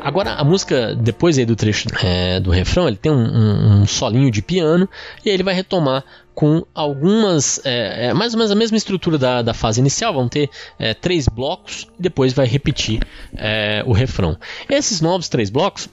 Agora, 0.00 0.34
a 0.34 0.44
música, 0.44 0.94
depois 0.94 1.36
aí 1.38 1.44
do 1.44 1.56
trecho 1.56 1.88
é, 2.02 2.38
do 2.38 2.50
refrão, 2.50 2.86
ele 2.86 2.96
tem 2.96 3.10
um, 3.10 3.16
um, 3.16 3.80
um, 3.82 3.86
solinho 3.86 4.30
de 4.30 4.40
piano 4.40 4.88
e 5.24 5.28
aí 5.28 5.34
ele 5.34 5.42
vai 5.42 5.52
retomar 5.52 6.04
com 6.34 6.64
algumas. 6.72 7.60
É, 7.64 8.06
é, 8.06 8.14
mais 8.14 8.32
ou 8.32 8.38
menos 8.38 8.52
a 8.52 8.54
mesma 8.54 8.76
estrutura 8.76 9.18
da, 9.18 9.42
da 9.42 9.52
fase 9.52 9.80
inicial. 9.80 10.14
Vão 10.14 10.28
ter 10.28 10.48
é, 10.78 10.94
três 10.94 11.26
blocos 11.28 11.88
e 11.98 12.02
depois 12.02 12.32
vai 12.32 12.46
repetir 12.46 13.00
é, 13.36 13.82
o 13.86 13.92
refrão. 13.92 14.38
Esses 14.70 15.00
novos 15.00 15.28
três 15.28 15.50
blocos. 15.50 15.88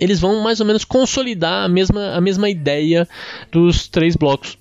Eles 0.00 0.18
vão 0.18 0.42
mais 0.42 0.58
ou 0.58 0.66
menos 0.66 0.84
consolidar 0.84 1.64
a 1.64 1.68
mesma, 1.68 2.16
a 2.16 2.20
mesma 2.20 2.50
ideia 2.50 3.08
dos 3.52 3.86
três 3.86 4.16
blocos 4.16 4.58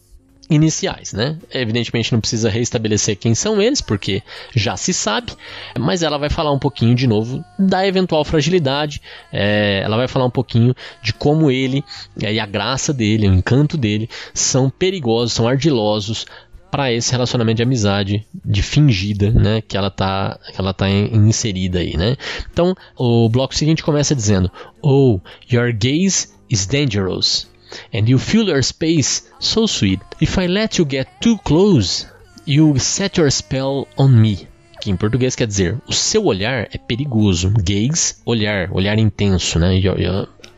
iniciais, 0.56 1.14
né? 1.14 1.38
Evidentemente 1.52 2.12
não 2.12 2.20
precisa 2.20 2.50
reestabelecer 2.50 3.18
quem 3.18 3.34
são 3.36 3.62
eles, 3.62 3.82
porque 3.82 4.22
já 4.56 4.78
se 4.78 4.94
sabe, 4.94 5.34
mas 5.80 6.04
ela 6.04 6.18
vai 6.18 6.30
falar 6.30 6.52
um 6.52 6.60
pouquinho 6.60 6.96
de 6.96 7.08
novo 7.08 7.44
da 7.58 7.86
eventual 7.88 8.24
fragilidade, 8.24 9.02
é, 9.32 9.82
ela 9.84 9.98
vai 9.98 10.08
falar 10.08 10.26
um 10.26 10.32
pouquinho 10.32 10.76
de 11.02 11.14
como 11.14 11.50
ele 11.50 11.84
é, 12.22 12.34
e 12.34 12.40
a 12.40 12.46
graça 12.46 12.94
dele, 12.94 13.28
o 13.28 13.34
encanto 13.34 13.78
dele, 13.78 14.10
são 14.34 14.70
perigosos, 14.70 15.34
são 15.34 15.48
ardilosos 15.48 16.26
para 16.74 16.92
esse 16.92 17.12
relacionamento 17.12 17.58
de 17.58 17.64
amizade 17.64 18.26
de 18.44 18.64
fingida, 18.64 19.30
né, 19.30 19.62
que 19.62 19.78
ela 19.78 19.92
tá, 19.92 20.40
que 20.52 20.60
ela 20.60 20.74
tá 20.74 20.90
inserida 20.90 21.78
aí, 21.78 21.96
né? 21.96 22.18
Então, 22.52 22.74
o 22.98 23.30
bloco 23.30 23.54
seguinte 23.54 23.84
começa 23.84 24.16
dizendo: 24.16 24.52
"Oh, 24.82 25.20
your 25.52 25.72
gaze 25.72 26.30
is 26.50 26.66
dangerous." 26.66 27.53
And 27.94 28.08
you 28.08 28.18
fill 28.18 28.48
your 28.48 28.64
space 28.64 29.24
so 29.40 29.68
sweet. 29.68 30.00
If 30.20 30.38
I 30.38 30.48
let 30.48 30.78
you 30.78 30.86
get 30.86 31.08
too 31.22 31.38
close, 31.44 32.06
you 32.46 32.78
set 32.80 33.18
your 33.18 33.32
spell 33.32 33.88
on 33.98 34.10
me. 34.10 34.48
Que 34.82 34.92
em 34.92 34.98
português 34.98 35.36
quer 35.36 35.48
dizer, 35.48 35.82
o 35.88 35.94
seu 35.94 36.26
olhar 36.26 36.68
é 36.74 36.78
perigoso. 36.78 37.52
Gaze, 37.52 38.16
olhar, 38.26 38.70
olhar 38.72 39.00
intenso, 39.00 39.58
né? 39.58 39.80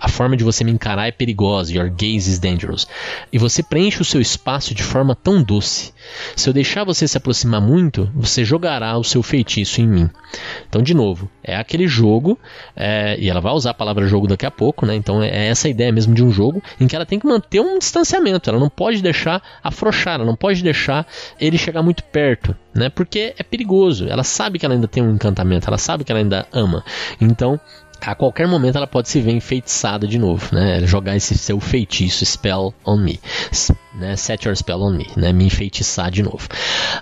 A 0.06 0.08
forma 0.08 0.38
de 0.38 0.44
você 0.44 0.64
me 0.64 0.72
encarar 0.72 1.08
é 1.08 1.12
perigosa. 1.12 1.74
Your 1.74 1.90
gaze 1.90 2.30
is 2.30 2.38
dangerous. 2.38 2.88
E 3.34 3.40
você 3.40 3.64
preenche 3.64 4.04
o 4.04 4.06
seu 4.06 4.22
espaço 4.22 4.76
de 4.76 4.84
forma 4.84 5.16
tão 5.16 5.42
doce. 5.42 5.92
Se 6.36 6.48
eu 6.48 6.54
deixar 6.54 6.84
você 6.84 7.08
se 7.08 7.18
aproximar 7.18 7.60
muito, 7.60 8.08
você 8.14 8.46
jogará 8.46 8.96
o 9.00 9.04
seu 9.04 9.24
feitiço 9.24 9.82
em 9.82 9.88
mim. 9.88 10.10
Então, 10.70 10.84
de 10.84 10.94
novo, 10.94 11.28
é 11.44 11.56
aquele 11.56 11.88
jogo, 11.88 12.38
é, 12.76 13.18
e 13.20 13.28
ela 13.28 13.42
vai 13.42 13.52
usar 13.54 13.72
a 13.72 13.74
palavra 13.74 14.06
jogo 14.06 14.28
daqui 14.28 14.46
a 14.46 14.52
pouco, 14.52 14.86
né? 14.86 14.94
Então 14.94 15.24
é 15.24 15.48
essa 15.48 15.68
ideia 15.68 15.92
mesmo 15.92 16.14
de 16.14 16.24
um 16.24 16.32
jogo 16.32 16.62
em 16.80 16.86
que 16.86 16.96
ela 16.96 17.06
tem 17.06 17.18
que 17.18 17.26
manter 17.26 17.60
um 17.60 17.80
distanciamento. 17.80 18.48
Ela 18.48 18.60
não 18.60 18.70
pode 18.70 19.02
deixar 19.02 19.42
afrouxar, 19.64 20.16
ela 20.16 20.26
não 20.26 20.36
pode 20.36 20.62
deixar 20.62 21.08
ele 21.42 21.58
chegar 21.58 21.82
muito 21.82 22.04
perto, 22.04 22.56
né? 22.76 22.90
Porque 22.90 23.34
é 23.40 23.42
perigoso. 23.42 24.08
Ela 24.08 24.24
sabe 24.24 24.60
que 24.60 24.68
ela 24.68 24.76
ainda 24.76 24.88
tem 24.88 25.02
um 25.02 25.16
encantamento, 25.16 25.68
ela 25.68 25.80
sabe 25.80 26.04
que 26.04 26.12
ela 26.12 26.22
ainda 26.22 26.48
ama. 26.54 26.84
Então 27.20 27.60
a 28.02 28.16
qualquer 28.16 28.48
momento 28.48 28.78
ela 28.78 28.88
pode 28.88 29.10
se 29.10 29.20
ver 29.22 29.32
enfeitiçada 29.32 30.08
de 30.08 30.18
novo, 30.18 30.54
né? 30.54 30.86
Jogar 30.86 31.16
esse 31.16 31.38
seu 31.38 31.60
feitiço, 31.60 32.26
spell 32.26 32.74
on 32.86 32.98
me, 32.98 33.20
né? 33.96 34.16
Set 34.16 34.46
your 34.46 34.56
spell 34.56 34.82
on 34.82 34.92
me, 34.92 35.08
né? 35.16 35.34
Me 35.34 35.46
enfeitiçar 35.46 36.12
de 36.12 36.22
novo. 36.22 36.48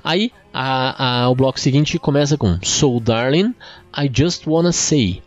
Aí 0.04 0.32
a, 0.54 1.24
a, 1.24 1.30
o 1.30 1.36
bloco 1.36 1.60
seguinte 1.60 2.00
começa 2.00 2.38
com 2.38 2.58
So 2.64 3.00
darling, 3.00 3.54
I 3.98 4.10
just 4.12 4.48
wanna 4.48 4.72
say, 4.72 5.22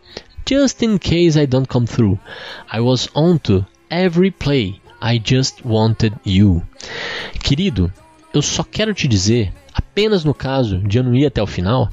just 0.49 0.81
in 0.81 0.97
case 0.97 1.39
I 1.39 1.45
don't 1.45 1.67
come 1.67 1.85
through, 1.85 2.17
I 2.71 2.79
was 2.79 3.09
on 3.13 3.37
to 3.39 3.65
every 3.89 4.31
play, 4.31 4.81
I 5.01 5.21
just 5.23 5.61
wanted 5.63 6.15
you. 6.25 6.63
Querido, 7.43 7.91
eu 8.33 8.41
só 8.41 8.63
quero 8.63 8.93
te 8.93 9.07
dizer, 9.07 9.53
apenas 9.73 10.23
no 10.23 10.33
caso 10.33 10.79
de 10.79 10.97
eu 10.97 11.03
não 11.03 11.15
ir 11.15 11.25
até 11.25 11.41
o 11.41 11.47
final, 11.47 11.89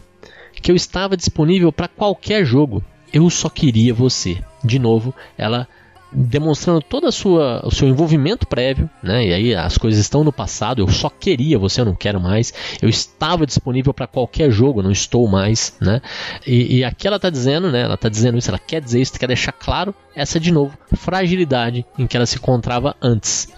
que 0.63 0.71
eu 0.71 0.77
estava 0.77 1.17
disponível 1.17 1.71
para 1.71 1.89
qualquer 1.89 2.45
jogo 2.45 2.83
eu 3.15 3.31
só 3.31 3.49
queria 3.49 3.95
você. 3.95 4.43
De 4.63 4.77
novo, 4.77 5.15
ela 5.39 5.69
demonstrando 6.17 6.81
todo 6.81 7.09
a 7.09 7.13
sua, 7.13 7.61
o 7.65 7.71
seu 7.73 7.89
envolvimento 7.89 8.47
prévio, 8.47 8.89
né? 9.03 9.27
E 9.27 9.33
aí 9.33 9.55
as 9.55 9.79
coisas 9.79 10.01
estão 10.01 10.25
no 10.25 10.33
passado. 10.33 10.81
Eu 10.81 10.89
só 10.89 11.09
queria 11.09 11.59
você, 11.59 11.81
eu 11.81 11.85
não 11.85 11.95
quero 11.95 12.21
mais. 12.21 12.53
Eu 12.83 12.89
estava 12.89 13.47
disponível 13.47 13.95
para 13.95 14.07
qualquer 14.07 14.51
jogo, 14.51 14.83
não 14.83 14.91
estou 14.91 15.29
mais, 15.29 15.77
né? 15.81 16.01
E, 16.47 16.79
e 16.79 16.85
aqui 16.85 17.07
ela 17.07 17.17
está 17.17 17.31
dizendo, 17.31 17.71
né? 17.71 17.83
Ela 17.83 17.95
está 17.95 18.09
dizendo 18.09 18.37
isso, 18.37 18.51
ela 18.51 18.59
quer 18.59 18.81
dizer 18.81 19.01
isso, 19.01 19.19
quer 19.19 19.29
deixar 19.29 19.53
claro 19.53 19.95
essa 20.15 20.39
de 20.39 20.53
novo 20.53 20.77
fragilidade 20.95 21.85
em 21.99 22.07
que 22.07 22.17
ela 22.17 22.27
se 22.27 22.37
encontrava 22.37 22.97
antes. 23.01 23.49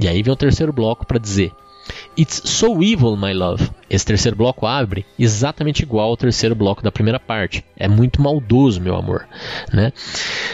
E 0.00 0.06
aí 0.06 0.22
vem 0.22 0.32
o 0.32 0.36
terceiro 0.36 0.72
bloco 0.72 1.06
para 1.06 1.18
dizer 1.18 1.52
It's 2.16 2.48
so 2.48 2.80
evil, 2.80 3.16
my 3.16 3.32
love. 3.32 3.70
Esse 3.90 4.06
terceiro 4.06 4.36
bloco 4.36 4.66
abre 4.66 5.04
exatamente 5.18 5.82
igual 5.82 6.10
ao 6.10 6.16
terceiro 6.16 6.54
bloco 6.54 6.82
da 6.82 6.92
primeira 6.92 7.18
parte. 7.18 7.64
É 7.76 7.88
muito 7.88 8.22
maldoso, 8.22 8.80
meu 8.80 8.94
amor, 8.94 9.26
né? 9.72 9.92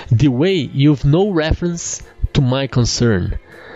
The 0.08 0.28
way 0.28 0.70
you've 0.74 1.06
no 1.06 1.32
reference 1.32 2.02
to 2.32 2.40
my 2.40 2.66
concern. 2.66 3.32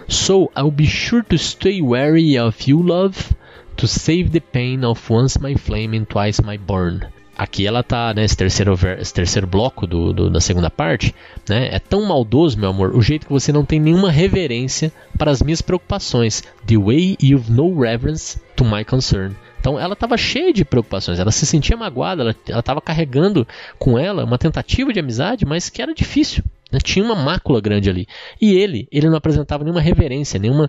So 0.09 0.51
I'll 0.57 0.70
be 0.70 0.87
sure 0.87 1.22
to 1.24 1.37
stay 1.37 1.82
wary 1.82 2.39
of 2.39 2.57
you, 2.66 2.82
love, 2.82 3.35
to 3.76 3.87
save 3.87 4.30
the 4.30 4.41
pain 4.41 4.85
of 4.85 5.11
once 5.11 5.39
my 5.39 5.55
flame 5.55 5.95
and 5.95 6.07
twice 6.07 6.43
my 6.43 6.57
burn 6.57 7.07
aqui 7.37 7.66
ela 7.66 7.82
tá, 7.82 8.12
né, 8.14 8.24
esse 8.24 8.37
terceiro, 8.37 8.74
esse 8.99 9.12
terceiro 9.12 9.47
bloco 9.47 9.87
do, 9.87 10.12
do, 10.12 10.30
da 10.30 10.41
segunda 10.41 10.70
parte, 10.70 11.14
né, 11.49 11.68
é 11.72 11.78
tão 11.78 12.07
maldoso, 12.07 12.59
meu 12.59 12.70
amor, 12.70 12.95
o 12.95 13.03
jeito 13.03 13.26
que 13.26 13.32
você 13.32 13.53
não 13.53 13.64
tem 13.64 13.80
nenhuma 13.80 14.11
reverência 14.11 14.93
para 15.18 15.30
as 15.30 15.43
minhas 15.43 15.61
preocupações. 15.61 16.43
The 16.66 16.76
way 16.76 17.16
you've 17.20 17.51
no 17.51 17.78
reverence 17.78 18.41
to 18.57 18.64
my 18.64 18.85
concern. 18.85 19.35
Então 19.61 19.80
ela 19.80 19.95
estava 19.95 20.16
cheia 20.16 20.53
de 20.53 20.64
preocupações, 20.64 21.18
ela 21.18 21.30
se 21.30 21.47
sentia 21.47 21.76
magoada, 21.76 22.22
ela 22.22 22.61
estava 22.61 22.82
carregando 22.82 23.49
com 23.78 23.99
ela 23.99 24.24
uma 24.24 24.37
tentativa 24.37 24.93
de 24.93 25.01
amizade, 25.01 25.47
mas 25.47 25.70
que 25.70 25.80
era 25.80 25.95
difícil. 25.95 26.45
Né? 26.70 26.78
Tinha 26.82 27.05
uma 27.05 27.14
mácula 27.14 27.61
grande 27.61 27.89
ali. 27.89 28.07
E 28.41 28.53
ele, 28.53 28.87
ele 28.93 29.09
não 29.09 29.16
apresentava 29.16 29.64
nenhuma 29.64 29.80
reverência, 29.80 30.39
nenhuma 30.39 30.68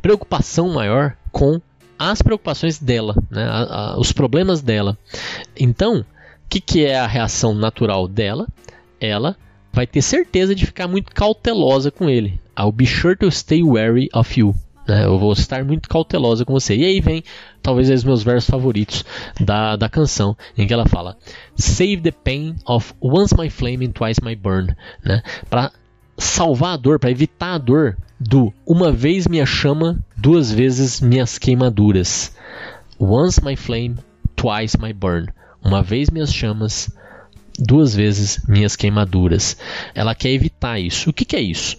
preocupação 0.00 0.68
maior 0.68 1.16
com 1.32 1.60
as 1.98 2.22
preocupações 2.22 2.78
dela, 2.78 3.14
né, 3.30 3.44
a, 3.44 3.92
a, 3.92 3.98
os 3.98 4.12
problemas 4.12 4.60
dela. 4.60 4.96
Então, 5.58 6.00
o 6.00 6.04
que, 6.48 6.60
que 6.60 6.84
é 6.84 6.98
a 6.98 7.06
reação 7.06 7.54
natural 7.54 8.06
dela? 8.06 8.46
Ela 9.00 9.36
vai 9.72 9.86
ter 9.86 10.02
certeza 10.02 10.54
de 10.54 10.66
ficar 10.66 10.88
muito 10.88 11.12
cautelosa 11.12 11.90
com 11.90 12.08
ele. 12.08 12.40
I'll 12.58 12.72
be 12.72 12.86
sure 12.86 13.16
to 13.16 13.30
stay 13.30 13.62
wary 13.62 14.08
of 14.14 14.38
you. 14.38 14.54
Né? 14.86 15.04
Eu 15.04 15.18
vou 15.18 15.32
estar 15.32 15.64
muito 15.64 15.88
cautelosa 15.88 16.44
com 16.44 16.52
você. 16.52 16.76
E 16.76 16.84
aí 16.84 17.00
vem 17.00 17.22
talvez 17.62 17.90
os 17.90 18.04
meus 18.04 18.22
versos 18.22 18.48
favoritos 18.48 19.04
da, 19.40 19.76
da 19.76 19.88
canção, 19.88 20.36
em 20.56 20.66
que 20.66 20.72
ela 20.72 20.86
fala: 20.86 21.16
Save 21.56 21.98
the 21.98 22.12
pain 22.12 22.56
of 22.64 22.94
once 23.00 23.34
my 23.36 23.50
flame 23.50 23.86
and 23.86 23.90
twice 23.90 24.22
my 24.22 24.36
burn. 24.36 24.74
Né? 25.04 25.22
Para 25.50 25.72
salvar 26.18 26.74
a 26.74 26.76
dor, 26.76 26.98
para 26.98 27.10
evitar 27.10 27.54
a 27.54 27.58
dor 27.58 27.96
do 28.18 28.52
uma 28.66 28.90
vez 28.90 29.26
minha 29.26 29.46
chama, 29.46 29.98
duas 30.16 30.50
vezes 30.50 31.00
minhas 31.00 31.38
queimaduras. 31.38 32.34
Once 32.98 33.44
my 33.44 33.56
flame, 33.56 33.96
twice 34.34 34.78
my 34.80 34.92
burn. 34.92 35.28
Uma 35.62 35.82
vez 35.82 36.10
minhas 36.10 36.32
chamas, 36.32 36.90
duas 37.58 37.94
vezes 37.94 38.42
minhas 38.48 38.76
queimaduras. 38.76 39.56
Ela 39.94 40.14
quer 40.14 40.30
evitar 40.30 40.78
isso. 40.78 41.10
O 41.10 41.12
que, 41.12 41.24
que 41.24 41.36
é 41.36 41.40
isso? 41.40 41.76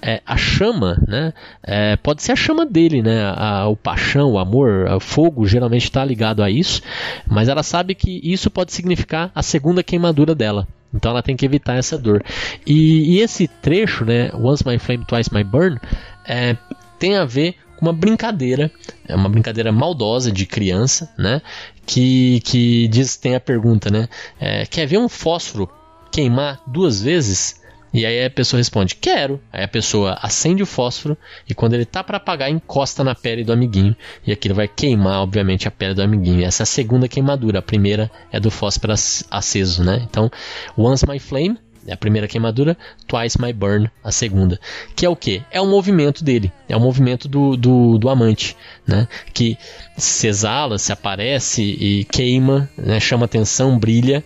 É, 0.00 0.22
a 0.24 0.36
chama, 0.36 1.02
né? 1.08 1.32
É, 1.62 1.96
pode 1.96 2.22
ser 2.22 2.32
a 2.32 2.36
chama 2.36 2.64
dele, 2.64 3.02
né? 3.02 3.32
A, 3.34 3.66
o 3.66 3.76
paixão, 3.76 4.32
o 4.32 4.38
amor, 4.38 4.88
o 4.88 5.00
fogo 5.00 5.46
geralmente 5.46 5.84
está 5.84 6.04
ligado 6.04 6.42
a 6.42 6.48
isso, 6.48 6.80
mas 7.26 7.48
ela 7.48 7.64
sabe 7.64 7.96
que 7.96 8.20
isso 8.22 8.48
pode 8.48 8.72
significar 8.72 9.32
a 9.34 9.42
segunda 9.42 9.82
queimadura 9.82 10.34
dela. 10.34 10.68
Então 10.92 11.10
ela 11.10 11.22
tem 11.22 11.36
que 11.36 11.44
evitar 11.44 11.76
essa 11.76 11.98
dor. 11.98 12.22
E, 12.66 13.16
e 13.16 13.20
esse 13.20 13.46
trecho, 13.46 14.04
né? 14.04 14.30
Once 14.34 14.66
my 14.66 14.78
flame, 14.78 15.04
twice 15.04 15.32
my 15.32 15.44
burn, 15.44 15.78
é, 16.26 16.56
tem 16.98 17.16
a 17.16 17.24
ver 17.24 17.54
com 17.76 17.86
uma 17.86 17.92
brincadeira, 17.92 18.70
é 19.06 19.14
uma 19.14 19.28
brincadeira 19.28 19.70
maldosa 19.70 20.32
de 20.32 20.44
criança, 20.46 21.12
né? 21.16 21.40
Que, 21.86 22.40
que 22.40 22.88
diz 22.88 23.16
tem 23.16 23.34
a 23.34 23.40
pergunta, 23.40 23.90
né? 23.90 24.08
É, 24.40 24.66
quer 24.66 24.86
ver 24.86 24.98
um 24.98 25.08
fósforo 25.08 25.70
queimar 26.10 26.60
duas 26.66 27.00
vezes? 27.00 27.60
E 27.92 28.04
aí 28.04 28.24
a 28.24 28.30
pessoa 28.30 28.58
responde, 28.58 28.94
quero. 28.94 29.40
Aí 29.52 29.64
a 29.64 29.68
pessoa 29.68 30.18
acende 30.20 30.62
o 30.62 30.66
fósforo 30.66 31.16
e 31.48 31.54
quando 31.54 31.74
ele 31.74 31.84
tá 31.84 32.04
para 32.04 32.18
apagar, 32.18 32.50
encosta 32.50 33.02
na 33.02 33.14
pele 33.14 33.44
do 33.44 33.52
amiguinho. 33.52 33.96
E 34.26 34.32
aquilo 34.32 34.54
vai 34.54 34.68
queimar, 34.68 35.22
obviamente, 35.22 35.66
a 35.66 35.70
pele 35.70 35.94
do 35.94 36.02
amiguinho. 36.02 36.44
Essa 36.44 36.62
é 36.62 36.64
a 36.64 36.66
segunda 36.66 37.08
queimadura. 37.08 37.60
A 37.60 37.62
primeira 37.62 38.10
é 38.30 38.38
do 38.38 38.50
fósforo 38.50 38.92
aceso, 38.92 39.84
né? 39.84 40.06
Então, 40.08 40.30
once 40.76 41.06
my 41.08 41.18
flame, 41.18 41.58
é 41.88 41.94
a 41.94 41.96
primeira 41.96 42.28
queimadura, 42.28 42.76
Twice 43.06 43.40
My 43.40 43.50
Burn, 43.50 43.90
a 44.04 44.12
segunda. 44.12 44.60
Que 44.94 45.06
é 45.06 45.08
o 45.08 45.16
que? 45.16 45.42
É 45.50 45.58
o 45.58 45.66
movimento 45.66 46.22
dele, 46.22 46.52
é 46.68 46.76
o 46.76 46.80
movimento 46.80 47.26
do, 47.26 47.56
do, 47.56 47.96
do, 47.96 48.10
amante, 48.10 48.54
né? 48.86 49.08
Que 49.32 49.56
se 49.96 50.26
exala, 50.26 50.76
se 50.76 50.92
aparece 50.92 51.62
e 51.62 52.04
queima, 52.04 52.68
né? 52.76 53.00
chama 53.00 53.24
atenção, 53.24 53.78
brilha, 53.78 54.22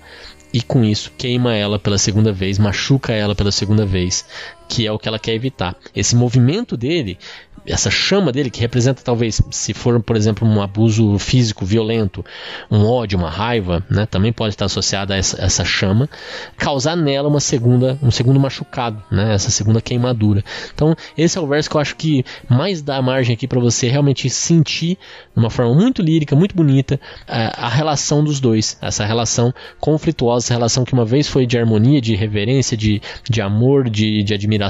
e 0.52 0.60
com 0.62 0.84
isso 0.84 1.12
queima 1.16 1.54
ela 1.54 1.78
pela 1.78 1.98
segunda 1.98 2.32
vez, 2.32 2.58
machuca 2.58 3.12
ela 3.12 3.34
pela 3.34 3.50
segunda 3.50 3.86
vez, 3.86 4.24
que 4.72 4.86
é 4.86 4.90
o 4.90 4.98
que 4.98 5.06
ela 5.06 5.18
quer 5.18 5.34
evitar. 5.34 5.76
Esse 5.94 6.16
movimento 6.16 6.78
dele 6.78 7.18
essa 7.66 7.90
chama 7.90 8.32
dele, 8.32 8.50
que 8.50 8.60
representa 8.60 9.02
talvez, 9.02 9.40
se 9.50 9.72
for, 9.72 10.00
por 10.02 10.16
exemplo, 10.16 10.46
um 10.46 10.60
abuso 10.60 11.18
físico 11.18 11.64
violento, 11.64 12.24
um 12.70 12.84
ódio, 12.84 13.18
uma 13.18 13.30
raiva, 13.30 13.84
né, 13.88 14.06
também 14.06 14.32
pode 14.32 14.54
estar 14.54 14.64
associada 14.64 15.14
a 15.14 15.16
essa, 15.16 15.40
essa, 15.40 15.64
chama, 15.64 16.08
causar 16.56 16.96
nela 16.96 17.28
uma 17.28 17.40
segunda, 17.40 17.98
um 18.02 18.10
segundo 18.10 18.40
machucado, 18.40 19.02
né, 19.10 19.34
essa 19.34 19.50
segunda 19.50 19.80
queimadura. 19.80 20.44
Então, 20.74 20.96
esse 21.16 21.38
é 21.38 21.40
o 21.40 21.46
verso 21.46 21.70
que 21.70 21.76
eu 21.76 21.80
acho 21.80 21.96
que 21.96 22.24
mais 22.48 22.82
dá 22.82 23.00
margem 23.00 23.34
aqui 23.34 23.46
para 23.46 23.60
você 23.60 23.88
realmente 23.88 24.28
sentir, 24.28 24.98
de 25.34 25.40
uma 25.40 25.50
forma 25.50 25.74
muito 25.74 26.02
lírica, 26.02 26.34
muito 26.34 26.56
bonita, 26.56 27.00
a, 27.28 27.66
a 27.66 27.68
relação 27.68 28.24
dos 28.24 28.40
dois, 28.40 28.76
essa 28.80 29.04
relação 29.04 29.54
conflituosa, 29.78 30.46
essa 30.46 30.54
relação 30.54 30.84
que 30.84 30.92
uma 30.92 31.04
vez 31.04 31.28
foi 31.28 31.46
de 31.46 31.56
harmonia, 31.56 32.00
de 32.00 32.16
reverência, 32.16 32.76
de, 32.76 33.00
de 33.28 33.40
amor, 33.40 33.88
de, 33.88 34.24
de 34.24 34.34
admiração, 34.34 34.61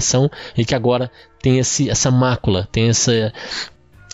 e 0.57 0.65
que 0.65 0.75
agora 0.75 1.11
tem 1.41 1.59
esse, 1.59 1.91
essa 1.91 2.11
mácula, 2.11 2.69
tem 2.71 2.89
essa, 2.89 3.33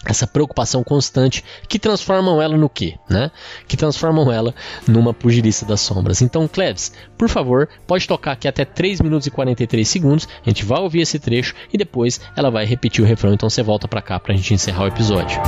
essa 0.05 0.26
preocupação 0.26 0.83
constante 0.83 1.45
que 1.68 1.79
transformam 1.79 2.41
ela 2.41 2.57
no 2.57 2.68
quê, 2.68 2.97
né? 3.09 3.31
Que 3.66 3.76
transformam 3.76 4.33
ela 4.33 4.55
numa 4.87 5.12
pugilista 5.12 5.66
das 5.66 5.81
sombras. 5.81 6.22
Então, 6.22 6.49
Cleves, 6.49 6.93
por 7.16 7.29
favor, 7.29 7.68
pode 7.87 8.07
tocar 8.07 8.33
aqui 8.33 8.49
até 8.49 8.64
3 8.64 9.01
minutos 9.01 9.26
e 9.26 9.31
43 9.31 9.87
segundos. 9.87 10.29
A 10.45 10.49
gente 10.49 10.64
vai 10.64 10.81
ouvir 10.81 11.01
esse 11.01 11.18
trecho 11.18 11.55
e 11.72 11.76
depois 11.76 12.20
ela 12.35 12.51
vai 12.51 12.64
repetir 12.64 13.05
o 13.05 13.07
refrão. 13.07 13.33
Então 13.33 13.51
você 13.51 13.62
volta 13.62 13.87
para 13.87 14.03
cá 14.03 14.18
pra 14.18 14.35
gente 14.35 14.55
encerrar 14.55 14.85
o 14.85 14.89
episódio. 14.89 15.41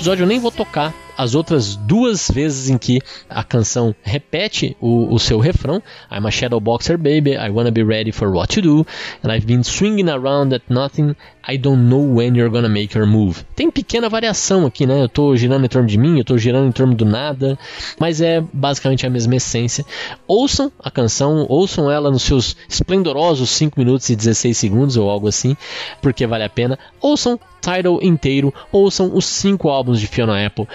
Episódio 0.00 0.22
eu 0.22 0.26
nem 0.26 0.40
vou 0.40 0.50
tocar 0.50 0.94
as 1.20 1.34
outras 1.34 1.76
duas 1.76 2.30
vezes 2.30 2.70
em 2.70 2.78
que 2.78 2.98
a 3.28 3.44
canção 3.44 3.94
repete 4.02 4.74
o, 4.80 5.12
o 5.12 5.18
seu 5.18 5.38
refrão. 5.38 5.82
I'm 6.10 6.26
a 6.26 6.30
shadow 6.30 6.58
boxer 6.58 6.96
baby, 6.96 7.32
I 7.32 7.50
wanna 7.50 7.70
be 7.70 7.82
ready 7.82 8.10
for 8.10 8.32
what 8.32 8.54
to 8.54 8.62
do, 8.62 8.86
and 9.22 9.30
I've 9.30 9.46
been 9.46 9.62
swinging 9.62 10.08
around 10.08 10.54
at 10.54 10.62
nothing, 10.70 11.14
I 11.46 11.58
don't 11.58 11.90
know 11.90 12.00
when 12.00 12.34
you're 12.34 12.50
gonna 12.50 12.70
make 12.70 12.96
your 12.96 13.06
move. 13.06 13.44
Tem 13.54 13.70
pequena 13.70 14.08
variação 14.08 14.64
aqui, 14.64 14.86
né? 14.86 15.02
Eu 15.02 15.10
tô 15.10 15.36
girando 15.36 15.66
em 15.66 15.68
torno 15.68 15.86
de 15.86 15.98
mim, 15.98 16.16
eu 16.16 16.24
tô 16.24 16.38
girando 16.38 16.68
em 16.68 16.72
torno 16.72 16.94
do 16.94 17.04
nada, 17.04 17.58
mas 17.98 18.22
é 18.22 18.42
basicamente 18.50 19.06
a 19.06 19.10
mesma 19.10 19.36
essência. 19.36 19.84
Ouçam 20.26 20.72
a 20.82 20.90
canção, 20.90 21.44
ouçam 21.50 21.90
ela 21.90 22.10
nos 22.10 22.22
seus 22.22 22.56
esplendorosos 22.66 23.50
5 23.50 23.78
minutos 23.78 24.08
e 24.08 24.16
16 24.16 24.56
segundos 24.56 24.96
ou 24.96 25.10
algo 25.10 25.28
assim, 25.28 25.54
porque 26.00 26.26
vale 26.26 26.44
a 26.44 26.48
pena. 26.48 26.78
Ouçam 26.98 27.38
Tidal 27.60 28.02
inteiro, 28.02 28.52
ouçam 28.72 29.14
os 29.14 29.26
cinco 29.26 29.68
álbuns 29.68 30.00
de 30.00 30.06
Fiona 30.06 30.44
Apple. 30.44 30.66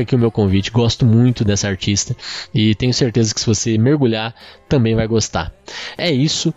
Aqui 0.00 0.14
o 0.14 0.18
meu 0.18 0.30
convite. 0.30 0.70
Gosto 0.70 1.04
muito 1.04 1.44
dessa 1.44 1.68
artista 1.68 2.16
e 2.54 2.74
tenho 2.74 2.92
certeza 2.92 3.34
que 3.34 3.40
se 3.40 3.46
você 3.46 3.76
mergulhar 3.78 4.34
também 4.68 4.94
vai 4.94 5.06
gostar. 5.06 5.52
É 5.96 6.10
isso. 6.10 6.54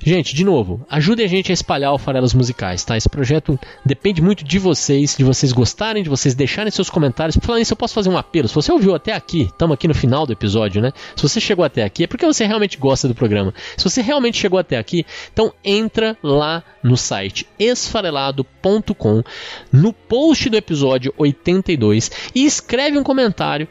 Gente, 0.00 0.34
de 0.34 0.44
novo, 0.44 0.86
ajude 0.88 1.22
a 1.22 1.26
gente 1.26 1.50
a 1.50 1.54
espalhar 1.54 1.92
o 1.92 1.98
Farelos 1.98 2.32
Musicais, 2.32 2.84
tá? 2.84 2.96
Esse 2.96 3.08
projeto 3.08 3.58
depende 3.84 4.22
muito 4.22 4.44
de 4.44 4.58
vocês, 4.58 5.16
de 5.16 5.24
vocês 5.24 5.52
gostarem, 5.52 6.02
de 6.02 6.08
vocês 6.08 6.34
deixarem 6.34 6.70
seus 6.70 6.88
comentários. 6.88 7.36
Falando 7.42 7.62
isso, 7.62 7.72
eu 7.72 7.76
posso 7.76 7.94
fazer 7.94 8.08
um 8.08 8.16
apelo. 8.16 8.46
Se 8.46 8.54
você 8.54 8.70
ouviu 8.70 8.94
até 8.94 9.12
aqui, 9.12 9.42
estamos 9.42 9.74
aqui 9.74 9.88
no 9.88 9.94
final 9.94 10.24
do 10.24 10.32
episódio, 10.32 10.80
né? 10.80 10.92
Se 11.16 11.22
você 11.22 11.40
chegou 11.40 11.64
até 11.64 11.82
aqui, 11.82 12.04
é 12.04 12.06
porque 12.06 12.24
você 12.24 12.46
realmente 12.46 12.78
gosta 12.78 13.08
do 13.08 13.14
programa. 13.14 13.52
Se 13.76 13.84
você 13.84 14.00
realmente 14.00 14.38
chegou 14.38 14.58
até 14.58 14.78
aqui, 14.78 15.04
então 15.32 15.52
entra 15.64 16.16
lá 16.22 16.62
no 16.82 16.96
site 16.96 17.46
esfarelado.com, 17.58 19.22
no 19.72 19.92
post 19.92 20.48
do 20.48 20.56
episódio 20.56 21.12
82 21.16 22.10
e 22.34 22.44
escreve 22.44 22.96
um 22.96 23.02
comentário 23.02 23.66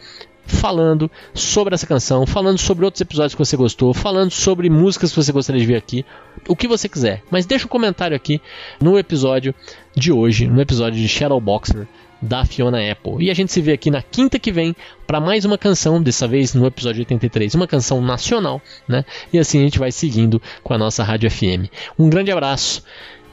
falando 0.48 1.12
sobre 1.34 1.76
essa 1.76 1.86
canção, 1.86 2.26
falando 2.26 2.58
sobre 2.58 2.86
outros 2.86 3.02
episódios 3.02 3.36
que 3.36 3.40
você 3.40 3.56
gostou, 3.56 3.94
falando 3.94 4.32
sobre 4.32 4.70
músicas 4.70 5.12
que 5.12 5.18
você 5.18 5.32
gostaria 5.32 5.62
de 5.62 5.68
ver 5.68 5.76
aqui, 5.76 6.06
o 6.48 6.56
que 6.56 6.68
você 6.68 6.90
quiser. 6.90 7.22
Mas 7.30 7.46
deixa 7.46 7.66
um 7.66 7.70
comentário 7.70 8.16
aqui 8.16 8.42
no 8.82 8.98
episódio 8.98 9.54
de 9.96 10.12
hoje, 10.12 10.48
no 10.48 10.62
episódio 10.62 11.00
de 11.00 11.08
Shadow 11.08 11.40
Boxer 11.40 11.88
da 12.22 12.46
Fiona 12.46 12.80
Apple. 12.92 13.24
E 13.24 13.30
a 13.30 13.34
gente 13.34 13.52
se 13.52 13.62
vê 13.62 13.74
aqui 13.74 13.92
na 13.92 14.02
quinta 14.02 14.40
que 14.40 14.52
vem 14.52 14.76
para 15.06 15.20
mais 15.20 15.46
uma 15.46 15.58
canção, 15.58 16.02
dessa 16.02 16.28
vez 16.28 16.54
no 16.54 16.66
episódio 16.66 17.02
83, 17.02 17.54
uma 17.56 17.68
canção 17.68 18.02
nacional, 18.02 18.62
né? 18.88 19.06
E 19.32 19.38
assim 19.38 19.60
a 19.60 19.64
gente 19.64 19.80
vai 19.80 19.92
seguindo 19.92 20.42
com 20.64 20.74
a 20.74 20.78
nossa 20.78 21.04
Rádio 21.04 21.30
FM. 21.30 21.70
Um 21.98 22.10
grande 22.10 22.32
abraço 22.32 22.84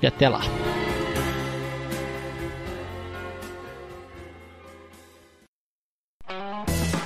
e 0.03 0.07
até 0.07 0.29
lá. 0.29 0.43